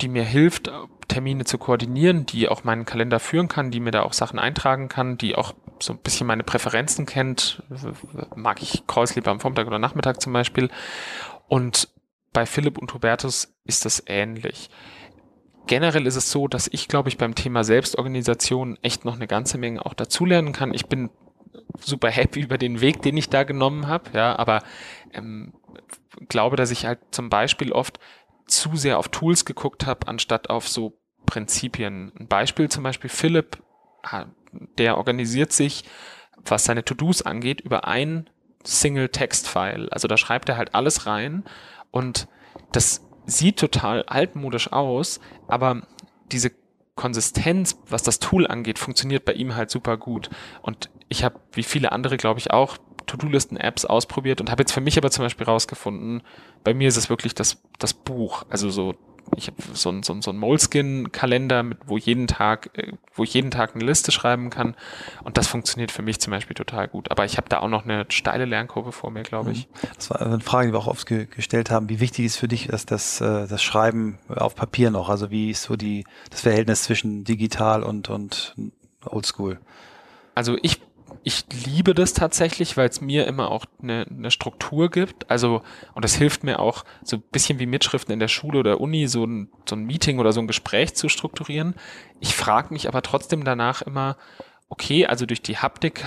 die 0.00 0.08
mir 0.08 0.24
hilft, 0.24 0.70
Termine 1.08 1.44
zu 1.44 1.58
koordinieren, 1.58 2.26
die 2.26 2.48
auch 2.48 2.64
meinen 2.64 2.84
Kalender 2.84 3.20
führen 3.20 3.48
kann, 3.48 3.70
die 3.70 3.80
mir 3.80 3.90
da 3.90 4.02
auch 4.02 4.12
Sachen 4.12 4.38
eintragen 4.38 4.88
kann, 4.88 5.18
die 5.18 5.34
auch 5.34 5.54
so 5.80 5.92
ein 5.92 5.98
bisschen 5.98 6.26
meine 6.26 6.42
Präferenzen 6.42 7.06
kennt. 7.06 7.62
Mag 8.34 8.62
ich 8.62 8.86
Calls 8.86 9.14
lieber 9.14 9.30
am 9.30 9.40
Vormittag 9.40 9.66
oder 9.66 9.78
Nachmittag 9.78 10.20
zum 10.20 10.32
Beispiel. 10.32 10.70
Und 11.48 11.88
bei 12.32 12.46
Philipp 12.46 12.78
und 12.78 12.92
Hubertus 12.92 13.54
ist 13.64 13.84
das 13.84 14.02
ähnlich. 14.06 14.70
Generell 15.66 16.06
ist 16.06 16.16
es 16.16 16.30
so, 16.30 16.48
dass 16.48 16.68
ich, 16.68 16.88
glaube 16.88 17.08
ich, 17.08 17.18
beim 17.18 17.34
Thema 17.34 17.64
Selbstorganisation 17.64 18.78
echt 18.82 19.04
noch 19.04 19.16
eine 19.16 19.26
ganze 19.26 19.58
Menge 19.58 19.84
auch 19.84 19.94
dazulernen 19.94 20.52
kann. 20.52 20.72
Ich 20.72 20.86
bin 20.86 21.10
super 21.80 22.10
happy 22.10 22.40
über 22.40 22.58
den 22.58 22.80
Weg, 22.80 23.02
den 23.02 23.16
ich 23.16 23.28
da 23.30 23.42
genommen 23.44 23.88
habe, 23.88 24.10
ja, 24.12 24.38
aber 24.38 24.62
ähm, 25.12 25.52
glaube, 26.28 26.56
dass 26.56 26.70
ich 26.70 26.86
halt 26.86 27.00
zum 27.10 27.28
Beispiel 27.28 27.72
oft 27.72 27.98
zu 28.46 28.76
sehr 28.76 28.98
auf 28.98 29.08
Tools 29.08 29.44
geguckt 29.44 29.86
habe, 29.86 30.08
anstatt 30.08 30.50
auf 30.50 30.68
so 30.68 30.98
Prinzipien. 31.26 32.12
Ein 32.18 32.28
Beispiel 32.28 32.68
zum 32.68 32.82
Beispiel 32.84 33.10
Philipp, 33.10 33.62
ah, 34.02 34.26
der 34.78 34.96
organisiert 34.96 35.52
sich, 35.52 35.84
was 36.44 36.64
seine 36.64 36.84
To-Dos 36.84 37.22
angeht, 37.22 37.60
über 37.60 37.86
ein 37.86 38.30
Single 38.62 39.08
Text-File. 39.08 39.88
Also 39.90 40.08
da 40.08 40.16
schreibt 40.16 40.48
er 40.48 40.56
halt 40.56 40.74
alles 40.74 41.06
rein 41.06 41.44
und 41.90 42.28
das 42.72 43.02
sieht 43.26 43.58
total 43.58 44.04
altmodisch 44.04 44.72
aus, 44.72 45.20
aber 45.48 45.82
diese 46.30 46.52
Konsistenz, 46.94 47.78
was 47.88 48.02
das 48.02 48.18
Tool 48.18 48.46
angeht, 48.46 48.78
funktioniert 48.78 49.24
bei 49.24 49.34
ihm 49.34 49.54
halt 49.54 49.70
super 49.70 49.96
gut. 49.96 50.30
Und 50.62 50.90
ich 51.08 51.24
habe, 51.24 51.40
wie 51.52 51.62
viele 51.62 51.92
andere, 51.92 52.16
glaube 52.16 52.40
ich, 52.40 52.50
auch 52.52 52.78
To-Do-Listen-Apps 53.06 53.84
ausprobiert 53.84 54.40
und 54.40 54.50
habe 54.50 54.62
jetzt 54.62 54.72
für 54.72 54.80
mich 54.80 54.98
aber 54.98 55.10
zum 55.10 55.24
Beispiel 55.24 55.46
rausgefunden, 55.46 56.22
bei 56.64 56.74
mir 56.74 56.88
ist 56.88 56.96
es 56.96 57.08
wirklich 57.08 57.34
das, 57.34 57.62
das 57.78 57.94
Buch. 57.94 58.44
Also 58.50 58.70
so, 58.70 58.94
ich 59.34 59.48
habe 59.48 59.56
so 59.72 59.90
ein, 59.90 60.02
so 60.02 60.12
ein, 60.12 60.22
so 60.22 60.30
ein 60.30 60.36
Moleskin-Kalender, 60.36 61.64
wo 61.86 61.96
jeden 61.96 62.26
Tag, 62.26 62.70
äh, 62.74 62.92
wo 63.14 63.24
ich 63.24 63.34
jeden 63.34 63.50
Tag 63.50 63.74
eine 63.74 63.84
Liste 63.84 64.12
schreiben 64.12 64.50
kann. 64.50 64.76
Und 65.24 65.36
das 65.36 65.48
funktioniert 65.48 65.90
für 65.90 66.02
mich 66.02 66.20
zum 66.20 66.30
Beispiel 66.30 66.54
total 66.54 66.88
gut. 66.88 67.10
Aber 67.10 67.24
ich 67.24 67.36
habe 67.36 67.48
da 67.48 67.58
auch 67.58 67.68
noch 67.68 67.84
eine 67.84 68.06
steile 68.08 68.44
Lernkurve 68.44 68.92
vor 68.92 69.10
mir, 69.10 69.22
glaube 69.22 69.52
ich. 69.52 69.66
Mhm. 69.66 69.88
Das 69.96 70.10
war 70.10 70.20
eine 70.20 70.40
Frage, 70.40 70.68
die 70.68 70.74
wir 70.74 70.78
auch 70.78 70.86
oft 70.86 71.06
ge 71.06 71.26
gestellt 71.26 71.70
haben. 71.70 71.88
Wie 71.88 72.00
wichtig 72.00 72.24
ist 72.24 72.36
für 72.36 72.48
dich 72.48 72.68
dass 72.68 72.86
das, 72.86 73.20
äh, 73.20 73.46
das 73.48 73.62
Schreiben 73.62 74.18
auf 74.28 74.54
Papier 74.54 74.90
noch? 74.90 75.08
Also 75.08 75.30
wie 75.30 75.50
ist 75.50 75.64
so 75.64 75.76
die, 75.76 76.04
das 76.30 76.42
Verhältnis 76.42 76.84
zwischen 76.84 77.24
digital 77.24 77.82
und, 77.82 78.08
und 78.08 78.54
oldschool? 79.04 79.58
Also 80.34 80.56
ich 80.62 80.80
ich 81.28 81.44
liebe 81.66 81.92
das 81.92 82.12
tatsächlich, 82.12 82.76
weil 82.76 82.88
es 82.88 83.00
mir 83.00 83.26
immer 83.26 83.50
auch 83.50 83.66
eine, 83.82 84.06
eine 84.08 84.30
Struktur 84.30 84.90
gibt. 84.90 85.28
Also, 85.28 85.62
und 85.92 86.04
es 86.04 86.14
hilft 86.14 86.44
mir 86.44 86.60
auch, 86.60 86.84
so 87.02 87.16
ein 87.16 87.22
bisschen 87.32 87.58
wie 87.58 87.66
Mitschriften 87.66 88.12
in 88.12 88.20
der 88.20 88.28
Schule 88.28 88.60
oder 88.60 88.80
Uni, 88.80 89.08
so 89.08 89.24
ein, 89.24 89.50
so 89.68 89.74
ein 89.74 89.82
Meeting 89.82 90.20
oder 90.20 90.30
so 90.30 90.38
ein 90.38 90.46
Gespräch 90.46 90.94
zu 90.94 91.08
strukturieren. 91.08 91.74
Ich 92.20 92.36
frage 92.36 92.72
mich 92.72 92.86
aber 92.86 93.02
trotzdem 93.02 93.42
danach 93.42 93.82
immer, 93.82 94.16
okay, 94.68 95.06
also 95.06 95.26
durch 95.26 95.42
die 95.42 95.58
Haptik, 95.58 96.04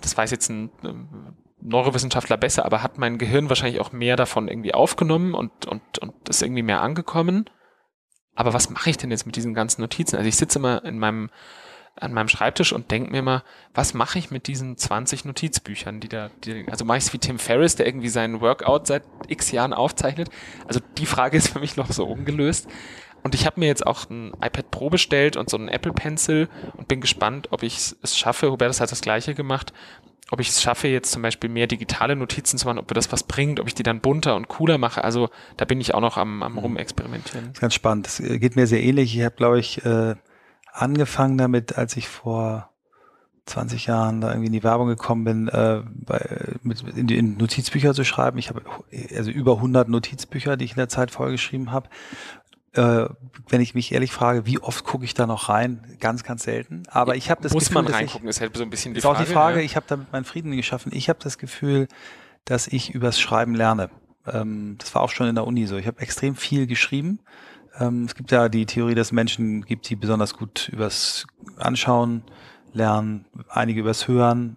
das 0.00 0.16
weiß 0.16 0.30
jetzt 0.30 0.50
ein 0.50 0.70
Neurowissenschaftler 1.60 2.36
besser, 2.36 2.64
aber 2.66 2.80
hat 2.80 2.96
mein 2.96 3.18
Gehirn 3.18 3.48
wahrscheinlich 3.48 3.80
auch 3.80 3.90
mehr 3.90 4.14
davon 4.14 4.46
irgendwie 4.46 4.72
aufgenommen 4.72 5.34
und, 5.34 5.66
und, 5.66 5.98
und 5.98 6.28
ist 6.28 6.42
irgendwie 6.42 6.62
mehr 6.62 6.80
angekommen. 6.80 7.50
Aber 8.36 8.52
was 8.52 8.70
mache 8.70 8.90
ich 8.90 8.98
denn 8.98 9.10
jetzt 9.10 9.26
mit 9.26 9.34
diesen 9.34 9.52
ganzen 9.52 9.80
Notizen? 9.80 10.14
Also 10.14 10.28
ich 10.28 10.36
sitze 10.36 10.60
immer 10.60 10.84
in 10.84 11.00
meinem 11.00 11.30
an 11.96 12.12
meinem 12.12 12.28
Schreibtisch 12.28 12.72
und 12.72 12.90
denke 12.90 13.10
mir 13.10 13.22
mal, 13.22 13.42
was 13.72 13.94
mache 13.94 14.18
ich 14.18 14.30
mit 14.30 14.48
diesen 14.48 14.76
20 14.76 15.24
Notizbüchern, 15.24 16.00
die 16.00 16.08
da, 16.08 16.30
die, 16.44 16.66
also 16.68 16.84
mache 16.84 16.98
ich 16.98 17.04
es 17.04 17.12
wie 17.12 17.18
Tim 17.18 17.38
Ferriss, 17.38 17.76
der 17.76 17.86
irgendwie 17.86 18.08
seinen 18.08 18.40
Workout 18.40 18.86
seit 18.86 19.04
x 19.28 19.52
Jahren 19.52 19.72
aufzeichnet. 19.72 20.28
Also 20.66 20.80
die 20.98 21.06
Frage 21.06 21.36
ist 21.36 21.48
für 21.48 21.60
mich 21.60 21.76
noch 21.76 21.90
so 21.92 22.04
ungelöst. 22.04 22.68
Und 23.22 23.34
ich 23.34 23.46
habe 23.46 23.58
mir 23.58 23.66
jetzt 23.66 23.86
auch 23.86 24.10
ein 24.10 24.32
iPad 24.34 24.70
Pro 24.70 24.90
bestellt 24.90 25.36
und 25.36 25.48
so 25.48 25.56
einen 25.56 25.68
Apple 25.68 25.94
Pencil 25.94 26.48
und 26.76 26.88
bin 26.88 27.00
gespannt, 27.00 27.48
ob 27.52 27.62
ich 27.62 27.94
es 28.02 28.18
schaffe. 28.18 28.50
Hubertus 28.50 28.80
hat 28.80 28.92
das 28.92 29.00
gleiche 29.00 29.34
gemacht. 29.34 29.72
Ob 30.30 30.40
ich 30.40 30.48
es 30.48 30.60
schaffe, 30.60 30.88
jetzt 30.88 31.10
zum 31.10 31.22
Beispiel 31.22 31.48
mehr 31.48 31.66
digitale 31.66 32.16
Notizen 32.16 32.58
zu 32.58 32.66
machen, 32.66 32.78
ob 32.78 32.90
mir 32.90 32.94
das 32.94 33.12
was 33.12 33.22
bringt, 33.22 33.60
ob 33.60 33.66
ich 33.66 33.74
die 33.74 33.82
dann 33.82 34.00
bunter 34.00 34.36
und 34.36 34.48
cooler 34.48 34.78
mache. 34.78 35.04
Also 35.04 35.30
da 35.56 35.64
bin 35.64 35.80
ich 35.80 35.94
auch 35.94 36.00
noch 36.00 36.18
am, 36.18 36.42
am 36.42 36.52
mhm. 36.52 36.58
rumexperimentieren. 36.58 37.46
Das 37.46 37.54
ist 37.54 37.60
ganz 37.60 37.74
spannend. 37.74 38.06
Das 38.06 38.18
geht 38.18 38.56
mir 38.56 38.66
sehr 38.66 38.82
ähnlich. 38.82 39.16
Ich 39.16 39.24
habe, 39.24 39.36
glaube 39.36 39.58
ich, 39.58 39.84
äh, 39.86 40.16
angefangen 40.74 41.38
damit, 41.38 41.78
als 41.78 41.96
ich 41.96 42.08
vor 42.08 42.70
20 43.46 43.86
Jahren 43.86 44.20
da 44.20 44.28
irgendwie 44.28 44.46
in 44.46 44.52
die 44.52 44.62
Werbung 44.62 44.88
gekommen 44.88 45.24
bin, 45.24 45.48
äh, 45.48 45.82
bei, 45.84 46.56
mit, 46.62 46.82
in, 46.96 47.06
die, 47.06 47.16
in 47.16 47.36
Notizbücher 47.36 47.94
zu 47.94 48.04
schreiben. 48.04 48.38
Ich 48.38 48.48
habe 48.48 48.62
also 49.14 49.30
über 49.30 49.56
100 49.56 49.88
Notizbücher, 49.88 50.56
die 50.56 50.64
ich 50.64 50.72
in 50.72 50.78
der 50.78 50.88
Zeit 50.88 51.10
vollgeschrieben 51.10 51.70
habe. 51.70 51.88
Äh, 52.72 53.08
wenn 53.48 53.60
ich 53.60 53.74
mich 53.74 53.92
ehrlich 53.92 54.12
frage, 54.12 54.46
wie 54.46 54.58
oft 54.58 54.84
gucke 54.84 55.04
ich 55.04 55.14
da 55.14 55.26
noch 55.26 55.48
rein? 55.48 55.96
Ganz, 56.00 56.24
ganz 56.24 56.42
selten. 56.42 56.82
Aber 56.88 57.14
ich 57.14 57.30
habe 57.30 57.42
das 57.42 57.52
Muss 57.52 57.68
Gefühl, 57.68 57.82
man 57.82 57.92
reingucken, 57.92 58.26
ich, 58.26 58.30
ist 58.30 58.40
halt 58.40 58.56
so 58.56 58.64
ein 58.64 58.70
bisschen 58.70 58.94
die 58.94 58.98
ist 58.98 59.04
Frage. 59.04 59.18
Ist 59.18 59.22
auch 59.22 59.26
die 59.26 59.32
Frage, 59.32 59.58
ja. 59.58 59.64
ich 59.64 59.76
habe 59.76 59.86
damit 59.88 60.10
meinen 60.10 60.24
Frieden 60.24 60.56
geschaffen. 60.56 60.90
Ich 60.92 61.08
habe 61.08 61.20
das 61.22 61.38
Gefühl, 61.38 61.86
dass 62.46 62.66
ich 62.66 62.94
übers 62.94 63.20
Schreiben 63.20 63.54
lerne. 63.54 63.90
Ähm, 64.26 64.76
das 64.78 64.94
war 64.94 65.02
auch 65.02 65.10
schon 65.10 65.28
in 65.28 65.34
der 65.36 65.46
Uni 65.46 65.66
so. 65.66 65.76
Ich 65.76 65.86
habe 65.86 66.00
extrem 66.00 66.34
viel 66.34 66.66
geschrieben 66.66 67.20
ähm, 67.78 68.04
es 68.04 68.14
gibt 68.14 68.30
ja 68.30 68.48
die 68.48 68.66
Theorie, 68.66 68.94
dass 68.94 69.12
Menschen 69.12 69.64
gibt, 69.64 69.88
die 69.88 69.96
besonders 69.96 70.34
gut 70.34 70.68
übers 70.72 71.26
Anschauen 71.56 72.22
lernen, 72.72 73.24
einige 73.48 73.80
übers 73.80 74.08
Hören, 74.08 74.56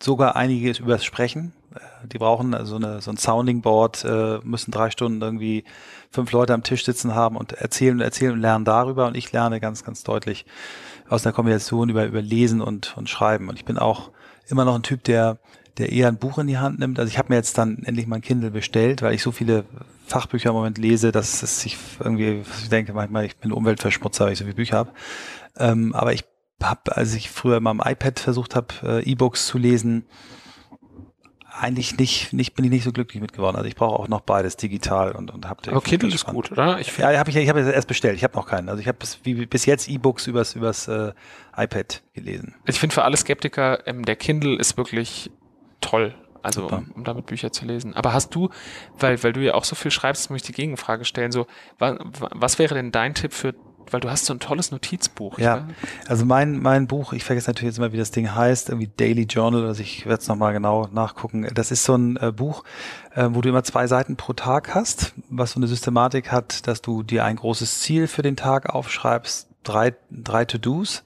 sogar 0.00 0.36
einige 0.36 0.70
übers 0.80 1.04
Sprechen. 1.04 1.52
Äh, 1.74 2.08
die 2.08 2.18
brauchen 2.18 2.54
also 2.54 2.76
eine, 2.76 3.00
so 3.00 3.10
ein 3.10 3.16
Sounding 3.16 3.62
Board, 3.62 4.04
äh, 4.04 4.38
müssen 4.42 4.70
drei 4.70 4.90
Stunden 4.90 5.20
irgendwie 5.20 5.64
fünf 6.10 6.32
Leute 6.32 6.54
am 6.54 6.62
Tisch 6.62 6.84
sitzen 6.84 7.14
haben 7.14 7.36
und 7.36 7.52
erzählen 7.52 7.94
und 7.94 8.00
erzählen 8.00 8.32
und 8.32 8.40
lernen 8.40 8.64
darüber. 8.64 9.06
Und 9.06 9.16
ich 9.16 9.32
lerne 9.32 9.60
ganz, 9.60 9.84
ganz 9.84 10.04
deutlich 10.04 10.46
aus 11.08 11.22
der 11.22 11.32
Kombination 11.32 11.88
über, 11.88 12.06
über 12.06 12.22
Lesen 12.22 12.60
und, 12.60 12.96
und 12.96 13.08
Schreiben. 13.08 13.48
Und 13.48 13.56
ich 13.56 13.64
bin 13.64 13.78
auch 13.78 14.10
immer 14.48 14.64
noch 14.64 14.74
ein 14.74 14.82
Typ, 14.82 15.04
der 15.04 15.38
der 15.78 15.92
eher 15.92 16.08
ein 16.08 16.18
Buch 16.18 16.38
in 16.38 16.48
die 16.48 16.58
Hand 16.58 16.78
nimmt. 16.78 16.98
Also 16.98 17.08
ich 17.08 17.18
habe 17.18 17.28
mir 17.30 17.36
jetzt 17.36 17.56
dann 17.56 17.82
endlich 17.84 18.06
mein 18.06 18.20
Kindle 18.20 18.50
bestellt, 18.50 19.00
weil 19.02 19.14
ich 19.14 19.22
so 19.22 19.30
viele 19.30 19.64
Fachbücher 20.08 20.50
im 20.50 20.56
Moment 20.56 20.78
lese, 20.78 21.12
dass 21.12 21.42
es 21.42 21.60
sich 21.60 21.76
irgendwie, 22.00 22.42
ich 22.62 22.68
denke 22.68 22.92
manchmal, 22.92 23.24
ich 23.24 23.36
bin 23.36 23.52
Umweltverschmutzer, 23.52 24.26
weil 24.26 24.32
ich 24.32 24.38
so 24.38 24.44
viele 24.44 24.56
Bücher 24.56 24.78
habe. 24.78 24.90
Ähm, 25.56 25.94
aber 25.94 26.12
ich 26.12 26.24
habe, 26.62 26.96
als 26.96 27.14
ich 27.14 27.30
früher 27.30 27.60
mal 27.60 27.70
am 27.70 27.82
iPad 27.84 28.18
versucht 28.18 28.56
habe, 28.56 28.74
äh, 28.82 29.10
E-Books 29.10 29.46
zu 29.46 29.58
lesen, 29.58 30.06
eigentlich 31.60 31.98
nicht, 31.98 32.32
nicht, 32.32 32.54
bin 32.54 32.64
ich 32.64 32.70
nicht 32.70 32.84
so 32.84 32.92
glücklich 32.92 33.20
mit 33.20 33.32
geworden. 33.32 33.56
Also 33.56 33.68
ich 33.68 33.74
brauche 33.74 33.98
auch 33.98 34.08
noch 34.08 34.20
beides, 34.20 34.56
digital 34.56 35.12
und, 35.12 35.32
und 35.32 35.48
Haptik. 35.48 35.72
Aber 35.72 35.82
Kindle 35.82 36.14
ist 36.14 36.26
gut, 36.26 36.52
oder? 36.52 36.78
Ich 36.78 36.96
ja, 36.98 37.18
habe 37.18 37.30
ich, 37.30 37.36
ich 37.36 37.48
habe 37.48 37.60
erst 37.60 37.88
bestellt. 37.88 38.16
Ich 38.16 38.24
habe 38.24 38.36
noch 38.36 38.46
keinen. 38.46 38.68
Also 38.68 38.80
ich 38.80 38.88
habe 38.88 38.98
bis, 38.98 39.18
wie, 39.24 39.46
bis 39.46 39.66
jetzt 39.66 39.88
E-Books 39.88 40.26
übers, 40.26 40.54
übers 40.54 40.88
äh, 40.88 41.12
iPad 41.56 42.02
gelesen. 42.14 42.54
Ich 42.66 42.78
finde 42.78 42.94
für 42.94 43.02
alle 43.02 43.16
Skeptiker, 43.16 43.86
ähm, 43.86 44.04
der 44.04 44.16
Kindle 44.16 44.56
ist 44.56 44.76
wirklich 44.76 45.30
toll. 45.80 46.14
Also 46.42 46.68
um, 46.68 46.92
um, 46.94 47.04
damit 47.04 47.26
Bücher 47.26 47.52
zu 47.52 47.64
lesen. 47.64 47.94
Aber 47.94 48.12
hast 48.12 48.34
du, 48.34 48.50
weil, 48.98 49.22
weil 49.22 49.32
du 49.32 49.40
ja 49.40 49.54
auch 49.54 49.64
so 49.64 49.74
viel 49.74 49.90
schreibst, 49.90 50.30
muss 50.30 50.38
ich 50.38 50.46
die 50.46 50.52
Gegenfrage 50.52 51.04
stellen, 51.04 51.32
so, 51.32 51.46
was, 51.78 51.96
was 52.10 52.58
wäre 52.58 52.74
denn 52.74 52.92
dein 52.92 53.14
Tipp 53.14 53.32
für 53.32 53.54
weil 53.92 54.00
du 54.00 54.10
hast 54.10 54.26
so 54.26 54.34
ein 54.34 54.40
tolles 54.40 54.70
Notizbuch. 54.70 55.38
Ja, 55.38 55.66
also 56.06 56.24
mein, 56.24 56.60
mein 56.60 56.86
Buch, 56.86 57.12
ich 57.12 57.24
vergesse 57.24 57.50
natürlich 57.50 57.74
jetzt 57.74 57.80
mal, 57.80 57.92
wie 57.92 57.96
das 57.96 58.10
Ding 58.10 58.34
heißt, 58.34 58.68
irgendwie 58.68 58.90
Daily 58.96 59.22
Journal, 59.22 59.64
also 59.64 59.82
ich 59.82 60.06
werde 60.06 60.20
es 60.20 60.28
nochmal 60.28 60.52
genau 60.52 60.88
nachgucken. 60.92 61.48
Das 61.54 61.70
ist 61.70 61.84
so 61.84 61.94
ein 61.94 62.16
äh, 62.16 62.32
Buch, 62.32 62.64
äh, 63.14 63.28
wo 63.30 63.40
du 63.40 63.48
immer 63.48 63.64
zwei 63.64 63.86
Seiten 63.86 64.16
pro 64.16 64.32
Tag 64.32 64.74
hast, 64.74 65.14
was 65.30 65.52
so 65.52 65.60
eine 65.60 65.66
Systematik 65.66 66.30
hat, 66.30 66.66
dass 66.66 66.82
du 66.82 67.02
dir 67.02 67.24
ein 67.24 67.36
großes 67.36 67.80
Ziel 67.80 68.06
für 68.06 68.22
den 68.22 68.36
Tag 68.36 68.68
aufschreibst, 68.68 69.47
drei, 69.62 69.94
drei 70.10 70.44
To-Dos 70.44 71.04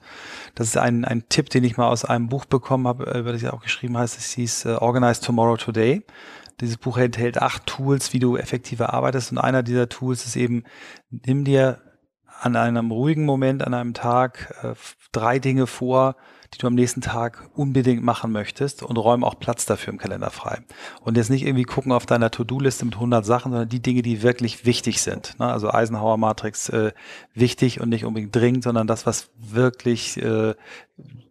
das 0.55 0.67
ist 0.67 0.77
ein, 0.77 1.03
ein 1.03 1.27
Tipp, 1.29 1.49
den 1.49 1.63
ich 1.63 1.77
mal 1.77 1.87
aus 1.87 2.05
einem 2.05 2.29
Buch 2.29 2.45
bekommen 2.45 2.87
habe, 2.87 3.05
über 3.17 3.31
das 3.31 3.41
ich 3.41 3.49
auch 3.49 3.61
geschrieben 3.61 3.97
heißt. 3.97 4.17
Es 4.17 4.31
hieß 4.33 4.65
uh, 4.67 4.77
Organize 4.77 5.21
Tomorrow 5.21 5.57
Today. 5.57 6.03
Dieses 6.61 6.77
Buch 6.77 6.97
enthält 6.97 7.41
acht 7.41 7.65
Tools, 7.65 8.13
wie 8.13 8.19
du 8.19 8.37
effektiver 8.37 8.93
arbeitest. 8.93 9.31
Und 9.31 9.39
einer 9.39 9.63
dieser 9.63 9.89
Tools 9.89 10.25
ist 10.25 10.35
eben, 10.35 10.63
nimm 11.09 11.43
dir 11.43 11.81
an 12.39 12.55
einem 12.55 12.91
ruhigen 12.91 13.25
Moment, 13.25 13.63
an 13.63 13.73
einem 13.73 13.95
Tag 13.95 14.53
äh, 14.61 14.75
drei 15.11 15.39
Dinge 15.39 15.65
vor, 15.65 16.15
die 16.53 16.57
du 16.57 16.67
am 16.67 16.75
nächsten 16.75 17.01
Tag 17.01 17.49
unbedingt 17.55 18.03
machen 18.03 18.31
möchtest 18.31 18.83
und 18.83 18.97
räume 18.97 19.25
auch 19.25 19.39
Platz 19.39 19.65
dafür 19.65 19.93
im 19.93 19.99
Kalender 19.99 20.29
frei. 20.29 20.61
Und 21.01 21.17
jetzt 21.17 21.29
nicht 21.29 21.45
irgendwie 21.45 21.63
gucken 21.63 21.91
auf 21.91 22.05
deiner 22.05 22.31
To-Do-Liste 22.31 22.85
mit 22.85 22.95
100 22.95 23.25
Sachen, 23.25 23.51
sondern 23.51 23.69
die 23.69 23.81
Dinge, 23.81 24.01
die 24.01 24.21
wirklich 24.21 24.65
wichtig 24.65 25.01
sind. 25.01 25.39
Ne? 25.39 25.47
Also 25.47 25.71
Eisenhower 25.71 26.17
Matrix 26.17 26.69
äh, 26.69 26.91
wichtig 27.33 27.81
und 27.81 27.89
nicht 27.89 28.05
unbedingt 28.05 28.35
dringend, 28.35 28.63
sondern 28.63 28.87
das, 28.87 29.05
was 29.05 29.29
wirklich, 29.37 30.17
äh, 30.21 30.55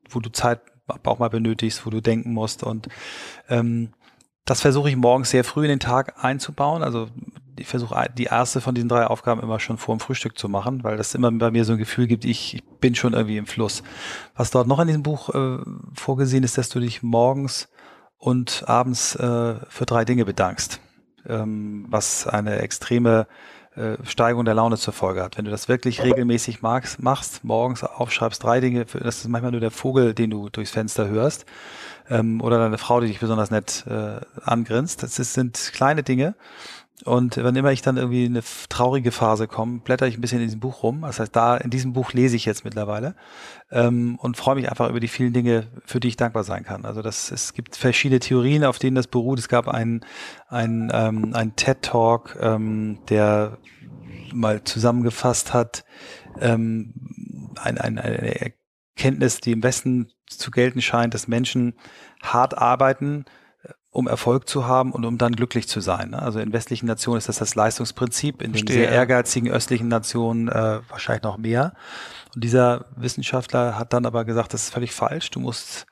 wo 0.09 0.21
du 0.21 0.31
Zeit 0.31 0.61
auch 1.05 1.19
mal 1.19 1.31
benötigst, 1.31 1.87
wo 1.87 1.91
du 1.91 2.01
denken 2.01 2.33
musst 2.33 2.63
und 2.63 2.89
ähm, 3.49 3.93
das 4.45 4.61
versuche 4.61 4.91
ich 4.91 4.97
morgens 4.97 5.31
sehr 5.31 5.45
früh 5.45 5.65
in 5.65 5.71
den 5.71 5.81
Tag 5.81 6.25
einzubauen. 6.25 6.83
Also 6.83 7.09
ich 7.59 7.69
versuche 7.69 8.09
die 8.17 8.25
erste 8.25 8.61
von 8.61 8.75
diesen 8.75 8.89
drei 8.89 9.07
Aufgaben 9.07 9.41
immer 9.41 9.61
schon 9.61 9.79
vor 9.79 9.97
dem 9.97 10.01
Frühstück 10.01 10.39
zu 10.39 10.49
machen, 10.49 10.83
weil 10.83 10.97
das 10.97 11.15
immer 11.15 11.31
bei 11.31 11.51
mir 11.51 11.65
so 11.65 11.73
ein 11.73 11.79
Gefühl 11.79 12.07
gibt, 12.07 12.25
ich, 12.25 12.55
ich 12.55 12.65
bin 12.81 12.95
schon 12.95 13.13
irgendwie 13.13 13.37
im 13.37 13.47
Fluss. 13.47 13.83
Was 14.35 14.51
dort 14.51 14.67
noch 14.67 14.81
in 14.81 14.89
diesem 14.89 15.03
Buch 15.03 15.29
äh, 15.35 15.59
vorgesehen 15.95 16.45
ist, 16.45 16.59
dass 16.59 16.71
du 16.71 16.81
dich 16.81 17.03
morgens 17.03 17.69
und 18.19 18.65
abends 18.67 19.15
äh, 19.15 19.55
für 19.69 19.87
drei 19.87 20.05
Dinge 20.05 20.25
bedankst, 20.25 20.81
ähm, 21.29 21.87
was 21.89 22.27
eine 22.27 22.59
extreme 22.59 23.27
äh, 23.75 23.97
Steigerung 24.05 24.45
der 24.45 24.55
Laune 24.55 24.77
zur 24.77 24.93
Folge 24.93 25.23
hat. 25.23 25.39
Wenn 25.39 25.45
du 25.45 25.51
das 25.51 25.69
wirklich 25.69 26.03
regelmäßig 26.03 26.63
magst, 26.63 27.03
machst, 27.03 27.43
morgens 27.45 27.83
aufschreibst 27.85 28.43
drei 28.43 28.61
Dinge, 28.61 28.85
das 28.85 29.19
ist 29.19 29.29
manchmal 29.29 29.53
nur 29.53 29.61
der 29.61 29.71
Vogel, 29.71 30.15
den 30.15 30.31
du 30.31 30.49
durchs 30.51 30.73
Fenster 30.73 31.09
hörst, 31.09 31.47
ähm, 32.09 32.41
oder 32.41 32.59
deine 32.59 32.79
Frau, 32.79 33.01
die 33.01 33.09
dich 33.09 33.21
besonders 33.21 33.51
nett 33.51 33.85
äh, 33.87 34.21
angrinst. 34.43 35.03
Das 35.03 35.19
ist, 35.19 35.35
sind 35.35 35.71
kleine 35.73 36.03
Dinge, 36.03 36.35
und 37.05 37.37
wenn 37.37 37.57
immer 37.57 37.73
ich 37.73 37.83
dann 37.83 37.97
irgendwie 37.97 38.27
in 38.27 38.33
eine 38.33 38.45
traurige 38.69 39.11
Phase 39.11 39.49
komme, 39.49 39.81
blätter 39.81 40.07
ich 40.07 40.17
ein 40.17 40.21
bisschen 40.21 40.39
in 40.39 40.47
diesem 40.47 40.61
Buch 40.61 40.83
rum. 40.83 41.03
Das 41.03 41.19
heißt, 41.19 41.35
da 41.35 41.57
in 41.57 41.71
diesem 41.71 41.93
Buch 41.93 42.13
lese 42.13 42.37
ich 42.37 42.45
jetzt 42.45 42.65
mittlerweile 42.65 43.17
ähm, 43.71 44.17
und 44.21 44.37
freue 44.37 44.55
mich 44.55 44.69
einfach 44.69 44.89
über 44.89 45.01
die 45.01 45.09
vielen 45.09 45.33
Dinge, 45.33 45.67
für 45.85 45.99
die 45.99 46.09
ich 46.09 46.17
dankbar 46.17 46.45
sein 46.45 46.63
kann. 46.63 46.85
Also 46.85 47.03
das, 47.03 47.33
es 47.33 47.55
gibt 47.55 47.77
verschiedene 47.77 48.21
Theorien, 48.21 48.65
auf 48.65 48.79
denen 48.79 48.95
das 48.95 49.09
beruht. 49.09 49.41
Es 49.41 49.49
gab 49.49 49.67
einen, 49.67 50.05
einen, 50.49 50.91
ähm, 50.93 51.35
einen 51.35 51.57
TED-Talk, 51.57 52.39
ähm, 52.41 53.01
der 53.09 53.59
mal 54.33 54.63
zusammengefasst 54.63 55.53
hat, 55.53 55.85
ähm, 56.41 56.95
ein, 57.57 57.79
ein, 57.79 57.99
eine 57.99 58.55
Erkenntnis, 58.97 59.41
die 59.41 59.53
im 59.53 59.63
Westen 59.63 60.13
zu 60.39 60.51
gelten 60.51 60.81
scheint, 60.81 61.15
dass 61.15 61.29
Menschen 61.29 61.75
hart 62.23 62.57
arbeiten, 62.57 63.25
um 63.91 64.09
Erfolg 64.09 64.49
zu 64.49 64.67
haben 64.67 64.93
und 64.93 65.05
um 65.05 65.19
dann 65.19 65.37
glücklich 65.37 65.69
zu 65.69 65.81
sein. 65.81 66.11
Ne? 66.11 66.23
Also 66.23 66.41
in 66.41 66.53
westlichen 66.53 66.87
Nationen 66.87 67.19
ist 67.19 67.29
das 67.29 67.37
das 67.37 67.55
Leistungsprinzip, 67.55 68.41
in 68.41 68.53
Verstehe, 68.53 68.77
den 68.77 68.83
sehr 68.85 68.91
ehrgeizigen 68.91 69.51
östlichen 69.51 69.89
Nationen 69.89 70.49
äh, 70.49 70.81
wahrscheinlich 70.89 71.23
noch 71.23 71.37
mehr. 71.37 71.75
Und 72.35 72.43
dieser 72.43 72.87
Wissenschaftler 72.97 73.79
hat 73.79 73.93
dann 73.93 74.07
aber 74.07 74.25
gesagt, 74.25 74.55
das 74.55 74.65
ist 74.65 74.73
völlig 74.73 74.93
falsch. 74.93 75.31
Du 75.31 75.41
musst 75.41 75.87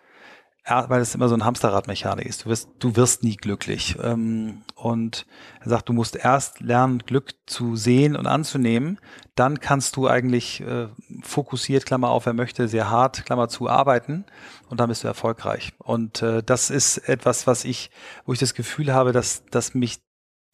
weil 0.70 1.00
es 1.00 1.14
immer 1.14 1.28
so 1.28 1.34
ein 1.34 1.44
Hamsterradmechanik 1.44 2.26
ist. 2.26 2.44
Du 2.44 2.50
wirst, 2.50 2.68
du 2.78 2.96
wirst 2.96 3.22
nie 3.22 3.36
glücklich. 3.36 3.96
Ähm, 4.02 4.62
und 4.74 5.26
er 5.60 5.70
sagt, 5.70 5.88
du 5.88 5.92
musst 5.92 6.16
erst 6.16 6.60
lernen, 6.60 7.00
Glück 7.00 7.34
zu 7.46 7.76
sehen 7.76 8.16
und 8.16 8.26
anzunehmen. 8.26 8.98
Dann 9.34 9.60
kannst 9.60 9.96
du 9.96 10.08
eigentlich 10.08 10.60
äh, 10.60 10.88
fokussiert, 11.22 11.86
Klammer 11.86 12.10
auf, 12.10 12.26
wer 12.26 12.32
möchte, 12.32 12.68
sehr 12.68 12.90
hart, 12.90 13.24
Klammer 13.26 13.48
zu, 13.48 13.68
arbeiten. 13.68 14.24
Und 14.68 14.80
dann 14.80 14.88
bist 14.88 15.02
du 15.02 15.08
erfolgreich. 15.08 15.72
Und 15.78 16.22
äh, 16.22 16.42
das 16.42 16.70
ist 16.70 16.98
etwas, 16.98 17.46
was 17.46 17.64
ich, 17.64 17.90
wo 18.24 18.32
ich 18.32 18.38
das 18.38 18.54
Gefühl 18.54 18.92
habe, 18.92 19.12
dass, 19.12 19.44
dass 19.46 19.74
mich 19.74 20.00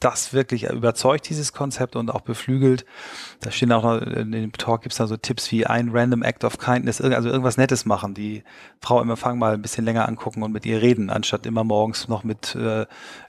das 0.00 0.34
wirklich 0.34 0.64
überzeugt, 0.64 1.28
dieses 1.28 1.54
Konzept 1.54 1.96
und 1.96 2.10
auch 2.10 2.20
beflügelt. 2.20 2.84
Da 3.40 3.50
stehen 3.50 3.72
auch 3.72 3.82
noch, 3.82 4.02
in 4.02 4.30
dem 4.30 4.52
Talk 4.52 4.82
gibt's 4.82 4.98
da 4.98 5.06
so 5.06 5.16
Tipps 5.16 5.50
wie 5.50 5.66
ein 5.66 5.88
random 5.90 6.22
act 6.22 6.44
of 6.44 6.58
kindness, 6.58 7.00
also 7.00 7.28
irgendwas 7.28 7.56
Nettes 7.56 7.86
machen, 7.86 8.12
die 8.12 8.42
Frau 8.80 9.00
im 9.00 9.08
Empfang 9.08 9.38
mal 9.38 9.54
ein 9.54 9.62
bisschen 9.62 9.86
länger 9.86 10.06
angucken 10.06 10.42
und 10.42 10.52
mit 10.52 10.66
ihr 10.66 10.82
reden, 10.82 11.08
anstatt 11.08 11.46
immer 11.46 11.64
morgens 11.64 12.08
noch 12.08 12.24
mit 12.24 12.54
äh, 12.54 12.84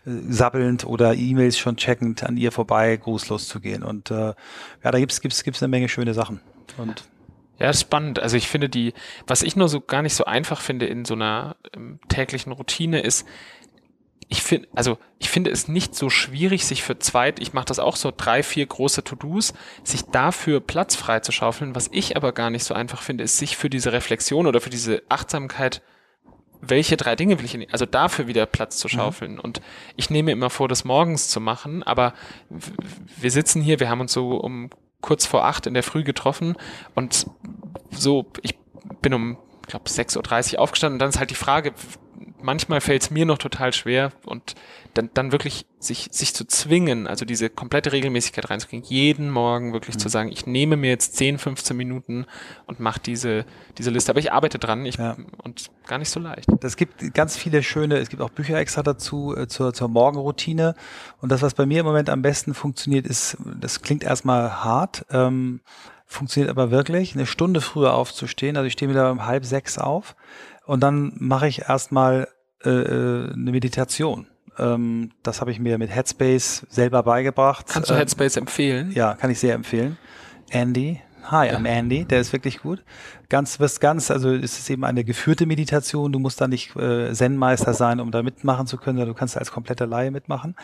sabbelnd 0.06 0.86
oder 0.86 1.14
E-Mails 1.14 1.58
schon 1.58 1.78
checkend 1.78 2.24
an 2.24 2.36
ihr 2.36 2.52
vorbei 2.52 2.98
grußlos 2.98 3.48
zu 3.48 3.62
gehen. 3.62 3.84
Und 3.84 4.12
äh, 4.12 4.34
ja, 4.84 4.92
da 4.92 5.00
gibt's 5.00 5.22
gibt's 5.22 5.44
gibt's 5.44 5.64
eine 5.64 5.70
Menge 5.70 5.88
schöne 5.88 6.14
Sachen. 6.14 6.42
Und 6.78 7.06
ja, 7.60 7.74
spannend. 7.74 8.20
Also 8.20 8.38
ich 8.38 8.48
finde 8.48 8.70
die, 8.70 8.94
was 9.26 9.42
ich 9.42 9.56
nur 9.56 9.68
so 9.68 9.82
gar 9.82 10.02
nicht 10.02 10.14
so 10.14 10.26
einfach 10.26 10.62
finde 10.62 10.86
in 10.86 11.06
so 11.06 11.16
einer 11.16 11.56
ähm, 11.74 12.00
täglichen 12.08 12.52
Routine 12.52 13.00
ist, 13.00 13.26
ich 14.30 14.42
finde, 14.42 14.68
also 14.76 14.98
ich 15.20 15.30
finde 15.30 15.52
es 15.52 15.68
nicht 15.68 15.96
so 15.96 16.10
schwierig, 16.10 16.66
sich 16.66 16.84
für 16.84 17.00
zweit, 17.00 17.40
ich 17.40 17.54
mache 17.54 17.66
das 17.66 17.80
auch 17.80 17.96
so 17.96 18.12
drei, 18.16 18.44
vier 18.44 18.66
große 18.66 19.04
To-Dos, 19.04 19.54
sich 19.84 20.04
dafür 20.04 20.60
Platz 20.60 20.96
frei 20.96 21.22
zu 21.22 21.32
schaufeln. 21.32 21.76
Was 21.76 21.90
ich 21.94 22.18
aber 22.18 22.34
gar 22.34 22.50
nicht 22.50 22.66
so 22.66 22.74
einfach 22.74 23.02
finde, 23.02 23.24
ist 23.24 23.38
sich 23.38 23.56
für 23.56 23.70
diese 23.70 23.94
Reflexion 23.94 24.46
oder 24.46 24.60
für 24.60 24.70
diese 24.70 25.02
Achtsamkeit, 25.08 25.82
welche 26.60 26.98
drei 26.98 27.16
Dinge 27.16 27.40
will 27.40 27.46
ich, 27.46 27.72
also 27.72 27.86
dafür 27.86 28.28
wieder 28.28 28.46
Platz 28.46 28.78
zu 28.78 28.88
mhm. 28.88 28.92
schaufeln. 28.92 29.34
Mhm. 29.34 29.40
Und 29.40 29.62
ich 29.96 30.10
nehme 30.10 30.32
immer 30.32 30.50
vor, 30.50 30.68
das 30.68 30.84
morgens 30.84 31.30
zu 31.30 31.40
machen, 31.40 31.84
aber 31.84 32.14
wir 32.50 33.32
sitzen 33.32 33.62
hier, 33.62 33.80
wir 33.80 33.90
haben 33.90 34.02
uns 34.02 34.12
so 34.12 34.38
um 34.38 34.70
kurz 35.00 35.26
vor 35.26 35.46
acht 35.46 35.68
in 35.68 35.74
der 35.74 35.84
Früh 35.84 36.04
getroffen 36.04 36.56
und 36.96 37.28
so, 37.92 38.26
ich 38.42 38.58
bin 39.02 39.14
um, 39.14 39.38
ich 39.62 39.68
glaube, 39.68 39.90
6.30 39.90 40.56
Uhr 40.56 40.60
aufgestanden 40.60 40.96
und 40.96 41.00
dann 41.00 41.10
ist 41.10 41.20
halt 41.20 41.30
die 41.30 41.36
Frage, 41.36 41.74
manchmal 42.42 42.82
fällt 42.82 43.04
es 43.04 43.12
mir 43.12 43.26
noch 43.26 43.38
total 43.38 43.74
schwer 43.74 44.12
und 44.26 44.56
dann, 44.94 45.10
dann 45.14 45.32
wirklich 45.32 45.66
sich, 45.80 46.08
sich 46.12 46.34
zu 46.34 46.46
zwingen, 46.46 47.08
also 47.08 47.24
diese 47.24 47.50
komplette 47.50 47.92
Regelmäßigkeit 47.92 48.50
reinzukriegen, 48.50 48.86
jeden 48.88 49.30
Morgen 49.30 49.74
wirklich 49.74 49.96
mhm. 49.96 50.00
zu 50.00 50.10
sagen, 50.10 50.32
ich 50.32 50.46
nehme 50.46 50.76
mir 50.76 50.90
jetzt 50.90 51.16
10, 51.18 51.38
15 51.38 51.78
Minuten 51.78 52.26
und 52.66 52.80
mache 52.80 53.00
diese, 53.00 53.46
diese 53.78 53.92
Liste. 53.92 54.12
Aber 54.12 54.20
ich 54.20 54.32
arbeite 54.32 54.58
dran 54.58 54.86
ich, 54.86 54.96
ja. 54.96 55.16
und 55.44 55.70
gar 55.88 56.00
nicht 56.00 56.10
so 56.10 56.20
leicht. 56.20 56.48
Es 56.64 56.78
gibt 56.78 57.14
ganz 57.14 57.38
viele 57.38 57.62
schöne, 57.62 57.98
es 57.98 58.10
gibt 58.10 58.22
auch 58.22 58.32
Bücher 58.32 58.58
extra 58.58 58.82
dazu 58.82 59.36
äh, 59.36 59.48
zur, 59.48 59.74
zur 59.74 59.88
Morgenroutine. 59.88 60.74
Und 61.22 61.32
das, 61.32 61.42
was 61.42 61.54
bei 61.54 61.66
mir 61.66 61.82
im 61.82 61.86
Moment 61.86 62.10
am 62.10 62.22
besten 62.22 62.54
funktioniert, 62.54 63.06
ist, 63.06 63.38
das 63.60 63.82
klingt 63.82 64.04
erstmal 64.04 64.64
hart, 64.64 65.06
ähm, 65.12 65.62
funktioniert 66.06 66.50
aber 66.50 66.72
wirklich, 66.72 67.14
eine 67.14 67.26
Stunde 67.26 67.62
früher 67.62 67.94
aufzustehen. 67.94 68.58
Also 68.58 68.66
ich 68.66 68.74
stehe 68.74 68.90
wieder 68.90 69.12
um 69.12 69.26
halb 69.26 69.46
sechs 69.46 69.78
auf 69.78 70.16
und 70.68 70.82
dann 70.82 71.14
mache 71.18 71.48
ich 71.48 71.62
erstmal 71.68 72.28
äh, 72.64 72.70
äh, 72.70 73.34
eine 73.34 73.52
Meditation. 73.52 74.28
Ähm, 74.60 75.12
das 75.24 75.42
habe 75.42 75.52
ich 75.52 75.60
mir 75.60 75.78
mit 75.78 75.90
Headspace 75.90 76.66
selber 76.70 77.04
beigebracht. 77.04 77.68
Kannst 77.68 77.90
du 77.90 77.94
ähm, 77.94 78.00
Headspace 78.00 78.38
empfehlen? 78.38 78.92
Ja, 78.92 79.16
kann 79.16 79.32
ich 79.32 79.40
sehr 79.40 79.56
empfehlen. 79.56 79.98
Andy, 80.50 81.02
Hi, 81.30 81.48
ja. 81.48 81.58
I'm 81.58 81.68
Andy, 81.68 82.06
der 82.06 82.22
ist 82.22 82.32
wirklich 82.32 82.60
gut. 82.60 82.84
Ganz, 83.28 83.60
wirst 83.60 83.82
ganz, 83.82 84.12
also 84.12 84.34
es 84.34 84.58
ist 84.60 84.70
eben 84.70 84.86
eine 84.86 85.04
geführte 85.04 85.46
Meditation. 85.46 86.14
Du 86.14 86.20
musst 86.20 86.40
da 86.40 86.48
nicht 86.48 86.74
äh, 86.78 87.12
Zen-Meister 87.12 87.74
sein, 87.74 88.00
um 88.00 88.12
da 88.12 88.24
mitmachen 88.24 88.66
zu 88.66 88.78
können, 88.78 88.98
sondern 88.98 89.14
du 89.14 89.20
kannst 89.20 89.38
als 89.38 89.52
kompletter 89.52 89.88
Laie 89.88 90.10
mitmachen. 90.10 90.56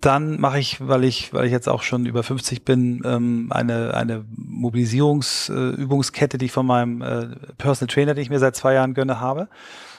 Dann 0.00 0.40
mache 0.40 0.60
ich, 0.60 0.86
weil 0.86 1.02
ich, 1.04 1.32
weil 1.32 1.46
ich 1.46 1.52
jetzt 1.52 1.68
auch 1.68 1.82
schon 1.82 2.06
über 2.06 2.22
50 2.22 2.64
bin, 2.64 3.02
ähm, 3.04 3.48
eine, 3.50 3.94
eine 3.94 4.24
Mobilisierungsübungskette, 4.36 6.36
äh, 6.36 6.38
die 6.38 6.46
ich 6.46 6.52
von 6.52 6.66
meinem 6.66 7.02
äh, 7.02 7.26
Personal 7.56 7.92
Trainer, 7.92 8.14
den 8.14 8.22
ich 8.22 8.30
mir 8.30 8.38
seit 8.38 8.54
zwei 8.54 8.74
Jahren 8.74 8.94
gönne, 8.94 9.18
habe. 9.20 9.48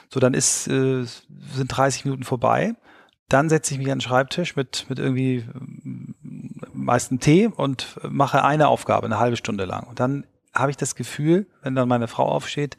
So, 0.08 0.18
dann 0.18 0.32
ist, 0.32 0.68
äh, 0.68 1.04
sind 1.04 1.68
30 1.68 2.06
Minuten 2.06 2.24
vorbei. 2.24 2.72
Dann 3.28 3.50
setze 3.50 3.74
ich 3.74 3.78
mich 3.78 3.92
an 3.92 3.98
den 3.98 4.00
Schreibtisch 4.00 4.56
mit, 4.56 4.86
mit 4.88 4.98
irgendwie 4.98 5.36
äh, 5.36 5.44
meisten 6.72 7.20
Tee 7.20 7.48
und 7.48 7.98
mache 8.08 8.42
eine 8.42 8.68
Aufgabe, 8.68 9.04
eine 9.06 9.18
halbe 9.18 9.36
Stunde 9.36 9.66
lang. 9.66 9.86
Und 9.86 10.00
dann 10.00 10.24
habe 10.54 10.70
ich 10.70 10.78
das 10.78 10.94
Gefühl, 10.94 11.46
wenn 11.62 11.74
dann 11.74 11.88
meine 11.88 12.08
Frau 12.08 12.24
aufsteht, 12.24 12.78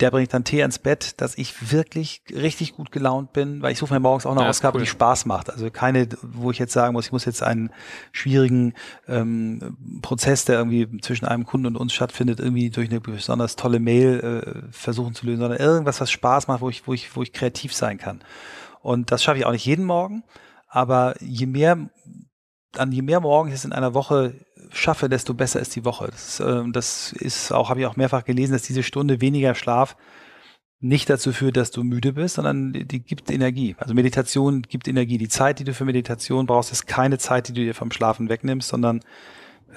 der 0.00 0.10
bringt 0.10 0.32
dann 0.34 0.44
Tee 0.44 0.60
ins 0.60 0.78
Bett, 0.78 1.20
dass 1.20 1.36
ich 1.36 1.72
wirklich 1.72 2.22
richtig 2.30 2.74
gut 2.74 2.92
gelaunt 2.92 3.32
bin, 3.32 3.62
weil 3.62 3.72
ich 3.72 3.78
suche 3.78 3.94
mir 3.94 4.00
morgens 4.00 4.26
auch 4.26 4.32
eine 4.32 4.42
ja, 4.42 4.48
Ausgabe, 4.48 4.78
cool. 4.78 4.84
die 4.84 4.88
Spaß 4.88 5.26
macht. 5.26 5.50
Also 5.50 5.70
keine, 5.70 6.08
wo 6.22 6.50
ich 6.50 6.58
jetzt 6.58 6.72
sagen 6.72 6.92
muss, 6.92 7.06
ich 7.06 7.12
muss 7.12 7.24
jetzt 7.24 7.42
einen 7.42 7.70
schwierigen 8.12 8.74
ähm, 9.08 9.76
Prozess, 10.02 10.44
der 10.44 10.58
irgendwie 10.58 11.00
zwischen 11.00 11.26
einem 11.26 11.46
Kunden 11.46 11.66
und 11.66 11.76
uns 11.76 11.92
stattfindet, 11.92 12.40
irgendwie 12.40 12.70
durch 12.70 12.90
eine 12.90 13.00
besonders 13.00 13.56
tolle 13.56 13.80
Mail 13.80 14.20
äh, 14.20 14.72
versuchen 14.72 15.14
zu 15.14 15.26
lösen, 15.26 15.40
sondern 15.40 15.60
irgendwas, 15.60 16.00
was 16.00 16.10
Spaß 16.10 16.48
macht, 16.48 16.60
wo 16.60 16.70
ich, 16.70 16.86
wo 16.86 16.92
ich, 16.92 17.14
wo 17.16 17.22
ich 17.22 17.32
kreativ 17.32 17.74
sein 17.74 17.98
kann. 17.98 18.20
Und 18.80 19.12
das 19.12 19.22
schaffe 19.22 19.38
ich 19.38 19.46
auch 19.46 19.52
nicht 19.52 19.66
jeden 19.66 19.84
Morgen, 19.84 20.24
aber 20.68 21.14
je 21.20 21.46
mehr, 21.46 21.90
an 22.76 22.92
je 22.92 23.02
mehr 23.02 23.20
Morgen 23.20 23.52
es 23.52 23.64
in 23.64 23.72
einer 23.72 23.94
Woche 23.94 24.34
schaffe, 24.72 25.08
desto 25.08 25.34
besser 25.34 25.60
ist 25.60 25.76
die 25.76 25.84
Woche. 25.84 26.08
Das, 26.10 26.40
äh, 26.40 26.62
das 26.72 27.12
ist 27.12 27.52
auch, 27.52 27.68
habe 27.70 27.80
ich 27.80 27.86
auch 27.86 27.96
mehrfach 27.96 28.24
gelesen, 28.24 28.52
dass 28.52 28.62
diese 28.62 28.82
Stunde 28.82 29.20
weniger 29.20 29.54
Schlaf 29.54 29.96
nicht 30.80 31.08
dazu 31.08 31.32
führt, 31.32 31.56
dass 31.56 31.70
du 31.70 31.84
müde 31.84 32.12
bist, 32.12 32.34
sondern 32.34 32.72
die, 32.72 32.84
die 32.84 33.00
gibt 33.00 33.30
Energie. 33.30 33.76
Also 33.78 33.94
Meditation 33.94 34.62
gibt 34.62 34.88
Energie. 34.88 35.16
Die 35.16 35.28
Zeit, 35.28 35.60
die 35.60 35.64
du 35.64 35.74
für 35.74 35.84
Meditation 35.84 36.46
brauchst, 36.46 36.72
ist 36.72 36.86
keine 36.86 37.18
Zeit, 37.18 37.48
die 37.48 37.52
du 37.52 37.60
dir 37.60 37.74
vom 37.74 37.92
Schlafen 37.92 38.28
wegnimmst, 38.28 38.68
sondern 38.68 39.00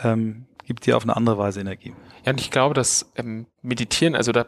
ähm, 0.03 0.45
gibt 0.65 0.87
dir 0.87 0.97
auf 0.97 1.03
eine 1.03 1.15
andere 1.15 1.37
Weise 1.37 1.61
Energie. 1.61 1.93
Ja, 2.25 2.31
und 2.31 2.41
ich 2.41 2.49
glaube, 2.49 2.73
dass 2.73 3.11
ähm, 3.17 3.45
Meditieren, 3.61 4.15
also 4.15 4.31
da, 4.31 4.47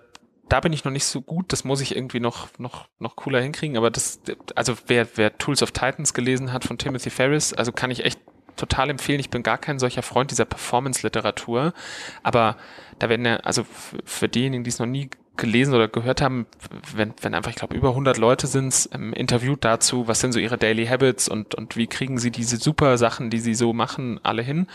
da 0.50 0.60
bin 0.60 0.74
ich 0.74 0.84
noch 0.84 0.92
nicht 0.92 1.06
so 1.06 1.22
gut, 1.22 1.54
das 1.54 1.64
muss 1.64 1.80
ich 1.80 1.96
irgendwie 1.96 2.20
noch, 2.20 2.48
noch, 2.58 2.88
noch 2.98 3.16
cooler 3.16 3.40
hinkriegen, 3.40 3.78
aber 3.78 3.92
das, 3.92 4.20
also 4.56 4.74
wer, 4.88 5.08
wer 5.16 5.38
Tools 5.38 5.62
of 5.62 5.72
Titans 5.72 6.16
gelesen 6.16 6.54
hat 6.54 6.64
von 6.64 6.80
Timothy 6.80 7.12
Ferris, 7.12 7.54
also 7.54 7.72
kann 7.72 7.92
ich 7.92 8.04
echt 8.04 8.20
total 8.58 8.90
empfehlen. 8.90 9.20
Ich 9.20 9.30
bin 9.30 9.44
gar 9.44 9.58
kein 9.58 9.80
solcher 9.80 10.02
Freund 10.02 10.32
dieser 10.32 10.46
Performance-Literatur, 10.46 11.74
aber 12.24 12.58
da 13.00 13.10
werden 13.10 13.26
ja, 13.26 13.38
also 13.38 13.66
für 14.06 14.28
diejenigen, 14.28 14.64
die 14.64 14.70
es 14.70 14.80
noch 14.80 14.86
nie 14.86 15.10
gelesen 15.38 15.74
oder 15.74 15.88
gehört 15.88 16.22
haben, 16.22 16.48
wenn, 16.96 17.14
wenn 17.22 17.34
einfach, 17.34 17.52
ich 17.52 17.58
glaube, 17.58 17.76
über 17.76 17.90
100 17.90 18.18
Leute 18.18 18.48
sind 18.48 18.90
ähm, 18.94 19.14
interviewt 19.14 19.64
dazu, 19.64 20.08
was 20.08 20.20
sind 20.20 20.32
so 20.32 20.40
ihre 20.40 20.58
Daily 20.58 20.88
Habits 20.88 21.30
und, 21.30 21.56
und 21.56 21.78
wie 21.78 21.88
kriegen 21.88 22.18
sie 22.18 22.32
diese 22.32 22.58
super 22.58 22.98
Sachen, 22.98 23.30
die 23.30 23.40
sie 23.40 23.54
so 23.54 23.72
machen, 23.72 24.20
alle 24.24 24.42
hin. 24.42 24.68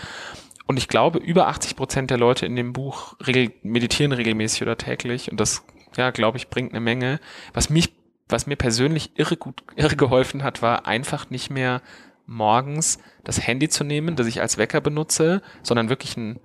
Und 0.67 0.79
ich 0.79 0.89
glaube, 0.89 1.19
über 1.19 1.49
80 1.49 1.77
Prozent 1.77 2.11
der 2.11 2.19
Leute 2.19 2.47
in 2.47 2.57
dem 2.57 2.73
Buch 2.73 3.15
regel 3.27 3.53
meditieren 3.63 4.13
regelmäßig 4.13 4.63
oder 4.63 4.79
täglich 4.79 5.31
und 5.31 5.39
das, 5.39 5.65
ja, 5.97 6.11
glaube 6.11 6.39
ich, 6.39 6.49
bringt 6.49 6.71
eine 6.73 6.81
Menge. 6.81 7.21
Was 7.53 7.69
mich, 7.69 7.93
was 8.29 8.47
mir 8.47 8.57
persönlich 8.57 9.11
irre 9.17 9.37
gut, 9.37 9.65
irre 9.75 9.97
geholfen 9.97 10.45
hat, 10.45 10.63
war 10.63 10.87
einfach 10.87 11.29
nicht 11.29 11.51
mehr 11.51 11.83
morgens 12.27 12.99
das 13.25 13.47
Handy 13.47 13.69
zu 13.69 13.85
nehmen, 13.85 14.17
das 14.17 14.27
ich 14.27 14.41
als 14.41 14.59
Wecker 14.59 14.81
benutze, 14.81 15.43
sondern 15.63 15.89
wirklich 15.89 16.17
ein 16.17 16.39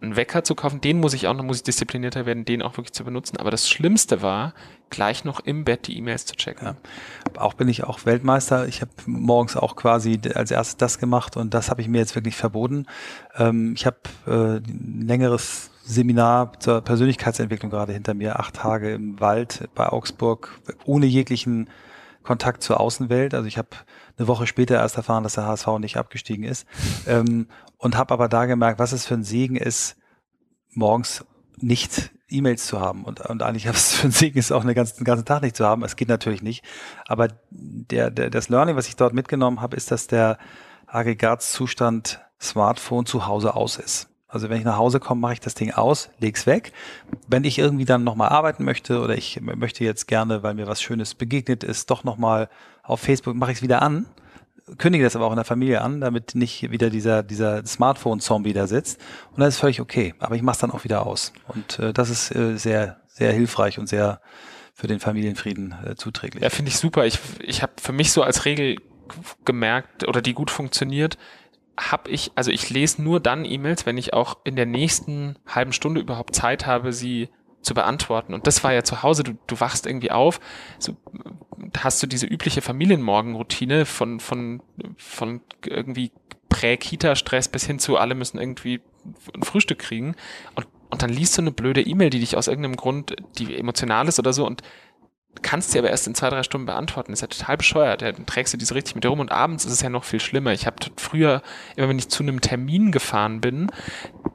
einen 0.00 0.16
Wecker 0.16 0.44
zu 0.44 0.54
kaufen, 0.54 0.80
den 0.80 1.00
muss 1.00 1.14
ich 1.14 1.26
auch 1.26 1.34
noch, 1.34 1.42
muss 1.42 1.58
ich 1.58 1.62
disziplinierter 1.62 2.26
werden, 2.26 2.44
den 2.44 2.62
auch 2.62 2.76
wirklich 2.76 2.92
zu 2.92 3.04
benutzen. 3.04 3.38
Aber 3.38 3.50
das 3.50 3.68
Schlimmste 3.68 4.20
war, 4.20 4.52
gleich 4.90 5.24
noch 5.24 5.40
im 5.40 5.64
Bett 5.64 5.86
die 5.86 5.96
E-Mails 5.96 6.26
zu 6.26 6.36
checken. 6.36 6.66
Ja. 6.66 6.76
Auch 7.40 7.54
bin 7.54 7.68
ich 7.68 7.84
auch 7.84 8.04
Weltmeister. 8.04 8.68
Ich 8.68 8.82
habe 8.82 8.90
morgens 9.06 9.56
auch 9.56 9.74
quasi 9.76 10.20
als 10.34 10.50
erstes 10.50 10.76
das 10.76 10.98
gemacht 10.98 11.36
und 11.36 11.54
das 11.54 11.70
habe 11.70 11.80
ich 11.80 11.88
mir 11.88 11.98
jetzt 11.98 12.14
wirklich 12.14 12.36
verboten. 12.36 12.86
Ähm, 13.36 13.72
ich 13.74 13.86
habe 13.86 13.96
äh, 14.26 14.58
ein 14.58 15.04
längeres 15.06 15.70
Seminar 15.82 16.58
zur 16.60 16.80
Persönlichkeitsentwicklung 16.82 17.70
gerade 17.70 17.92
hinter 17.92 18.14
mir, 18.14 18.38
acht 18.38 18.54
Tage 18.54 18.92
im 18.92 19.20
Wald 19.20 19.68
bei 19.74 19.88
Augsburg, 19.88 20.60
ohne 20.84 21.06
jeglichen 21.06 21.68
Kontakt 22.22 22.62
zur 22.62 22.80
Außenwelt. 22.80 23.34
Also 23.34 23.46
ich 23.48 23.58
habe 23.58 23.68
eine 24.16 24.28
Woche 24.28 24.46
später 24.46 24.76
erst 24.76 24.96
erfahren, 24.96 25.22
dass 25.22 25.34
der 25.34 25.46
HSV 25.46 25.66
nicht 25.78 25.96
abgestiegen 25.96 26.44
ist. 26.44 26.66
Ähm, 27.06 27.48
und 27.78 27.96
habe 27.96 28.14
aber 28.14 28.28
da 28.28 28.46
gemerkt, 28.46 28.78
was 28.78 28.92
es 28.92 29.06
für 29.06 29.14
ein 29.14 29.24
Segen 29.24 29.56
ist, 29.56 29.96
morgens 30.72 31.24
nicht 31.56 32.12
E-Mails 32.28 32.66
zu 32.66 32.80
haben. 32.80 33.04
Und, 33.04 33.20
und 33.20 33.42
eigentlich 33.42 33.68
was 33.68 33.76
es 33.76 33.92
für 33.94 34.08
ein 34.08 34.12
Segen 34.12 34.38
ist, 34.38 34.52
auch 34.52 34.62
einen 34.62 34.74
ganzen, 34.74 34.98
den 34.98 35.04
ganzen 35.04 35.24
Tag 35.24 35.42
nicht 35.42 35.56
zu 35.56 35.64
haben. 35.66 35.82
Es 35.82 35.96
geht 35.96 36.08
natürlich 36.08 36.42
nicht. 36.42 36.64
Aber 37.06 37.28
der, 37.50 38.10
der, 38.10 38.30
das 38.30 38.48
Learning, 38.48 38.76
was 38.76 38.88
ich 38.88 38.96
dort 38.96 39.14
mitgenommen 39.14 39.60
habe, 39.60 39.76
ist, 39.76 39.90
dass 39.90 40.06
der 40.06 40.38
Aggregatzustand 40.86 42.20
Smartphone 42.40 43.06
zu 43.06 43.26
Hause 43.26 43.54
aus 43.54 43.76
ist. 43.76 44.08
Also 44.28 44.50
wenn 44.50 44.58
ich 44.58 44.64
nach 44.64 44.76
Hause 44.76 44.98
komme, 44.98 45.20
mache 45.20 45.34
ich 45.34 45.40
das 45.40 45.54
Ding 45.54 45.70
aus, 45.70 46.10
leg's 46.18 46.44
weg. 46.44 46.72
Wenn 47.28 47.44
ich 47.44 47.58
irgendwie 47.58 47.84
dann 47.84 48.02
nochmal 48.02 48.30
arbeiten 48.30 48.64
möchte 48.64 49.00
oder 49.00 49.16
ich 49.16 49.40
möchte 49.40 49.84
jetzt 49.84 50.08
gerne, 50.08 50.42
weil 50.42 50.54
mir 50.54 50.66
was 50.66 50.82
Schönes 50.82 51.14
begegnet 51.14 51.62
ist, 51.62 51.88
doch 51.90 52.02
nochmal 52.02 52.48
auf 52.84 53.00
Facebook, 53.00 53.34
mache 53.34 53.52
ich 53.52 53.58
es 53.58 53.62
wieder 53.62 53.82
an, 53.82 54.06
kündige 54.78 55.04
das 55.04 55.16
aber 55.16 55.26
auch 55.26 55.30
in 55.32 55.36
der 55.36 55.44
Familie 55.44 55.82
an, 55.82 56.00
damit 56.00 56.34
nicht 56.34 56.70
wieder 56.70 56.90
dieser, 56.90 57.22
dieser 57.22 57.64
Smartphone-Zombie 57.64 58.52
da 58.52 58.66
sitzt. 58.66 59.00
Und 59.32 59.40
das 59.40 59.54
ist 59.54 59.60
völlig 59.60 59.80
okay. 59.80 60.14
Aber 60.18 60.36
ich 60.36 60.42
mache 60.42 60.54
es 60.54 60.60
dann 60.60 60.70
auch 60.70 60.84
wieder 60.84 61.06
aus. 61.06 61.32
Und 61.48 61.78
äh, 61.78 61.92
das 61.92 62.10
ist 62.10 62.34
äh, 62.34 62.56
sehr, 62.56 63.00
sehr 63.08 63.32
hilfreich 63.32 63.78
und 63.78 63.88
sehr 63.88 64.20
für 64.74 64.86
den 64.86 65.00
Familienfrieden 65.00 65.74
äh, 65.84 65.94
zuträglich. 65.96 66.42
Ja, 66.42 66.50
finde 66.50 66.70
ich 66.70 66.78
super. 66.78 67.06
Ich, 67.06 67.18
ich 67.40 67.62
habe 67.62 67.74
für 67.80 67.92
mich 67.92 68.12
so 68.12 68.22
als 68.22 68.44
Regel 68.44 68.76
gemerkt 69.44 70.08
oder 70.08 70.22
die 70.22 70.32
gut 70.32 70.50
funktioniert, 70.50 71.18
habe 71.78 72.10
ich, 72.10 72.32
also 72.34 72.50
ich 72.50 72.70
lese 72.70 73.02
nur 73.02 73.20
dann 73.20 73.44
E-Mails, 73.44 73.84
wenn 73.84 73.98
ich 73.98 74.14
auch 74.14 74.38
in 74.44 74.56
der 74.56 74.66
nächsten 74.66 75.36
halben 75.46 75.72
Stunde 75.72 76.00
überhaupt 76.00 76.34
Zeit 76.34 76.66
habe, 76.66 76.92
sie 76.92 77.28
zu 77.64 77.74
beantworten. 77.74 78.34
Und 78.34 78.46
das 78.46 78.62
war 78.62 78.72
ja 78.72 78.84
zu 78.84 79.02
Hause, 79.02 79.24
du, 79.24 79.32
du 79.46 79.60
wachst 79.60 79.86
irgendwie 79.86 80.10
auf, 80.10 80.40
so, 80.78 80.96
hast 81.78 82.02
du 82.02 82.06
diese 82.06 82.26
übliche 82.26 82.62
Familienmorgenroutine 82.62 83.86
von, 83.86 84.20
von, 84.20 84.62
von 84.96 85.40
irgendwie 85.66 86.12
Prä-Kita-Stress 86.48 87.48
bis 87.48 87.66
hin 87.66 87.78
zu 87.78 87.96
alle 87.96 88.14
müssen 88.14 88.38
irgendwie 88.38 88.80
ein 89.34 89.42
Frühstück 89.42 89.80
kriegen. 89.80 90.14
Und, 90.54 90.66
und 90.90 91.02
dann 91.02 91.10
liest 91.10 91.36
du 91.36 91.42
eine 91.42 91.50
blöde 91.50 91.80
E-Mail, 91.80 92.10
die 92.10 92.20
dich 92.20 92.36
aus 92.36 92.46
irgendeinem 92.46 92.76
Grund, 92.76 93.16
die 93.38 93.56
emotional 93.56 94.06
ist 94.06 94.18
oder 94.18 94.32
so, 94.32 94.46
und 94.46 94.62
kannst 95.42 95.72
sie 95.72 95.78
aber 95.78 95.90
erst 95.90 96.06
in 96.06 96.14
zwei, 96.14 96.30
drei 96.30 96.42
Stunden 96.42 96.66
beantworten. 96.66 97.12
Ist 97.12 97.20
ja 97.20 97.26
total 97.26 97.56
bescheuert. 97.56 98.02
Ja, 98.02 98.12
dann 98.12 98.26
trägst 98.26 98.52
du 98.52 98.58
diese 98.58 98.74
richtig 98.74 98.94
mit 98.94 99.06
rum 99.06 99.20
und 99.20 99.32
abends 99.32 99.64
ist 99.64 99.72
es 99.72 99.80
ja 99.80 99.88
noch 99.88 100.04
viel 100.04 100.20
schlimmer. 100.20 100.52
Ich 100.52 100.66
habe 100.66 100.76
früher, 100.96 101.42
immer 101.76 101.88
wenn 101.88 101.98
ich 101.98 102.08
zu 102.08 102.22
einem 102.22 102.40
Termin 102.40 102.92
gefahren 102.92 103.40
bin, 103.40 103.70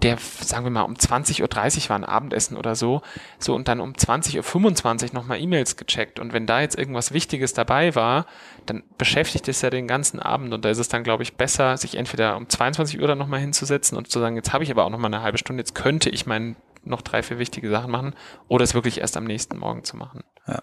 der, 0.01 0.17
sagen 0.17 0.65
wir 0.65 0.71
mal, 0.71 0.83
um 0.83 0.93
20.30 0.93 1.41
Uhr 1.83 1.89
war 1.89 1.95
ein 1.97 2.05
Abendessen 2.05 2.57
oder 2.57 2.75
so, 2.75 3.01
so 3.37 3.53
und 3.53 3.67
dann 3.67 3.79
um 3.79 3.93
20.25 3.93 5.09
Uhr 5.09 5.13
nochmal 5.13 5.41
E-Mails 5.41 5.75
gecheckt. 5.75 6.19
Und 6.19 6.33
wenn 6.33 6.45
da 6.45 6.61
jetzt 6.61 6.77
irgendwas 6.77 7.11
Wichtiges 7.11 7.53
dabei 7.53 7.95
war, 7.95 8.25
dann 8.65 8.83
beschäftigt 8.97 9.47
es 9.47 9.61
ja 9.61 9.69
den 9.69 9.87
ganzen 9.87 10.19
Abend 10.19 10.53
und 10.53 10.63
da 10.63 10.69
ist 10.69 10.77
es 10.77 10.87
dann, 10.87 11.03
glaube 11.03 11.23
ich, 11.23 11.35
besser, 11.35 11.75
sich 11.77 11.95
entweder 11.95 12.37
um 12.37 12.47
22 12.47 12.99
Uhr 12.99 13.07
dann 13.07 13.17
nochmal 13.17 13.39
hinzusetzen 13.39 13.97
und 13.97 14.09
zu 14.09 14.19
sagen, 14.19 14.35
jetzt 14.35 14.53
habe 14.53 14.63
ich 14.63 14.71
aber 14.71 14.85
auch 14.85 14.89
nochmal 14.89 15.13
eine 15.13 15.23
halbe 15.23 15.37
Stunde, 15.37 15.61
jetzt 15.61 15.75
könnte 15.75 16.09
ich 16.09 16.25
meinen 16.25 16.55
noch 16.83 17.01
drei, 17.01 17.23
vier 17.23 17.39
wichtige 17.39 17.69
Sachen 17.69 17.91
machen 17.91 18.15
oder 18.47 18.63
es 18.63 18.73
wirklich 18.73 19.01
erst 19.01 19.17
am 19.17 19.25
nächsten 19.25 19.57
Morgen 19.57 19.83
zu 19.83 19.97
machen. 19.97 20.23
Ja 20.47 20.61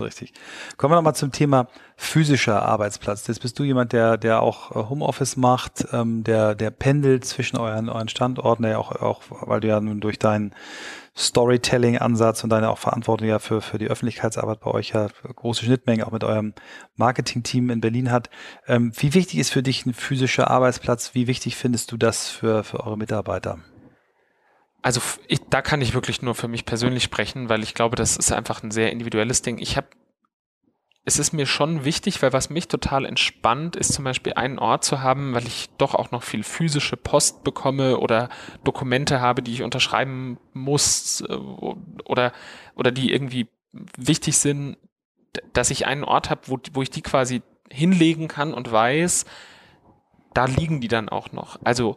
richtig. 0.00 0.32
Kommen 0.76 0.92
wir 0.92 0.96
nochmal 0.96 1.14
zum 1.14 1.32
Thema 1.32 1.68
physischer 1.96 2.62
Arbeitsplatz. 2.62 3.26
Jetzt 3.26 3.40
bist 3.40 3.58
du 3.58 3.64
jemand, 3.64 3.92
der, 3.92 4.16
der 4.16 4.42
auch 4.42 4.70
äh, 4.72 4.88
Homeoffice 4.88 5.36
macht, 5.36 5.86
ähm, 5.92 6.24
der, 6.24 6.54
der 6.54 6.70
pendelt 6.70 7.24
zwischen 7.24 7.56
euren, 7.56 7.88
euren 7.88 8.08
Standorten, 8.08 8.64
der 8.64 8.78
auch, 8.78 8.92
auch, 8.92 9.22
weil 9.28 9.60
du 9.60 9.68
ja 9.68 9.80
nun 9.80 10.00
durch 10.00 10.18
deinen 10.18 10.54
Storytelling-Ansatz 11.16 12.42
und 12.42 12.50
deine 12.50 12.70
auch 12.70 12.78
Verantwortung 12.78 13.28
ja 13.28 13.38
für, 13.38 13.60
für 13.60 13.78
die 13.78 13.88
Öffentlichkeitsarbeit 13.88 14.60
bei 14.60 14.70
euch 14.70 14.90
ja 14.90 15.08
große 15.34 15.64
Schnittmengen 15.64 16.06
auch 16.06 16.12
mit 16.12 16.24
eurem 16.24 16.54
Marketing-Team 16.96 17.70
in 17.70 17.80
Berlin 17.80 18.10
hat. 18.10 18.30
Ähm, 18.66 18.92
wie 18.96 19.12
wichtig 19.12 19.38
ist 19.38 19.50
für 19.50 19.62
dich 19.62 19.84
ein 19.84 19.94
physischer 19.94 20.50
Arbeitsplatz? 20.50 21.14
Wie 21.14 21.26
wichtig 21.26 21.56
findest 21.56 21.92
du 21.92 21.96
das 21.96 22.28
für, 22.28 22.64
für 22.64 22.80
eure 22.80 22.96
Mitarbeiter? 22.96 23.58
Also 24.82 25.00
ich, 25.28 25.40
da 25.48 25.62
kann 25.62 25.80
ich 25.80 25.94
wirklich 25.94 26.22
nur 26.22 26.34
für 26.34 26.48
mich 26.48 26.64
persönlich 26.64 27.04
sprechen, 27.04 27.48
weil 27.48 27.62
ich 27.62 27.74
glaube, 27.74 27.96
das 27.96 28.16
ist 28.16 28.32
einfach 28.32 28.62
ein 28.62 28.72
sehr 28.72 28.90
individuelles 28.90 29.40
Ding. 29.40 29.58
Ich 29.58 29.76
habe, 29.76 29.86
es 31.04 31.20
ist 31.20 31.32
mir 31.32 31.46
schon 31.46 31.84
wichtig, 31.84 32.20
weil 32.20 32.32
was 32.32 32.50
mich 32.50 32.66
total 32.66 33.04
entspannt, 33.04 33.76
ist 33.76 33.92
zum 33.92 34.04
Beispiel 34.04 34.34
einen 34.34 34.58
Ort 34.58 34.84
zu 34.84 35.00
haben, 35.00 35.34
weil 35.34 35.46
ich 35.46 35.70
doch 35.78 35.94
auch 35.94 36.10
noch 36.10 36.24
viel 36.24 36.42
physische 36.42 36.96
Post 36.96 37.44
bekomme 37.44 37.98
oder 37.98 38.28
Dokumente 38.64 39.20
habe, 39.20 39.42
die 39.42 39.52
ich 39.52 39.62
unterschreiben 39.62 40.38
muss 40.52 41.20
äh, 41.28 41.32
oder 41.32 42.32
oder 42.74 42.90
die 42.90 43.12
irgendwie 43.12 43.48
wichtig 43.96 44.36
sind, 44.36 44.76
dass 45.52 45.70
ich 45.70 45.86
einen 45.86 46.04
Ort 46.04 46.28
habe, 46.28 46.42
wo, 46.46 46.58
wo 46.72 46.82
ich 46.82 46.90
die 46.90 47.02
quasi 47.02 47.42
hinlegen 47.70 48.28
kann 48.28 48.52
und 48.52 48.70
weiß, 48.70 49.24
da 50.34 50.44
liegen 50.46 50.80
die 50.80 50.88
dann 50.88 51.08
auch 51.08 51.32
noch. 51.32 51.58
Also 51.64 51.96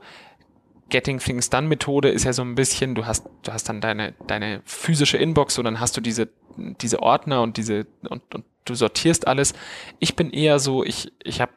Getting 0.90 1.20
Things 1.20 1.50
Done 1.50 1.68
Methode 1.68 2.10
ist 2.10 2.26
ja 2.26 2.34
so 2.34 2.44
ein 2.44 2.56
bisschen, 2.56 2.96
du 2.96 3.06
hast, 3.06 3.26
du 3.44 3.52
hast 3.52 3.68
dann 3.70 3.82
deine, 3.82 4.14
deine 4.28 4.62
physische 4.66 5.18
Inbox 5.18 5.58
und 5.58 5.66
dann 5.66 5.80
hast 5.80 5.98
du 5.98 6.02
diese, 6.02 6.30
diese 6.58 7.02
Ordner 7.02 7.42
und 7.42 7.58
diese, 7.58 7.88
und, 8.08 8.22
und 8.36 8.46
du 8.66 8.76
sortierst 8.76 9.28
alles. 9.28 9.54
Ich 10.00 10.16
bin 10.16 10.32
eher 10.32 10.60
so, 10.60 10.84
ich, 10.84 11.12
ich 11.24 11.42
habe 11.42 11.52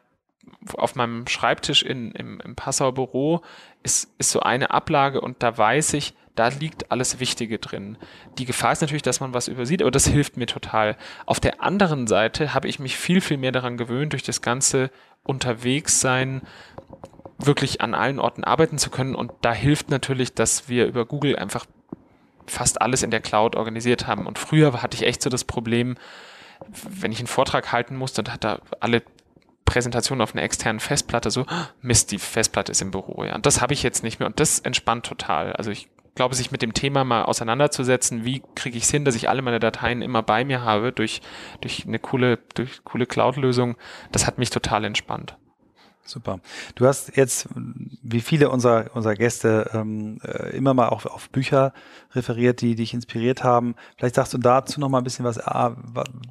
auf 0.73 0.95
meinem 0.95 1.27
Schreibtisch 1.27 1.83
in, 1.83 2.11
im, 2.11 2.39
im 2.41 2.55
Passauer 2.55 2.93
Büro 2.93 3.41
ist, 3.83 4.11
ist 4.17 4.31
so 4.31 4.41
eine 4.41 4.71
Ablage 4.71 5.21
und 5.21 5.41
da 5.41 5.57
weiß 5.57 5.93
ich, 5.93 6.13
da 6.35 6.47
liegt 6.47 6.91
alles 6.91 7.19
Wichtige 7.19 7.59
drin. 7.59 7.97
Die 8.37 8.45
Gefahr 8.45 8.71
ist 8.71 8.81
natürlich, 8.81 9.03
dass 9.03 9.19
man 9.19 9.33
was 9.33 9.47
übersieht, 9.47 9.81
aber 9.81 9.91
das 9.91 10.07
hilft 10.07 10.37
mir 10.37 10.45
total. 10.45 10.95
Auf 11.25 11.39
der 11.39 11.61
anderen 11.61 12.07
Seite 12.07 12.53
habe 12.53 12.67
ich 12.67 12.79
mich 12.79 12.97
viel, 12.97 13.21
viel 13.21 13.37
mehr 13.37 13.51
daran 13.51 13.77
gewöhnt, 13.77 14.13
durch 14.13 14.23
das 14.23 14.41
ganze 14.41 14.89
Unterwegssein 15.23 16.41
wirklich 17.39 17.81
an 17.81 17.93
allen 17.93 18.19
Orten 18.19 18.43
arbeiten 18.43 18.77
zu 18.77 18.89
können. 18.89 19.15
Und 19.15 19.31
da 19.41 19.53
hilft 19.53 19.89
natürlich, 19.89 20.33
dass 20.33 20.69
wir 20.69 20.85
über 20.85 21.05
Google 21.05 21.35
einfach 21.37 21.65
fast 22.45 22.81
alles 22.81 23.03
in 23.03 23.11
der 23.11 23.21
Cloud 23.21 23.55
organisiert 23.55 24.07
haben. 24.07 24.27
Und 24.27 24.37
früher 24.37 24.81
hatte 24.81 24.95
ich 24.95 25.03
echt 25.03 25.21
so 25.21 25.29
das 25.29 25.43
Problem, 25.43 25.95
wenn 26.89 27.11
ich 27.11 27.19
einen 27.19 27.27
Vortrag 27.27 27.71
halten 27.71 27.95
musste, 27.95 28.23
dann 28.23 28.33
hat 28.33 28.43
da 28.43 28.59
alle 28.79 29.01
Präsentationen 29.65 30.21
auf 30.21 30.33
einer 30.33 30.43
externen 30.43 30.79
Festplatte 30.79 31.29
so, 31.31 31.45
Mist, 31.81 32.11
die 32.11 32.17
Festplatte 32.17 32.71
ist 32.71 32.81
im 32.81 32.91
Büro. 32.91 33.23
Ja. 33.23 33.35
Und 33.35 33.45
das 33.45 33.61
habe 33.61 33.73
ich 33.73 33.83
jetzt 33.83 34.03
nicht 34.03 34.19
mehr 34.19 34.27
und 34.27 34.39
das 34.39 34.59
entspannt 34.59 35.05
total. 35.05 35.53
Also 35.53 35.71
ich 35.71 35.87
glaube, 36.15 36.35
sich 36.35 36.51
mit 36.51 36.61
dem 36.61 36.73
Thema 36.73 37.03
mal 37.03 37.23
auseinanderzusetzen, 37.23 38.25
wie 38.25 38.41
kriege 38.55 38.77
ich 38.77 38.83
es 38.83 38.91
hin, 38.91 39.05
dass 39.05 39.15
ich 39.15 39.29
alle 39.29 39.41
meine 39.41 39.59
Dateien 39.59 40.01
immer 40.01 40.23
bei 40.23 40.43
mir 40.43 40.63
habe 40.63 40.91
durch, 40.91 41.21
durch 41.61 41.85
eine 41.85 41.99
coole, 41.99 42.39
durch 42.55 42.83
coole 42.83 43.05
Cloud-Lösung, 43.05 43.77
das 44.11 44.25
hat 44.25 44.37
mich 44.37 44.49
total 44.49 44.85
entspannt. 44.85 45.37
Super. 46.03 46.39
Du 46.73 46.87
hast 46.87 47.15
jetzt, 47.17 47.47
wie 48.01 48.21
viele 48.21 48.49
unserer, 48.49 48.95
unserer 48.95 49.13
Gäste, 49.13 49.69
ähm, 49.73 50.19
äh, 50.23 50.55
immer 50.57 50.73
mal 50.73 50.89
auch 50.89 51.05
auf 51.05 51.29
Bücher 51.29 51.71
referiert, 52.13 52.61
die 52.61 52.73
dich 52.73 52.95
inspiriert 52.95 53.43
haben. 53.43 53.75
Vielleicht 53.95 54.15
sagst 54.15 54.33
du 54.33 54.39
dazu 54.39 54.79
noch 54.79 54.89
mal 54.89 54.97
ein 54.97 55.03
bisschen 55.03 55.25
was, 55.25 55.39
ah, 55.39 55.75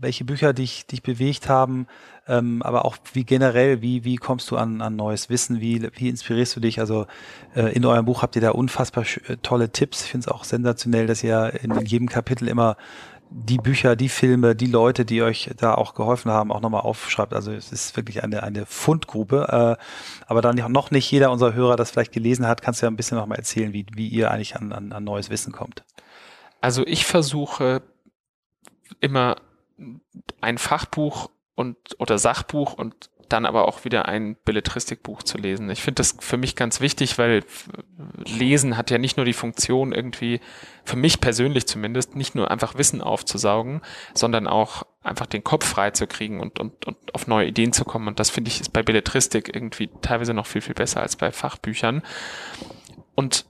welche 0.01 0.25
Bücher 0.25 0.53
dich, 0.53 0.87
dich 0.87 1.03
bewegt 1.03 1.49
haben, 1.49 1.87
ähm, 2.27 2.61
aber 2.63 2.85
auch 2.85 2.97
wie 3.13 3.25
generell, 3.25 3.81
wie, 3.81 4.05
wie 4.05 4.17
kommst 4.17 4.51
du 4.51 4.57
an, 4.57 4.83
an 4.83 4.97
neues 4.97 5.31
Wissen, 5.31 5.61
wie, 5.61 5.89
wie 5.95 6.09
inspirierst 6.09 6.57
du 6.57 6.61
dich? 6.61 6.81
Also 6.81 7.07
äh, 7.55 7.73
in 7.73 7.85
eurem 7.85 8.05
Buch 8.05 8.23
habt 8.23 8.37
ihr 8.37 8.43
da 8.43 8.51
unfassbar 8.51 9.05
äh, 9.29 9.37
tolle 9.43 9.71
Tipps. 9.71 10.05
Ich 10.05 10.11
finde 10.11 10.27
es 10.27 10.33
auch 10.33 10.45
sensationell, 10.45 11.07
dass 11.07 11.23
ihr 11.23 11.55
in, 11.63 11.71
in 11.71 11.87
jedem 11.87 12.09
Kapitel 12.09 12.49
immer 12.49 12.77
die 13.31 13.59
Bücher, 13.59 13.97
die 13.97 14.09
Filme, 14.09 14.55
die 14.55 14.67
Leute, 14.67 15.05
die 15.05 15.23
euch 15.23 15.51
da 15.57 15.75
auch 15.75 15.95
geholfen 15.95 16.31
haben, 16.31 16.51
auch 16.51 16.61
nochmal 16.61 16.83
aufschreibt. 16.83 17.35
Also 17.35 17.53
es 17.53 17.73
ist 17.73 17.97
wirklich 17.97 18.23
eine, 18.23 18.43
eine 18.43 18.67
Fundgrube. 18.67 19.77
Äh, 19.79 19.85
aber 20.27 20.43
dann 20.43 20.57
noch 20.73 20.91
nicht 20.91 21.11
jeder 21.11 21.31
unserer 21.31 21.55
Hörer 21.55 21.77
das 21.77 21.91
vielleicht 21.91 22.13
gelesen 22.13 22.47
hat, 22.47 22.63
kannst 22.63 22.83
du 22.83 22.87
ja 22.87 22.91
ein 22.91 22.97
bisschen 22.97 23.19
nochmal 23.19 23.39
erzählen, 23.39 23.73
wie, 23.73 23.87
wie 23.95 24.09
ihr 24.09 24.31
eigentlich 24.31 24.57
an, 24.57 24.73
an, 24.73 24.93
an 24.93 25.05
neues 25.05 25.31
Wissen 25.31 25.53
kommt. 25.53 25.85
Also 26.61 26.87
ich 26.87 27.05
versuche 27.05 27.83
immer 29.01 29.37
ein 30.41 30.59
Fachbuch 30.59 31.31
und 31.55 31.77
oder 31.99 32.19
Sachbuch 32.19 32.75
und 32.75 33.11
dann 33.29 33.47
aber 33.47 33.69
auch 33.69 33.85
wieder 33.85 34.07
ein 34.07 34.37
Belletristikbuch 34.45 35.23
zu 35.23 35.39
lesen. 35.39 35.71
Ich 35.71 35.83
finde 35.83 36.01
das 36.01 36.17
für 36.19 36.37
mich 36.37 36.57
ganz 36.57 36.81
wichtig, 36.81 37.19
weil 37.19 37.45
Lesen 38.25 38.77
hat 38.77 38.91
ja 38.91 38.99
nicht 38.99 39.17
nur 39.17 39.27
die 39.27 39.33
Funktion 39.33 39.93
irgendwie, 39.93 40.41
für 40.85 40.97
mich 40.97 41.21
persönlich 41.21 41.67
zumindest, 41.67 42.17
nicht 42.17 42.35
nur 42.35 42.51
einfach 42.51 42.77
Wissen 42.77 43.01
aufzusaugen, 43.01 43.83
sondern 44.15 44.47
auch 44.47 44.85
einfach 45.03 45.27
den 45.27 45.45
Kopf 45.45 45.67
frei 45.67 45.91
zu 45.91 46.07
kriegen 46.07 46.41
und, 46.41 46.59
und, 46.59 46.87
und 46.87 47.15
auf 47.15 47.27
neue 47.27 47.49
Ideen 47.49 47.73
zu 47.73 47.85
kommen. 47.85 48.09
Und 48.09 48.21
das 48.21 48.31
finde 48.31 48.49
ich 48.51 48.61
ist 48.61 48.73
bei 48.73 48.83
Belletristik 48.83 49.55
irgendwie 49.55 49.91
teilweise 50.03 50.35
noch 50.35 50.47
viel, 50.47 50.61
viel 50.61 50.75
besser 50.75 51.01
als 51.01 51.17
bei 51.17 51.33
Fachbüchern. 51.33 52.03
Und 53.15 53.47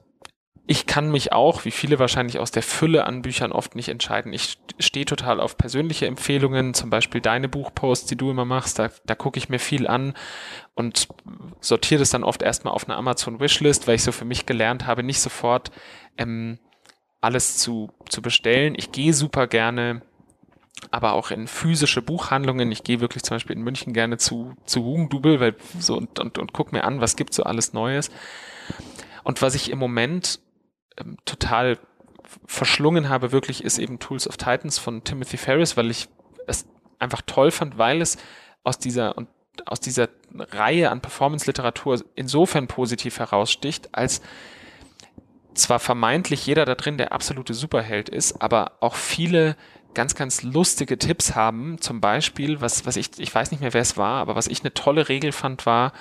ich 0.71 0.85
kann 0.85 1.09
mich 1.09 1.33
auch, 1.33 1.65
wie 1.65 1.71
viele 1.71 1.97
wahrscheinlich 1.97 2.37
aus 2.37 2.51
der 2.51 2.61
Fülle 2.61 3.07
an 3.07 3.23
Büchern 3.23 3.51
oft 3.51 3.73
nicht 3.73 3.89
entscheiden. 3.89 4.33
Ich 4.33 4.59
stehe 4.77 5.03
total 5.07 5.39
auf 5.39 5.57
persönliche 5.57 6.05
Empfehlungen, 6.05 6.75
zum 6.75 6.91
Beispiel 6.91 7.21
deine 7.21 7.49
Buchposts, 7.49 8.05
die 8.05 8.15
du 8.15 8.29
immer 8.29 8.45
machst. 8.45 8.77
Da, 8.77 8.91
da 9.03 9.15
gucke 9.15 9.39
ich 9.39 9.49
mir 9.49 9.57
viel 9.57 9.87
an 9.87 10.13
und 10.75 11.07
sortiere 11.59 12.01
das 12.01 12.11
dann 12.11 12.23
oft 12.23 12.43
erstmal 12.43 12.71
auf 12.71 12.87
eine 12.87 12.97
Amazon 12.97 13.39
Wishlist, 13.39 13.87
weil 13.87 13.95
ich 13.95 14.03
so 14.03 14.11
für 14.11 14.25
mich 14.25 14.45
gelernt 14.45 14.85
habe, 14.85 15.01
nicht 15.01 15.21
sofort 15.21 15.71
ähm, 16.19 16.59
alles 17.19 17.57
zu, 17.57 17.89
zu 18.07 18.21
bestellen. 18.21 18.75
Ich 18.77 18.91
gehe 18.91 19.15
super 19.15 19.47
gerne 19.47 20.03
aber 20.91 21.13
auch 21.13 21.31
in 21.31 21.47
physische 21.47 22.03
Buchhandlungen. 22.03 22.71
Ich 22.71 22.83
gehe 22.83 23.01
wirklich 23.01 23.23
zum 23.23 23.35
Beispiel 23.35 23.55
in 23.55 23.63
München 23.63 23.91
gerne 23.91 24.17
zu, 24.17 24.53
zu 24.65 24.83
Hugendubel, 24.83 25.39
weil 25.39 25.55
so 25.79 25.97
und, 25.97 26.19
und, 26.19 26.37
und 26.37 26.53
guck 26.53 26.71
mir 26.71 26.83
an, 26.83 27.01
was 27.01 27.15
gibt 27.15 27.33
so 27.33 27.41
alles 27.41 27.73
Neues. 27.73 28.11
Und 29.23 29.41
was 29.41 29.55
ich 29.55 29.71
im 29.71 29.79
Moment 29.79 30.39
ähm, 30.99 31.17
total 31.25 31.77
verschlungen 32.45 33.09
habe, 33.09 33.31
wirklich, 33.31 33.63
ist 33.63 33.79
eben 33.79 33.99
Tools 33.99 34.27
of 34.27 34.37
Titans 34.37 34.77
von 34.77 35.03
Timothy 35.03 35.37
Ferris, 35.37 35.77
weil 35.77 35.89
ich 35.89 36.09
es 36.47 36.67
einfach 36.99 37.21
toll 37.25 37.51
fand, 37.51 37.77
weil 37.77 38.01
es 38.01 38.17
aus 38.63 38.77
dieser 38.77 39.17
und 39.17 39.27
aus 39.65 39.79
dieser 39.79 40.09
Reihe 40.33 40.89
an 40.89 41.01
Performance-Literatur 41.01 42.03
insofern 42.15 42.67
positiv 42.67 43.19
heraussticht, 43.19 43.89
als 43.93 44.21
zwar 45.53 45.79
vermeintlich 45.79 46.45
jeder 46.45 46.65
da 46.65 46.75
drin 46.75 46.97
der 46.97 47.11
absolute 47.11 47.53
Superheld 47.53 48.09
ist, 48.09 48.41
aber 48.41 48.73
auch 48.79 48.95
viele 48.95 49.57
ganz, 49.93 50.15
ganz 50.15 50.43
lustige 50.43 50.97
Tipps 50.97 51.35
haben. 51.35 51.81
Zum 51.81 51.99
Beispiel, 51.99 52.61
was, 52.61 52.85
was 52.85 52.95
ich, 52.95 53.19
ich 53.19 53.33
weiß 53.33 53.51
nicht 53.51 53.59
mehr, 53.59 53.73
wer 53.73 53.81
es 53.81 53.97
war, 53.97 54.21
aber 54.21 54.35
was 54.35 54.47
ich 54.47 54.61
eine 54.61 54.73
tolle 54.73 55.09
Regel 55.09 55.31
fand, 55.31 55.65
war, 55.65 55.93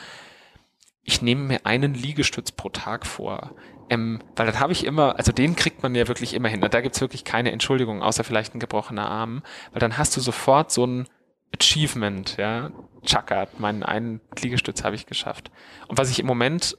ich 1.03 1.22
nehme 1.22 1.42
mir 1.42 1.66
einen 1.66 1.94
Liegestütz 1.94 2.53
pro 2.53 2.68
Tag 2.68 3.07
vor. 3.07 3.55
Ähm, 3.91 4.20
weil 4.36 4.47
dann 4.47 4.61
habe 4.61 4.72
ich 4.72 4.84
immer, 4.84 5.16
also 5.16 5.32
den 5.32 5.57
kriegt 5.57 5.82
man 5.82 5.95
ja 5.95 6.09
wirklich 6.09 6.34
immer 6.34 6.49
hin. 6.49 6.61
Da 6.61 6.80
gibt's 6.80 7.01
wirklich 7.01 7.24
keine 7.24 7.53
Entschuldigung, 7.53 8.03
außer 8.03 8.24
vielleicht 8.24 8.55
ein 8.55 8.61
gebrochener 8.61 9.11
Arm. 9.11 9.43
Weil 9.72 9.80
dann 9.80 9.97
hast 9.97 10.16
du 10.16 10.20
sofort 10.20 10.70
so 10.70 10.86
ein 10.86 11.09
Achievement, 11.55 12.36
ja. 12.36 12.70
Chaka, 13.05 13.49
meinen 13.59 13.82
einen 13.82 14.20
Liegestütz 14.41 14.84
habe 14.84 14.97
ich 14.97 15.07
geschafft. 15.07 15.51
Und 15.86 15.99
was 15.99 16.11
ich 16.11 16.18
im 16.18 16.26
Moment 16.26 16.76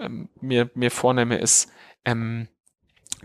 ähm, 0.00 0.28
mir, 0.40 0.70
mir 0.74 0.90
vornehme, 0.90 1.36
ist, 1.36 1.70
ähm, 2.04 2.48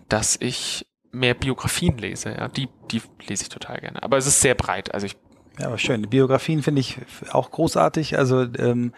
dass 0.10 0.38
ich 0.42 0.88
mehr 1.12 1.34
Biografien 1.34 1.98
lese. 1.98 2.32
Ja, 2.32 2.48
die, 2.48 2.68
die 2.92 3.02
lese 3.28 3.44
ich 3.44 3.50
total 3.50 3.80
gerne. 3.80 4.04
Aber 4.04 4.18
es 4.18 4.28
ist 4.28 4.42
sehr 4.42 4.56
breit. 4.56 4.94
Also 4.94 5.06
ich 5.06 5.16
ja, 5.60 5.68
aber 5.68 5.78
schön. 5.78 6.10
Biografien 6.10 6.64
finde 6.64 6.80
ich 6.80 6.98
auch 7.32 7.52
großartig. 7.52 8.18
Also 8.18 8.44
ähm, 8.44 8.94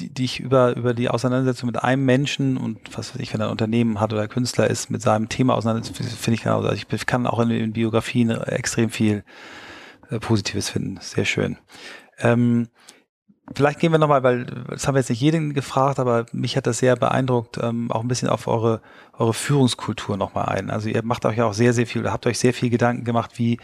die, 0.00 0.08
die 0.12 0.24
ich 0.24 0.40
über, 0.40 0.76
über 0.76 0.94
die 0.94 1.08
Auseinandersetzung 1.08 1.66
mit 1.66 1.82
einem 1.82 2.04
Menschen 2.04 2.56
und 2.56 2.78
was 2.96 3.14
weiß 3.14 3.20
ich, 3.20 3.32
wenn 3.32 3.40
er 3.40 3.48
ein 3.48 3.52
Unternehmen 3.52 4.00
hat 4.00 4.12
oder 4.12 4.28
Künstler 4.28 4.68
ist, 4.68 4.90
mit 4.90 5.02
seinem 5.02 5.28
Thema 5.28 5.54
auseinandersetzen, 5.54 6.04
finde 6.04 6.34
ich 6.34 6.42
genau. 6.42 6.60
Also 6.60 6.72
ich 6.72 7.06
kann 7.06 7.26
auch 7.26 7.40
in, 7.40 7.50
in 7.50 7.72
Biografien 7.72 8.30
extrem 8.30 8.90
viel 8.90 9.24
äh, 10.10 10.18
Positives 10.18 10.70
finden. 10.70 10.98
Sehr 11.00 11.24
schön. 11.24 11.56
Ähm, 12.18 12.68
vielleicht 13.54 13.80
gehen 13.80 13.92
wir 13.92 13.98
nochmal, 13.98 14.22
weil 14.22 14.44
das 14.44 14.86
haben 14.86 14.94
wir 14.94 15.00
jetzt 15.00 15.10
nicht 15.10 15.20
jeden 15.20 15.54
gefragt, 15.54 15.98
aber 15.98 16.26
mich 16.32 16.56
hat 16.56 16.66
das 16.66 16.78
sehr 16.78 16.96
beeindruckt, 16.96 17.58
ähm, 17.62 17.90
auch 17.90 18.00
ein 18.00 18.08
bisschen 18.08 18.28
auf 18.28 18.46
eure, 18.46 18.80
eure 19.18 19.34
Führungskultur 19.34 20.16
nochmal 20.16 20.46
ein. 20.48 20.70
Also 20.70 20.88
ihr 20.88 21.02
macht 21.04 21.24
euch 21.26 21.38
ja 21.38 21.46
auch 21.46 21.54
sehr, 21.54 21.72
sehr 21.72 21.86
viel, 21.86 22.10
habt 22.10 22.26
euch 22.26 22.38
sehr 22.38 22.54
viel 22.54 22.70
Gedanken 22.70 23.04
gemacht, 23.04 23.32
wie, 23.38 23.58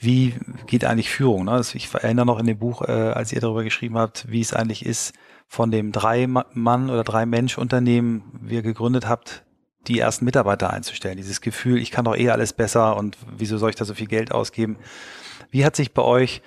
wie 0.00 0.34
geht 0.66 0.84
eigentlich 0.84 1.10
Führung. 1.10 1.44
Ne? 1.44 1.52
Also 1.52 1.76
ich 1.76 1.92
erinnere 1.94 2.26
noch 2.26 2.38
in 2.38 2.46
dem 2.46 2.58
Buch, 2.58 2.82
äh, 2.82 2.92
als 2.92 3.32
ihr 3.32 3.40
darüber 3.40 3.64
geschrieben 3.64 3.98
habt, 3.98 4.30
wie 4.30 4.40
es 4.40 4.54
eigentlich 4.54 4.86
ist, 4.86 5.12
von 5.52 5.70
dem 5.70 5.92
drei 5.92 6.26
Mann 6.26 6.88
oder 6.88 7.04
drei 7.04 7.26
Mensch 7.26 7.58
Unternehmen, 7.58 8.40
wie 8.40 8.54
ihr 8.54 8.62
gegründet 8.62 9.06
habt, 9.06 9.44
die 9.86 9.98
ersten 9.98 10.24
Mitarbeiter 10.24 10.72
einzustellen. 10.72 11.18
Dieses 11.18 11.42
Gefühl, 11.42 11.76
ich 11.76 11.90
kann 11.90 12.06
doch 12.06 12.16
eh 12.16 12.30
alles 12.30 12.54
besser 12.54 12.96
und 12.96 13.18
wieso 13.36 13.58
soll 13.58 13.68
ich 13.68 13.76
da 13.76 13.84
so 13.84 13.92
viel 13.92 14.06
Geld 14.06 14.32
ausgeben? 14.32 14.78
Wie 15.50 15.66
hat 15.66 15.76
sich 15.76 15.92
bei 15.92 16.00
euch 16.00 16.40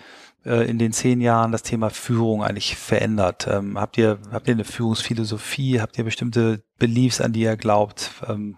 äh, 0.43 0.67
in 0.67 0.79
den 0.79 0.91
zehn 0.91 1.21
Jahren 1.21 1.51
das 1.51 1.61
Thema 1.61 1.91
Führung 1.91 2.43
eigentlich 2.43 2.77
verändert? 2.77 3.45
Ähm, 3.47 3.79
habt 3.79 3.99
ihr, 3.99 4.17
habt 4.31 4.47
ihr 4.47 4.55
eine 4.55 4.63
Führungsphilosophie? 4.63 5.81
Habt 5.81 5.99
ihr 5.99 6.03
bestimmte 6.03 6.63
Beliefs, 6.79 7.21
an 7.21 7.31
die 7.31 7.41
ihr 7.41 7.57
glaubt? 7.57 8.09
Ähm, 8.27 8.57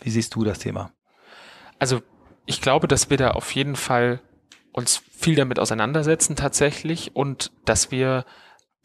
wie 0.00 0.08
siehst 0.08 0.34
du 0.34 0.44
das 0.44 0.60
Thema? 0.60 0.92
Also, 1.78 2.00
ich 2.46 2.62
glaube, 2.62 2.88
dass 2.88 3.10
wir 3.10 3.18
da 3.18 3.32
auf 3.32 3.54
jeden 3.54 3.76
Fall 3.76 4.22
uns 4.72 5.02
viel 5.12 5.34
damit 5.34 5.58
auseinandersetzen 5.58 6.36
tatsächlich 6.36 7.14
und 7.14 7.52
dass 7.66 7.90
wir 7.90 8.24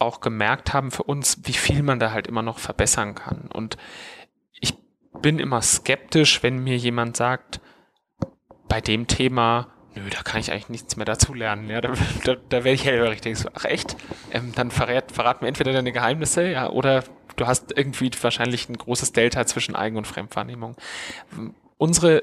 auch 0.00 0.20
gemerkt 0.20 0.72
haben 0.72 0.90
für 0.90 1.02
uns, 1.04 1.40
wie 1.44 1.52
viel 1.52 1.82
man 1.82 1.98
da 1.98 2.10
halt 2.10 2.26
immer 2.26 2.42
noch 2.42 2.58
verbessern 2.58 3.14
kann. 3.14 3.48
Und 3.52 3.76
ich 4.52 4.74
bin 5.20 5.38
immer 5.38 5.62
skeptisch, 5.62 6.42
wenn 6.42 6.58
mir 6.58 6.76
jemand 6.76 7.16
sagt, 7.16 7.60
bei 8.68 8.80
dem 8.80 9.06
Thema 9.06 9.68
nö, 9.94 10.08
da 10.10 10.22
kann 10.22 10.40
ich 10.40 10.52
eigentlich 10.52 10.68
nichts 10.68 10.96
mehr 10.96 11.04
dazu 11.06 11.34
lernen. 11.34 11.68
Ja, 11.68 11.80
da, 11.80 11.92
da, 12.24 12.36
da 12.36 12.56
werde 12.64 12.72
ich 12.72 12.84
hellhörig. 12.84 13.20
Denke 13.20 13.38
so, 13.38 13.48
ach 13.54 13.64
echt? 13.64 13.96
Ähm, 14.32 14.52
dann 14.54 14.70
verrät, 14.70 15.12
verraten 15.12 15.42
wir 15.42 15.48
entweder 15.48 15.72
deine 15.72 15.92
Geheimnisse, 15.92 16.48
ja, 16.48 16.70
oder 16.70 17.04
du 17.36 17.46
hast 17.46 17.76
irgendwie 17.76 18.10
wahrscheinlich 18.20 18.68
ein 18.68 18.76
großes 18.76 19.12
Delta 19.12 19.46
zwischen 19.46 19.74
Eigen- 19.74 19.96
und 19.96 20.06
Fremdwahrnehmung. 20.06 20.76
Unsere 21.76 22.22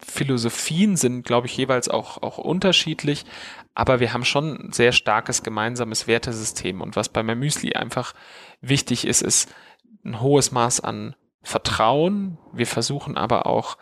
Philosophien 0.00 0.96
sind, 0.96 1.24
glaube 1.24 1.46
ich, 1.46 1.56
jeweils 1.56 1.88
auch, 1.88 2.22
auch 2.22 2.38
unterschiedlich, 2.38 3.24
aber 3.74 4.00
wir 4.00 4.12
haben 4.12 4.24
schon 4.24 4.56
ein 4.56 4.72
sehr 4.72 4.92
starkes 4.92 5.42
gemeinsames 5.42 6.06
Wertesystem. 6.06 6.80
Und 6.80 6.96
was 6.96 7.08
bei 7.08 7.22
Müsli 7.22 7.74
einfach 7.74 8.14
wichtig 8.60 9.06
ist, 9.06 9.22
ist 9.22 9.54
ein 10.04 10.20
hohes 10.20 10.50
Maß 10.50 10.80
an 10.80 11.14
Vertrauen. 11.42 12.38
Wir 12.52 12.66
versuchen 12.66 13.16
aber 13.16 13.46
auch 13.46 13.78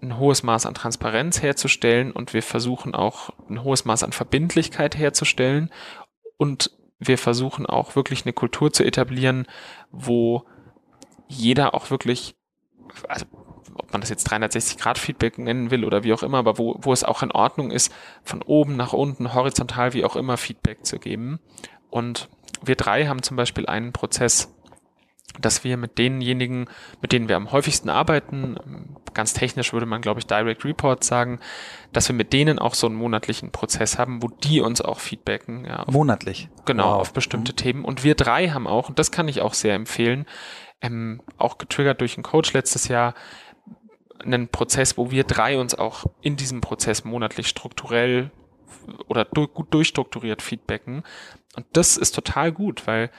ein 0.00 0.18
hohes 0.18 0.42
Maß 0.42 0.66
an 0.66 0.74
Transparenz 0.74 1.42
herzustellen 1.42 2.12
und 2.12 2.32
wir 2.32 2.42
versuchen 2.42 2.94
auch 2.94 3.30
ein 3.48 3.62
hohes 3.62 3.84
Maß 3.84 4.02
an 4.04 4.12
Verbindlichkeit 4.12 4.96
herzustellen 4.96 5.72
und 6.36 6.70
wir 6.98 7.18
versuchen 7.18 7.66
auch 7.66 7.96
wirklich 7.96 8.24
eine 8.24 8.32
Kultur 8.32 8.72
zu 8.72 8.84
etablieren, 8.84 9.46
wo 9.90 10.44
jeder 11.28 11.74
auch 11.74 11.90
wirklich, 11.90 12.36
also 13.08 13.26
ob 13.88 13.94
man 13.94 14.00
das 14.02 14.10
jetzt 14.10 14.24
360 14.24 14.78
Grad 14.78 14.98
Feedback 14.98 15.38
nennen 15.38 15.70
will 15.70 15.84
oder 15.84 16.04
wie 16.04 16.12
auch 16.12 16.22
immer, 16.22 16.38
aber 16.38 16.58
wo, 16.58 16.76
wo 16.78 16.92
es 16.92 17.04
auch 17.04 17.22
in 17.22 17.32
Ordnung 17.32 17.70
ist, 17.70 17.92
von 18.22 18.42
oben 18.42 18.76
nach 18.76 18.92
unten, 18.92 19.32
horizontal, 19.32 19.94
wie 19.94 20.04
auch 20.04 20.14
immer 20.14 20.36
Feedback 20.36 20.84
zu 20.84 20.98
geben. 20.98 21.40
Und 21.90 22.28
wir 22.62 22.76
drei 22.76 23.06
haben 23.06 23.22
zum 23.22 23.36
Beispiel 23.36 23.66
einen 23.66 23.92
Prozess 23.92 24.52
dass 25.40 25.62
wir 25.62 25.76
mit 25.76 25.98
denjenigen, 25.98 26.68
mit 27.00 27.12
denen 27.12 27.28
wir 27.28 27.36
am 27.36 27.52
häufigsten 27.52 27.90
arbeiten, 27.90 28.56
ganz 29.14 29.34
technisch 29.34 29.72
würde 29.72 29.86
man, 29.86 30.00
glaube 30.00 30.20
ich, 30.20 30.26
Direct 30.26 30.64
Reports 30.64 31.06
sagen, 31.06 31.38
dass 31.92 32.08
wir 32.08 32.14
mit 32.14 32.32
denen 32.32 32.58
auch 32.58 32.74
so 32.74 32.86
einen 32.86 32.96
monatlichen 32.96 33.52
Prozess 33.52 33.98
haben, 33.98 34.22
wo 34.22 34.28
die 34.28 34.60
uns 34.60 34.80
auch 34.80 34.98
feedbacken. 34.98 35.64
Ja, 35.64 35.80
auf, 35.84 35.94
Monatlich? 35.94 36.48
Genau, 36.64 36.92
wow. 36.92 37.00
auf 37.00 37.12
bestimmte 37.12 37.52
mhm. 37.52 37.56
Themen. 37.56 37.84
Und 37.84 38.04
wir 38.04 38.14
drei 38.14 38.48
haben 38.48 38.66
auch, 38.66 38.88
und 38.88 38.98
das 38.98 39.12
kann 39.12 39.28
ich 39.28 39.40
auch 39.40 39.54
sehr 39.54 39.74
empfehlen, 39.74 40.26
ähm, 40.80 41.20
auch 41.36 41.58
getriggert 41.58 42.00
durch 42.00 42.16
einen 42.16 42.24
Coach 42.24 42.52
letztes 42.52 42.88
Jahr, 42.88 43.14
einen 44.22 44.48
Prozess, 44.48 44.96
wo 44.96 45.10
wir 45.10 45.24
drei 45.24 45.58
uns 45.58 45.74
auch 45.74 46.04
in 46.20 46.36
diesem 46.36 46.60
Prozess 46.60 47.04
monatlich 47.04 47.48
strukturell 47.48 48.30
oder 49.06 49.24
du 49.24 49.46
gut 49.46 49.72
durchstrukturiert 49.72 50.42
feedbacken. 50.42 51.02
Und 51.56 51.66
das 51.72 51.96
ist 51.96 52.14
total 52.14 52.52
gut, 52.52 52.86
weil 52.86 53.10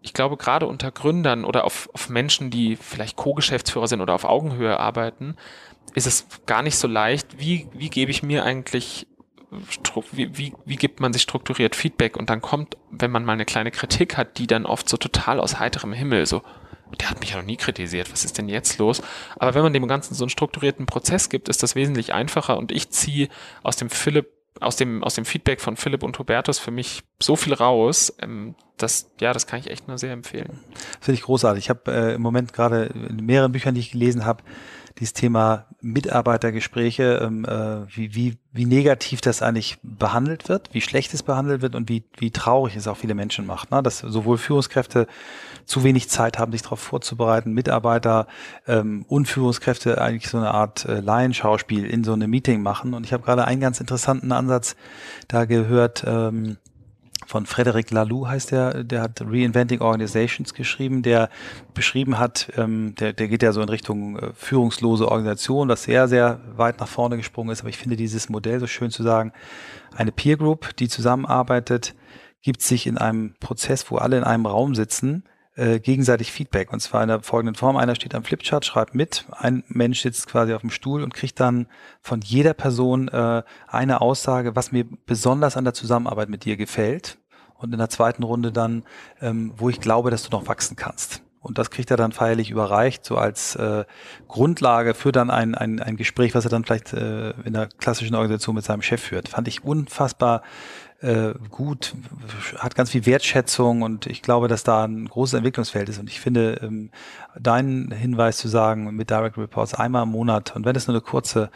ich 0.00 0.14
glaube, 0.14 0.36
gerade 0.36 0.66
unter 0.66 0.90
Gründern 0.90 1.44
oder 1.44 1.64
auf, 1.64 1.90
auf 1.92 2.08
Menschen, 2.08 2.50
die 2.50 2.76
vielleicht 2.76 3.16
Co-Geschäftsführer 3.16 3.88
sind 3.88 4.00
oder 4.00 4.14
auf 4.14 4.24
Augenhöhe 4.24 4.78
arbeiten, 4.78 5.36
ist 5.94 6.06
es 6.06 6.26
gar 6.46 6.62
nicht 6.62 6.76
so 6.76 6.88
leicht, 6.88 7.38
wie, 7.38 7.68
wie 7.72 7.90
gebe 7.90 8.10
ich 8.10 8.22
mir 8.22 8.44
eigentlich, 8.44 9.06
wie, 10.12 10.36
wie, 10.36 10.54
wie 10.64 10.76
gibt 10.76 11.00
man 11.00 11.12
sich 11.12 11.22
strukturiert 11.22 11.76
Feedback 11.76 12.16
und 12.16 12.30
dann 12.30 12.40
kommt, 12.40 12.76
wenn 12.90 13.10
man 13.10 13.24
mal 13.24 13.34
eine 13.34 13.44
kleine 13.44 13.70
Kritik 13.70 14.16
hat, 14.16 14.38
die 14.38 14.46
dann 14.46 14.64
oft 14.64 14.88
so 14.88 14.96
total 14.96 15.38
aus 15.38 15.58
heiterem 15.58 15.92
Himmel 15.92 16.26
so, 16.26 16.42
der 17.00 17.10
hat 17.10 17.20
mich 17.20 17.30
ja 17.30 17.36
noch 17.36 17.44
nie 17.44 17.56
kritisiert, 17.56 18.12
was 18.12 18.24
ist 18.24 18.38
denn 18.38 18.48
jetzt 18.48 18.78
los? 18.78 19.02
Aber 19.36 19.54
wenn 19.54 19.62
man 19.62 19.72
dem 19.72 19.86
Ganzen 19.86 20.14
so 20.14 20.24
einen 20.24 20.30
strukturierten 20.30 20.86
Prozess 20.86 21.28
gibt, 21.28 21.48
ist 21.48 21.62
das 21.62 21.74
wesentlich 21.74 22.12
einfacher 22.12 22.56
und 22.58 22.72
ich 22.72 22.90
ziehe 22.90 23.28
aus 23.62 23.76
dem 23.76 23.90
Philipp 23.90 24.30
aus 24.60 24.76
dem, 24.76 25.02
aus 25.02 25.14
dem 25.14 25.24
Feedback 25.24 25.60
von 25.60 25.76
Philipp 25.76 26.02
und 26.02 26.18
Hubertus 26.18 26.58
für 26.58 26.70
mich 26.70 27.02
so 27.20 27.36
viel 27.36 27.54
raus, 27.54 28.14
ähm, 28.20 28.54
das, 28.76 29.10
ja, 29.20 29.32
das 29.32 29.46
kann 29.46 29.60
ich 29.60 29.70
echt 29.70 29.88
nur 29.88 29.98
sehr 29.98 30.12
empfehlen. 30.12 30.60
Finde 31.00 31.18
ich 31.18 31.22
großartig. 31.22 31.64
Ich 31.64 31.70
habe 31.70 31.92
äh, 31.92 32.14
im 32.14 32.22
Moment 32.22 32.52
gerade 32.52 32.84
in 32.84 33.24
mehreren 33.24 33.52
Büchern, 33.52 33.74
die 33.74 33.80
ich 33.80 33.92
gelesen 33.92 34.24
habe, 34.24 34.42
dieses 34.98 35.14
Thema 35.14 35.66
Mitarbeitergespräche, 35.80 37.20
ähm, 37.22 37.44
äh, 37.44 37.86
wie, 37.96 38.14
wie, 38.14 38.38
wie 38.52 38.66
negativ 38.66 39.20
das 39.20 39.40
eigentlich 39.42 39.78
behandelt 39.82 40.48
wird, 40.48 40.68
wie 40.72 40.80
schlecht 40.80 41.14
es 41.14 41.22
behandelt 41.22 41.62
wird 41.62 41.74
und 41.74 41.88
wie, 41.88 42.04
wie 42.18 42.30
traurig 42.30 42.76
es 42.76 42.86
auch 42.86 42.96
viele 42.96 43.14
Menschen 43.14 43.46
macht. 43.46 43.70
Ne? 43.70 43.82
Dass 43.82 44.00
sowohl 44.00 44.36
Führungskräfte 44.36 45.06
zu 45.64 45.84
wenig 45.84 46.08
Zeit 46.08 46.38
haben, 46.38 46.52
sich 46.52 46.62
darauf 46.62 46.80
vorzubereiten, 46.80 47.52
Mitarbeiter 47.52 48.26
ähm, 48.66 49.04
und 49.08 49.26
Führungskräfte 49.26 50.00
eigentlich 50.00 50.30
so 50.30 50.38
eine 50.38 50.52
Art 50.52 50.84
äh, 50.84 51.00
Laienschauspiel 51.00 51.84
in 51.84 52.04
so 52.04 52.12
einem 52.12 52.30
Meeting 52.30 52.62
machen. 52.62 52.94
Und 52.94 53.04
ich 53.04 53.12
habe 53.12 53.22
gerade 53.22 53.44
einen 53.44 53.60
ganz 53.60 53.80
interessanten 53.80 54.32
Ansatz 54.32 54.76
da 55.28 55.44
gehört, 55.44 56.04
ähm, 56.06 56.58
von 57.26 57.46
Frederic 57.46 57.90
Laloux 57.90 58.28
heißt 58.28 58.50
der, 58.50 58.84
der 58.84 59.00
hat 59.00 59.20
Reinventing 59.20 59.80
Organizations 59.80 60.54
geschrieben, 60.54 61.02
der 61.02 61.30
beschrieben 61.72 62.18
hat, 62.18 62.52
ähm, 62.56 62.94
der, 62.96 63.12
der 63.12 63.28
geht 63.28 63.42
ja 63.42 63.52
so 63.52 63.62
in 63.62 63.68
Richtung 63.68 64.18
äh, 64.18 64.32
führungslose 64.34 65.08
Organisation, 65.08 65.68
das 65.68 65.84
sehr, 65.84 66.08
sehr 66.08 66.40
weit 66.56 66.80
nach 66.80 66.88
vorne 66.88 67.16
gesprungen 67.16 67.50
ist. 67.50 67.60
Aber 67.60 67.68
ich 67.68 67.78
finde 67.78 67.96
dieses 67.96 68.28
Modell 68.28 68.60
so 68.60 68.66
schön 68.66 68.90
zu 68.90 69.02
sagen, 69.02 69.32
eine 69.94 70.12
Peer 70.12 70.36
Group, 70.36 70.76
die 70.76 70.88
zusammenarbeitet, 70.88 71.94
gibt 72.42 72.60
sich 72.60 72.86
in 72.86 72.98
einem 72.98 73.34
Prozess, 73.40 73.90
wo 73.90 73.96
alle 73.96 74.18
in 74.18 74.24
einem 74.24 74.46
Raum 74.46 74.74
sitzen, 74.74 75.24
äh, 75.54 75.80
gegenseitig 75.80 76.32
Feedback. 76.32 76.72
Und 76.72 76.80
zwar 76.80 77.02
in 77.02 77.08
der 77.08 77.22
folgenden 77.22 77.54
Form. 77.54 77.76
Einer 77.76 77.94
steht 77.94 78.14
am 78.14 78.24
Flipchart, 78.24 78.64
schreibt 78.64 78.94
mit, 78.94 79.26
ein 79.32 79.64
Mensch 79.68 80.00
sitzt 80.00 80.26
quasi 80.26 80.54
auf 80.54 80.62
dem 80.62 80.70
Stuhl 80.70 81.02
und 81.02 81.14
kriegt 81.14 81.40
dann 81.40 81.66
von 82.00 82.20
jeder 82.20 82.54
Person 82.54 83.08
äh, 83.08 83.42
eine 83.66 84.00
Aussage, 84.00 84.56
was 84.56 84.72
mir 84.72 84.84
besonders 85.06 85.56
an 85.56 85.64
der 85.64 85.74
Zusammenarbeit 85.74 86.28
mit 86.28 86.44
dir 86.44 86.56
gefällt. 86.56 87.18
Und 87.54 87.72
in 87.72 87.78
der 87.78 87.90
zweiten 87.90 88.24
Runde 88.24 88.50
dann, 88.50 88.84
ähm, 89.20 89.52
wo 89.56 89.68
ich 89.68 89.80
glaube, 89.80 90.10
dass 90.10 90.24
du 90.24 90.36
noch 90.36 90.48
wachsen 90.48 90.74
kannst. 90.74 91.22
Und 91.42 91.58
das 91.58 91.70
kriegt 91.70 91.90
er 91.90 91.96
dann 91.96 92.12
feierlich 92.12 92.50
überreicht, 92.50 93.04
so 93.04 93.16
als 93.16 93.56
äh, 93.56 93.84
Grundlage 94.28 94.94
für 94.94 95.10
dann 95.10 95.30
ein, 95.30 95.54
ein, 95.54 95.80
ein 95.80 95.96
Gespräch, 95.96 96.34
was 96.34 96.44
er 96.44 96.50
dann 96.50 96.64
vielleicht 96.64 96.92
äh, 96.92 97.30
in 97.44 97.52
der 97.52 97.66
klassischen 97.66 98.14
Organisation 98.14 98.54
mit 98.54 98.64
seinem 98.64 98.82
Chef 98.82 99.02
führt. 99.02 99.28
Fand 99.28 99.48
ich 99.48 99.64
unfassbar 99.64 100.42
äh, 101.02 101.34
gut, 101.50 101.94
hat 102.58 102.76
ganz 102.76 102.90
viel 102.90 103.06
Wertschätzung 103.06 103.82
und 103.82 104.06
ich 104.06 104.22
glaube, 104.22 104.46
dass 104.46 104.62
da 104.62 104.84
ein 104.84 105.08
großes 105.08 105.34
Entwicklungsfeld 105.34 105.88
ist. 105.88 105.98
Und 105.98 106.08
ich 106.08 106.20
finde, 106.20 106.60
ähm, 106.62 106.90
deinen 107.38 107.90
Hinweis 107.90 108.38
zu 108.38 108.46
sagen 108.46 108.94
mit 108.94 109.10
Direct 109.10 109.36
Reports 109.36 109.74
einmal 109.74 110.04
im 110.04 110.10
Monat 110.10 110.54
und 110.54 110.64
wenn 110.64 110.76
es 110.76 110.86
nur 110.86 110.94
eine 110.94 111.02
kurze 111.02 111.50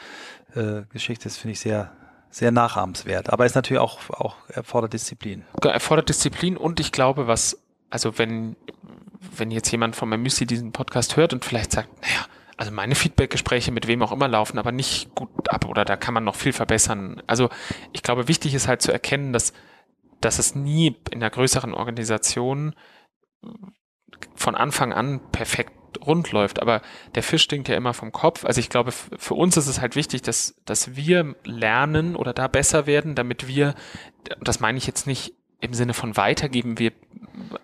äh, 0.56 0.82
Geschichte 0.92 1.28
ist, 1.28 1.36
finde 1.36 1.52
ich 1.52 1.60
sehr, 1.60 1.92
sehr 2.30 2.50
nachahmenswert. 2.50 3.32
Aber 3.32 3.46
ist 3.46 3.54
natürlich 3.54 3.80
auch, 3.80 4.10
auch 4.10 4.36
erfordert 4.48 4.94
Disziplin. 4.94 5.44
Erfordert 5.62 6.08
Disziplin 6.08 6.56
und 6.56 6.80
ich 6.80 6.90
glaube, 6.90 7.28
was, 7.28 7.56
also 7.90 8.18
wenn, 8.18 8.56
wenn 9.36 9.50
jetzt 9.50 9.70
jemand 9.70 9.96
von 9.96 10.08
Müsli 10.08 10.46
diesen 10.46 10.72
Podcast 10.72 11.16
hört 11.16 11.32
und 11.32 11.44
vielleicht 11.44 11.72
sagt, 11.72 11.88
naja, 12.02 12.26
also 12.56 12.72
meine 12.72 12.94
Feedbackgespräche 12.94 13.70
mit 13.70 13.86
wem 13.86 14.02
auch 14.02 14.12
immer 14.12 14.28
laufen, 14.28 14.58
aber 14.58 14.72
nicht 14.72 15.14
gut 15.14 15.50
ab 15.50 15.66
oder 15.66 15.84
da 15.84 15.96
kann 15.96 16.14
man 16.14 16.24
noch 16.24 16.36
viel 16.36 16.52
verbessern. 16.52 17.22
Also 17.26 17.50
ich 17.92 18.02
glaube, 18.02 18.28
wichtig 18.28 18.54
ist 18.54 18.66
halt 18.66 18.80
zu 18.80 18.92
erkennen, 18.92 19.32
dass, 19.32 19.52
dass 20.20 20.38
es 20.38 20.54
nie 20.54 20.96
in 21.10 21.22
einer 21.22 21.30
größeren 21.30 21.74
Organisation 21.74 22.74
von 24.34 24.54
Anfang 24.54 24.92
an 24.92 25.20
perfekt 25.32 25.72
rund 26.04 26.32
läuft, 26.32 26.60
aber 26.60 26.82
der 27.14 27.22
Fisch 27.22 27.42
stinkt 27.42 27.68
ja 27.68 27.76
immer 27.76 27.94
vom 27.94 28.12
Kopf. 28.12 28.44
Also 28.44 28.60
ich 28.60 28.70
glaube, 28.70 28.92
für 28.92 29.34
uns 29.34 29.56
ist 29.56 29.66
es 29.66 29.80
halt 29.80 29.96
wichtig, 29.96 30.22
dass, 30.22 30.54
dass 30.64 30.96
wir 30.96 31.36
lernen 31.44 32.16
oder 32.16 32.32
da 32.32 32.48
besser 32.48 32.86
werden, 32.86 33.14
damit 33.14 33.48
wir, 33.48 33.74
das 34.40 34.60
meine 34.60 34.78
ich 34.78 34.86
jetzt 34.86 35.06
nicht 35.06 35.34
im 35.60 35.74
Sinne 35.74 35.94
von 35.94 36.16
weitergeben, 36.16 36.78
wir, 36.78 36.92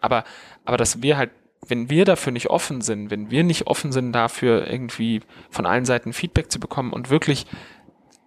aber, 0.01 0.25
aber 0.65 0.77
dass 0.77 1.03
wir 1.03 1.17
halt 1.17 1.31
wenn 1.69 1.89
wir 1.89 2.05
dafür 2.05 2.33
nicht 2.33 2.51
offen 2.51 2.81
sind, 2.81 3.11
wenn 3.11 3.31
wir 3.31 3.45
nicht 3.45 3.69
offen 3.69 3.93
sind 3.93 4.13
dafür, 4.13 4.67
irgendwie 4.67 5.21
von 5.51 5.65
allen 5.65 5.85
Seiten 5.85 6.13
Feedback 6.13 6.51
zu 6.51 6.59
bekommen 6.59 6.93
und 6.93 7.09
wirklich 7.09 7.47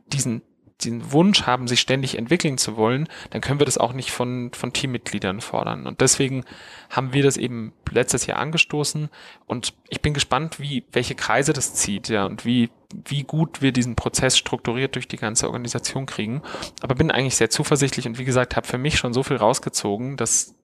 diesen 0.07 0.41
diesen 0.81 1.11
Wunsch 1.11 1.43
haben, 1.43 1.67
sich 1.67 1.79
ständig 1.79 2.17
entwickeln 2.17 2.57
zu 2.57 2.75
wollen, 2.75 3.07
dann 3.29 3.41
können 3.41 3.59
wir 3.59 3.65
das 3.65 3.77
auch 3.77 3.93
nicht 3.93 4.11
von, 4.11 4.51
von 4.53 4.73
Teammitgliedern 4.73 5.39
fordern. 5.39 5.87
Und 5.87 6.01
deswegen 6.01 6.43
haben 6.89 7.13
wir 7.13 7.23
das 7.23 7.37
eben 7.37 7.73
letztes 7.89 8.25
Jahr 8.25 8.39
angestoßen 8.39 9.09
und 9.45 9.73
ich 9.89 10.01
bin 10.01 10.13
gespannt, 10.13 10.59
wie, 10.59 10.85
welche 10.91 11.15
Kreise 11.15 11.53
das 11.53 11.73
zieht, 11.75 12.09
ja, 12.09 12.25
und 12.25 12.45
wie, 12.45 12.69
wie 13.05 13.23
gut 13.23 13.61
wir 13.61 13.71
diesen 13.71 13.95
Prozess 13.95 14.37
strukturiert 14.37 14.95
durch 14.95 15.07
die 15.07 15.17
ganze 15.17 15.47
Organisation 15.47 16.05
kriegen. 16.05 16.41
Aber 16.81 16.95
bin 16.95 17.11
eigentlich 17.11 17.37
sehr 17.37 17.49
zuversichtlich 17.49 18.05
und 18.05 18.17
wie 18.17 18.25
gesagt, 18.25 18.55
habe 18.55 18.67
für 18.67 18.77
mich 18.77 18.97
schon 18.97 19.13
so 19.13 19.23
viel 19.23 19.37
rausgezogen, 19.37 20.17
dass 20.17 20.55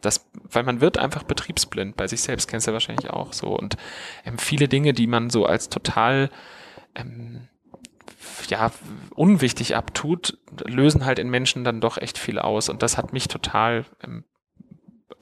das, 0.00 0.28
weil 0.32 0.64
man 0.64 0.80
wird 0.80 0.98
einfach 0.98 1.22
betriebsblind 1.22 1.96
bei 1.96 2.08
sich 2.08 2.20
selbst, 2.22 2.48
kennst 2.48 2.66
du 2.66 2.70
ja 2.70 2.72
wahrscheinlich 2.72 3.10
auch 3.10 3.32
so. 3.32 3.56
Und 3.56 3.76
ähm, 4.24 4.38
viele 4.38 4.66
Dinge, 4.66 4.92
die 4.92 5.06
man 5.06 5.30
so 5.30 5.46
als 5.46 5.68
total 5.68 6.30
ähm, 6.96 7.48
ja, 8.48 8.70
unwichtig 9.14 9.76
abtut, 9.76 10.38
lösen 10.64 11.04
halt 11.04 11.18
in 11.18 11.30
Menschen 11.30 11.64
dann 11.64 11.80
doch 11.80 11.96
echt 11.96 12.18
viel 12.18 12.38
aus. 12.38 12.68
Und 12.68 12.82
das 12.82 12.96
hat 12.96 13.12
mich 13.12 13.28
total 13.28 13.84
ähm, 14.02 14.24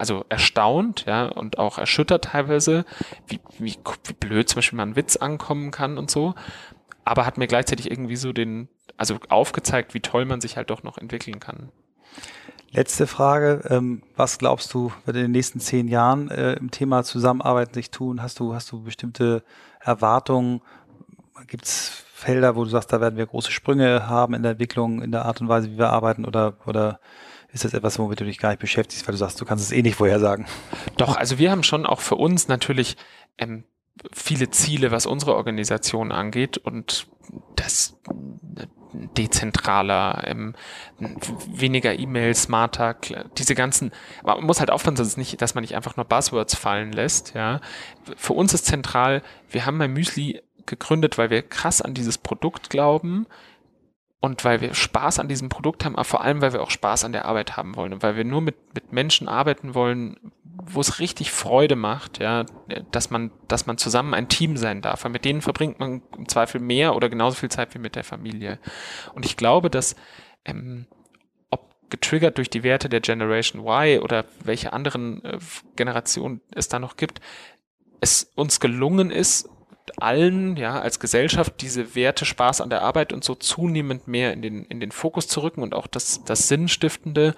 also 0.01 0.25
erstaunt, 0.31 1.05
ja, 1.07 1.27
und 1.27 1.59
auch 1.59 1.77
erschüttert 1.77 2.25
teilweise, 2.25 2.87
wie, 3.27 3.39
wie, 3.59 3.77
wie 4.05 4.13
blöd 4.15 4.49
zum 4.49 4.57
Beispiel 4.57 4.79
mal 4.79 4.87
ein 4.87 4.97
Witz 4.97 5.17
ankommen 5.17 5.71
kann 5.71 5.99
und 5.99 6.11
so. 6.11 6.35
Aber 7.05 7.27
hat 7.27 7.37
mir 7.37 7.47
gleichzeitig 7.47 7.91
irgendwie 7.91 8.17
so 8.17 8.33
den, 8.33 8.69
also 8.97 9.19
aufgezeigt, 9.29 9.93
wie 9.93 10.01
toll 10.01 10.25
man 10.25 10.41
sich 10.41 10.57
halt 10.57 10.71
doch 10.71 10.83
noch 10.83 10.97
entwickeln 10.97 11.39
kann. 11.39 11.71
Letzte 12.71 13.07
Frage. 13.07 13.63
Ähm, 13.69 14.03
was 14.17 14.39
glaubst 14.39 14.73
du, 14.73 14.91
wird 15.05 15.17
in 15.17 15.25
den 15.25 15.33
nächsten 15.33 15.61
zehn 15.61 15.87
Jahren 15.87 16.31
äh, 16.31 16.55
im 16.55 16.71
Thema 16.71 17.03
Zusammenarbeit 17.03 17.75
sich 17.75 17.91
tun? 17.91 18.23
Hast 18.23 18.39
du, 18.41 18.55
hast 18.55 18.73
du 18.73 18.83
bestimmte 18.83 19.45
Erwartungen? 19.81 20.63
Gibt 21.47 21.67
es 21.67 22.05
Felder, 22.21 22.55
wo 22.55 22.65
du 22.65 22.71
sagst, 22.71 22.93
da 22.93 23.01
werden 23.01 23.17
wir 23.17 23.27
große 23.27 23.51
Sprünge 23.51 24.07
haben 24.09 24.35
in 24.35 24.43
der 24.43 24.53
Entwicklung, 24.53 25.03
in 25.03 25.11
der 25.11 25.25
Art 25.25 25.41
und 25.41 25.49
Weise, 25.49 25.71
wie 25.71 25.79
wir 25.79 25.91
arbeiten? 25.91 26.27
Oder, 26.27 26.55
oder 26.67 27.01
ist 27.53 27.65
das 27.65 27.73
etwas, 27.73 27.99
womit 27.99 28.21
du 28.21 28.25
dich 28.25 28.39
gar 28.39 28.51
nicht 28.51 28.61
beschäftigst, 28.61 29.07
weil 29.09 29.13
du 29.13 29.19
sagst, 29.19 29.41
du 29.41 29.45
kannst 29.45 29.65
es 29.65 29.73
eh 29.73 29.83
nicht 29.83 29.97
vorhersagen? 29.97 30.47
Doch, 30.99 31.17
also 31.17 31.39
wir 31.39 31.51
haben 31.51 31.63
schon 31.63 31.87
auch 31.87 32.01
für 32.01 32.17
uns 32.17 32.47
natürlich 32.47 32.97
ähm, 33.39 33.65
viele 34.13 34.51
Ziele, 34.51 34.91
was 34.91 35.07
unsere 35.07 35.35
Organisation 35.35 36.13
angeht 36.13 36.59
und 36.59 37.09
das 37.57 37.99
dezentraler, 39.17 40.23
ähm, 40.27 40.55
weniger 41.49 41.99
E-Mails, 41.99 42.43
smarter, 42.43 42.97
diese 43.39 43.55
ganzen, 43.55 43.93
man 44.25 44.45
muss 44.45 44.61
halt 44.61 44.71
aufpassen, 44.71 44.97
dass, 44.97 45.17
nicht, 45.17 45.41
dass 45.41 45.55
man 45.55 45.63
nicht 45.63 45.77
einfach 45.77 45.97
nur 45.97 46.05
Buzzwords 46.05 46.55
fallen 46.55 46.93
lässt, 46.93 47.35
ja. 47.35 47.61
Für 48.17 48.33
uns 48.33 48.53
ist 48.53 48.67
zentral, 48.67 49.23
wir 49.49 49.65
haben 49.65 49.79
bei 49.79 49.89
Müsli 49.89 50.43
gegründet, 50.67 51.19
weil 51.19 51.31
wir 51.31 51.43
krass 51.43 51.83
an 51.83 51.95
dieses 51.95 52.19
Produkt 52.19 52.71
glauben 52.71 53.27
und 54.21 54.45
weil 54.45 54.61
wir 54.61 54.75
Spaß 54.75 55.19
an 55.19 55.29
diesem 55.29 55.49
Produkt 55.49 55.85
haben, 55.85 55.97
aber 55.97 56.05
vor 56.05 56.23
allem, 56.23 56.43
weil 56.43 56.53
wir 56.53 56.63
auch 56.63 56.71
Spaß 56.71 57.05
an 57.05 57.13
der 57.13 57.25
Arbeit 57.25 57.57
haben 57.57 57.77
wollen 57.77 57.93
und 57.93 58.03
weil 58.03 58.17
wir 58.17 58.25
nur 58.25 58.43
mit, 58.43 58.57
mit 58.75 58.93
Menschen 58.93 59.29
arbeiten 59.29 59.75
wollen, 59.75 60.19
wo 60.45 60.81
es 60.81 60.99
richtig 60.99 61.31
Freude 61.31 61.77
macht, 61.77 62.19
ja, 62.21 62.45
dass 62.91 63.11
man, 63.11 63.31
dass 63.49 63.67
man 63.67 63.79
zusammen 63.79 64.15
ein 64.15 64.29
Team 64.29 64.57
sein 64.57 64.83
darf. 64.83 65.05
Weil 65.05 65.13
mit 65.13 65.25
denen 65.25 65.41
verbringt 65.41 65.79
man 65.81 66.03
im 66.17 66.29
Zweifel 66.29 66.61
mehr 66.61 66.95
oder 66.95 67.09
genauso 67.09 67.37
viel 67.37 67.51
Zeit 67.51 67.75
wie 67.75 67.79
mit 67.79 67.97
der 67.97 68.05
Familie. 68.05 68.59
Und 69.15 69.25
ich 69.25 69.37
glaube, 69.37 69.71
dass 69.71 69.97
ähm, 70.45 70.87
ob 71.51 71.75
getriggert 71.89 72.39
durch 72.39 72.51
die 72.51 72.63
Werte 72.63 72.89
der 72.89 73.01
Generation 73.01 73.67
Y 73.67 74.01
oder 74.01 74.25
welche 74.45 74.73
anderen 74.73 75.25
äh, 75.25 75.39
Generationen 75.77 76.41
es 76.55 76.69
da 76.69 76.79
noch 76.79 76.97
gibt, 76.97 77.21
es 78.01 78.31
uns 78.35 78.61
gelungen 78.61 79.11
ist, 79.11 79.49
allen, 79.99 80.57
ja, 80.57 80.81
als 80.81 81.01
Gesellschaft 81.01 81.55
diese 81.61 81.95
Werte 81.95 82.25
Spaß 82.25 82.61
an 82.61 82.71
der 82.71 82.83
Arbeit 82.83 83.13
und 83.13 83.25
so 83.25 83.35
zunehmend 83.35 84.09
mehr 84.09 84.33
in 84.33 84.43
den, 84.43 84.65
in 84.67 84.81
den 84.81 84.93
Fokus 84.93 85.29
zu 85.29 85.41
rücken 85.43 85.63
und 85.63 85.75
auch 85.75 85.87
das, 85.87 86.25
das 86.25 86.49
Sinnstiftende, 86.49 87.35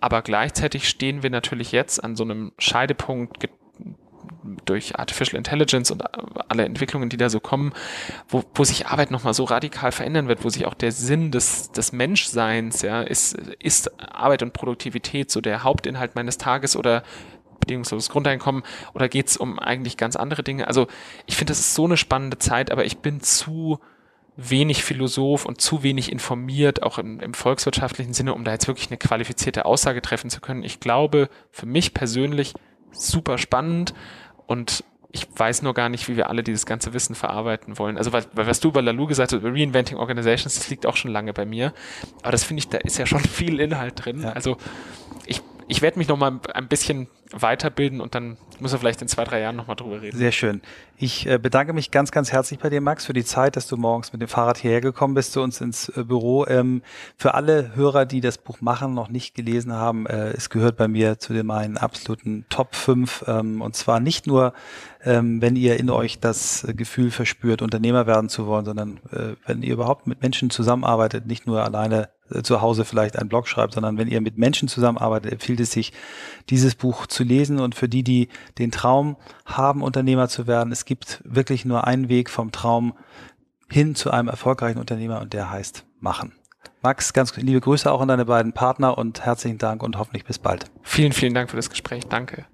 aber 0.00 0.22
gleichzeitig 0.22 0.88
stehen 0.88 1.22
wir 1.22 1.30
natürlich 1.30 1.72
jetzt 1.72 2.02
an 2.02 2.16
so 2.16 2.24
einem 2.24 2.52
Scheidepunkt 2.58 3.48
durch 4.64 4.98
Artificial 4.98 5.36
Intelligence 5.36 5.90
und 5.90 6.04
alle 6.48 6.64
Entwicklungen, 6.64 7.08
die 7.08 7.16
da 7.16 7.28
so 7.28 7.40
kommen, 7.40 7.72
wo, 8.28 8.44
wo 8.54 8.64
sich 8.64 8.86
Arbeit 8.86 9.10
nochmal 9.10 9.34
so 9.34 9.44
radikal 9.44 9.92
verändern 9.92 10.28
wird, 10.28 10.44
wo 10.44 10.48
sich 10.48 10.66
auch 10.66 10.74
der 10.74 10.92
Sinn 10.92 11.30
des, 11.30 11.72
des 11.72 11.92
Menschseins, 11.92 12.82
ja, 12.82 13.02
ist, 13.02 13.34
ist 13.58 14.00
Arbeit 14.00 14.42
und 14.42 14.52
Produktivität 14.52 15.30
so 15.30 15.40
der 15.40 15.64
Hauptinhalt 15.64 16.14
meines 16.14 16.38
Tages 16.38 16.76
oder 16.76 17.02
bedingungsloses 17.66 18.08
Grundeinkommen 18.08 18.62
oder 18.94 19.08
geht 19.08 19.28
es 19.28 19.36
um 19.36 19.58
eigentlich 19.58 19.96
ganz 19.96 20.16
andere 20.16 20.42
Dinge? 20.42 20.66
Also 20.68 20.86
ich 21.26 21.36
finde, 21.36 21.50
das 21.50 21.60
ist 21.60 21.74
so 21.74 21.84
eine 21.84 21.96
spannende 21.96 22.38
Zeit, 22.38 22.70
aber 22.70 22.84
ich 22.84 22.98
bin 22.98 23.20
zu 23.20 23.80
wenig 24.36 24.84
Philosoph 24.84 25.46
und 25.46 25.60
zu 25.60 25.82
wenig 25.82 26.12
informiert, 26.12 26.82
auch 26.82 26.98
im, 26.98 27.20
im, 27.20 27.34
volkswirtschaftlichen 27.34 28.12
Sinne, 28.12 28.34
um 28.34 28.44
da 28.44 28.52
jetzt 28.52 28.68
wirklich 28.68 28.88
eine 28.88 28.98
qualifizierte 28.98 29.64
Aussage 29.64 30.02
treffen 30.02 30.30
zu 30.30 30.40
können. 30.40 30.62
Ich 30.62 30.78
glaube, 30.78 31.28
für 31.50 31.66
mich 31.66 31.94
persönlich 31.94 32.54
super 32.92 33.38
spannend 33.38 33.94
und 34.46 34.84
ich 35.10 35.26
weiß 35.34 35.62
nur 35.62 35.72
gar 35.72 35.88
nicht, 35.88 36.08
wie 36.08 36.16
wir 36.16 36.28
alle 36.28 36.42
dieses 36.42 36.66
ganze 36.66 36.92
Wissen 36.92 37.14
verarbeiten 37.14 37.78
wollen. 37.78 37.96
Also, 37.96 38.12
weil, 38.12 38.24
weil 38.34 38.46
was 38.46 38.60
du 38.60 38.68
über 38.68 38.82
Lalu 38.82 39.06
gesagt 39.06 39.32
hast, 39.32 39.38
über 39.38 39.50
Reinventing 39.50 39.96
Organizations, 39.96 40.54
das 40.56 40.68
liegt 40.68 40.84
auch 40.84 40.96
schon 40.96 41.10
lange 41.10 41.32
bei 41.32 41.46
mir. 41.46 41.72
Aber 42.22 42.32
das 42.32 42.44
finde 42.44 42.60
ich, 42.60 42.68
da 42.68 42.78
ist 42.78 42.98
ja 42.98 43.06
schon 43.06 43.20
viel 43.20 43.60
Inhalt 43.60 44.04
drin. 44.04 44.22
Ja. 44.22 44.32
Also, 44.32 44.58
ich 45.24 45.40
ich 45.68 45.82
werde 45.82 45.98
mich 45.98 46.08
noch 46.08 46.16
mal 46.16 46.40
ein 46.54 46.68
bisschen 46.68 47.08
weiterbilden 47.32 48.00
und 48.00 48.14
dann 48.14 48.36
müssen 48.60 48.74
wir 48.74 48.78
vielleicht 48.78 49.02
in 49.02 49.08
zwei, 49.08 49.24
drei 49.24 49.40
Jahren 49.40 49.56
noch 49.56 49.66
mal 49.66 49.74
drüber 49.74 50.00
reden. 50.00 50.16
Sehr 50.16 50.32
schön. 50.32 50.62
Ich 50.96 51.26
äh, 51.26 51.38
bedanke 51.38 51.72
mich 51.72 51.90
ganz, 51.90 52.12
ganz 52.12 52.30
herzlich 52.32 52.60
bei 52.60 52.70
dir, 52.70 52.80
Max, 52.80 53.04
für 53.04 53.12
die 53.12 53.24
Zeit, 53.24 53.56
dass 53.56 53.66
du 53.66 53.76
morgens 53.76 54.12
mit 54.12 54.22
dem 54.22 54.28
Fahrrad 54.28 54.58
hierher 54.58 54.80
gekommen 54.80 55.14
bist 55.14 55.32
zu 55.32 55.42
uns 55.42 55.60
ins 55.60 55.88
äh, 55.90 56.04
Büro. 56.04 56.46
Ähm, 56.46 56.82
für 57.16 57.34
alle 57.34 57.74
Hörer, 57.74 58.06
die 58.06 58.20
das 58.20 58.38
Buch 58.38 58.60
machen, 58.60 58.94
noch 58.94 59.08
nicht 59.08 59.34
gelesen 59.34 59.72
haben, 59.72 60.06
äh, 60.06 60.30
es 60.30 60.50
gehört 60.50 60.76
bei 60.76 60.88
mir 60.88 61.18
zu 61.18 61.32
den 61.32 61.46
meinen 61.46 61.76
absoluten 61.76 62.46
Top 62.48 62.74
5. 62.74 63.24
Ähm, 63.26 63.60
und 63.60 63.74
zwar 63.74 63.98
nicht 63.98 64.26
nur, 64.26 64.52
ähm, 65.04 65.42
wenn 65.42 65.56
ihr 65.56 65.78
in 65.78 65.90
euch 65.90 66.20
das 66.20 66.66
Gefühl 66.76 67.10
verspürt, 67.10 67.60
Unternehmer 67.60 68.06
werden 68.06 68.28
zu 68.28 68.46
wollen, 68.46 68.64
sondern 68.64 69.00
wenn 69.46 69.62
ihr 69.62 69.72
überhaupt 69.72 70.06
mit 70.06 70.22
Menschen 70.22 70.50
zusammenarbeitet, 70.50 71.26
nicht 71.26 71.46
nur 71.46 71.62
alleine 71.62 72.08
zu 72.42 72.60
Hause 72.60 72.84
vielleicht 72.84 73.18
einen 73.18 73.28
Blog 73.28 73.48
schreibt, 73.48 73.74
sondern 73.74 73.98
wenn 73.98 74.08
ihr 74.08 74.20
mit 74.20 74.38
Menschen 74.38 74.68
zusammenarbeitet, 74.68 75.32
empfiehlt 75.32 75.60
es 75.60 75.72
sich, 75.72 75.92
dieses 76.50 76.74
Buch 76.74 77.06
zu 77.06 77.24
lesen. 77.24 77.60
Und 77.60 77.74
für 77.74 77.88
die, 77.88 78.02
die 78.02 78.28
den 78.58 78.70
Traum 78.70 79.16
haben, 79.44 79.82
Unternehmer 79.82 80.28
zu 80.28 80.46
werden, 80.46 80.72
es 80.72 80.84
gibt 80.84 81.22
wirklich 81.24 81.64
nur 81.64 81.86
einen 81.86 82.08
Weg 82.08 82.30
vom 82.30 82.52
Traum 82.52 82.94
hin 83.70 83.94
zu 83.94 84.10
einem 84.10 84.28
erfolgreichen 84.28 84.78
Unternehmer 84.78 85.20
und 85.20 85.32
der 85.32 85.50
heißt 85.50 85.84
machen. 86.00 86.32
Max, 86.82 87.12
ganz 87.12 87.36
liebe 87.36 87.60
Grüße 87.60 87.90
auch 87.90 88.00
an 88.00 88.08
deine 88.08 88.26
beiden 88.26 88.52
Partner 88.52 88.96
und 88.96 89.24
herzlichen 89.24 89.58
Dank 89.58 89.82
und 89.82 89.98
hoffentlich 89.98 90.24
bis 90.24 90.38
bald. 90.38 90.66
Vielen, 90.82 91.12
vielen 91.12 91.34
Dank 91.34 91.50
für 91.50 91.56
das 91.56 91.70
Gespräch. 91.70 92.04
Danke. 92.06 92.46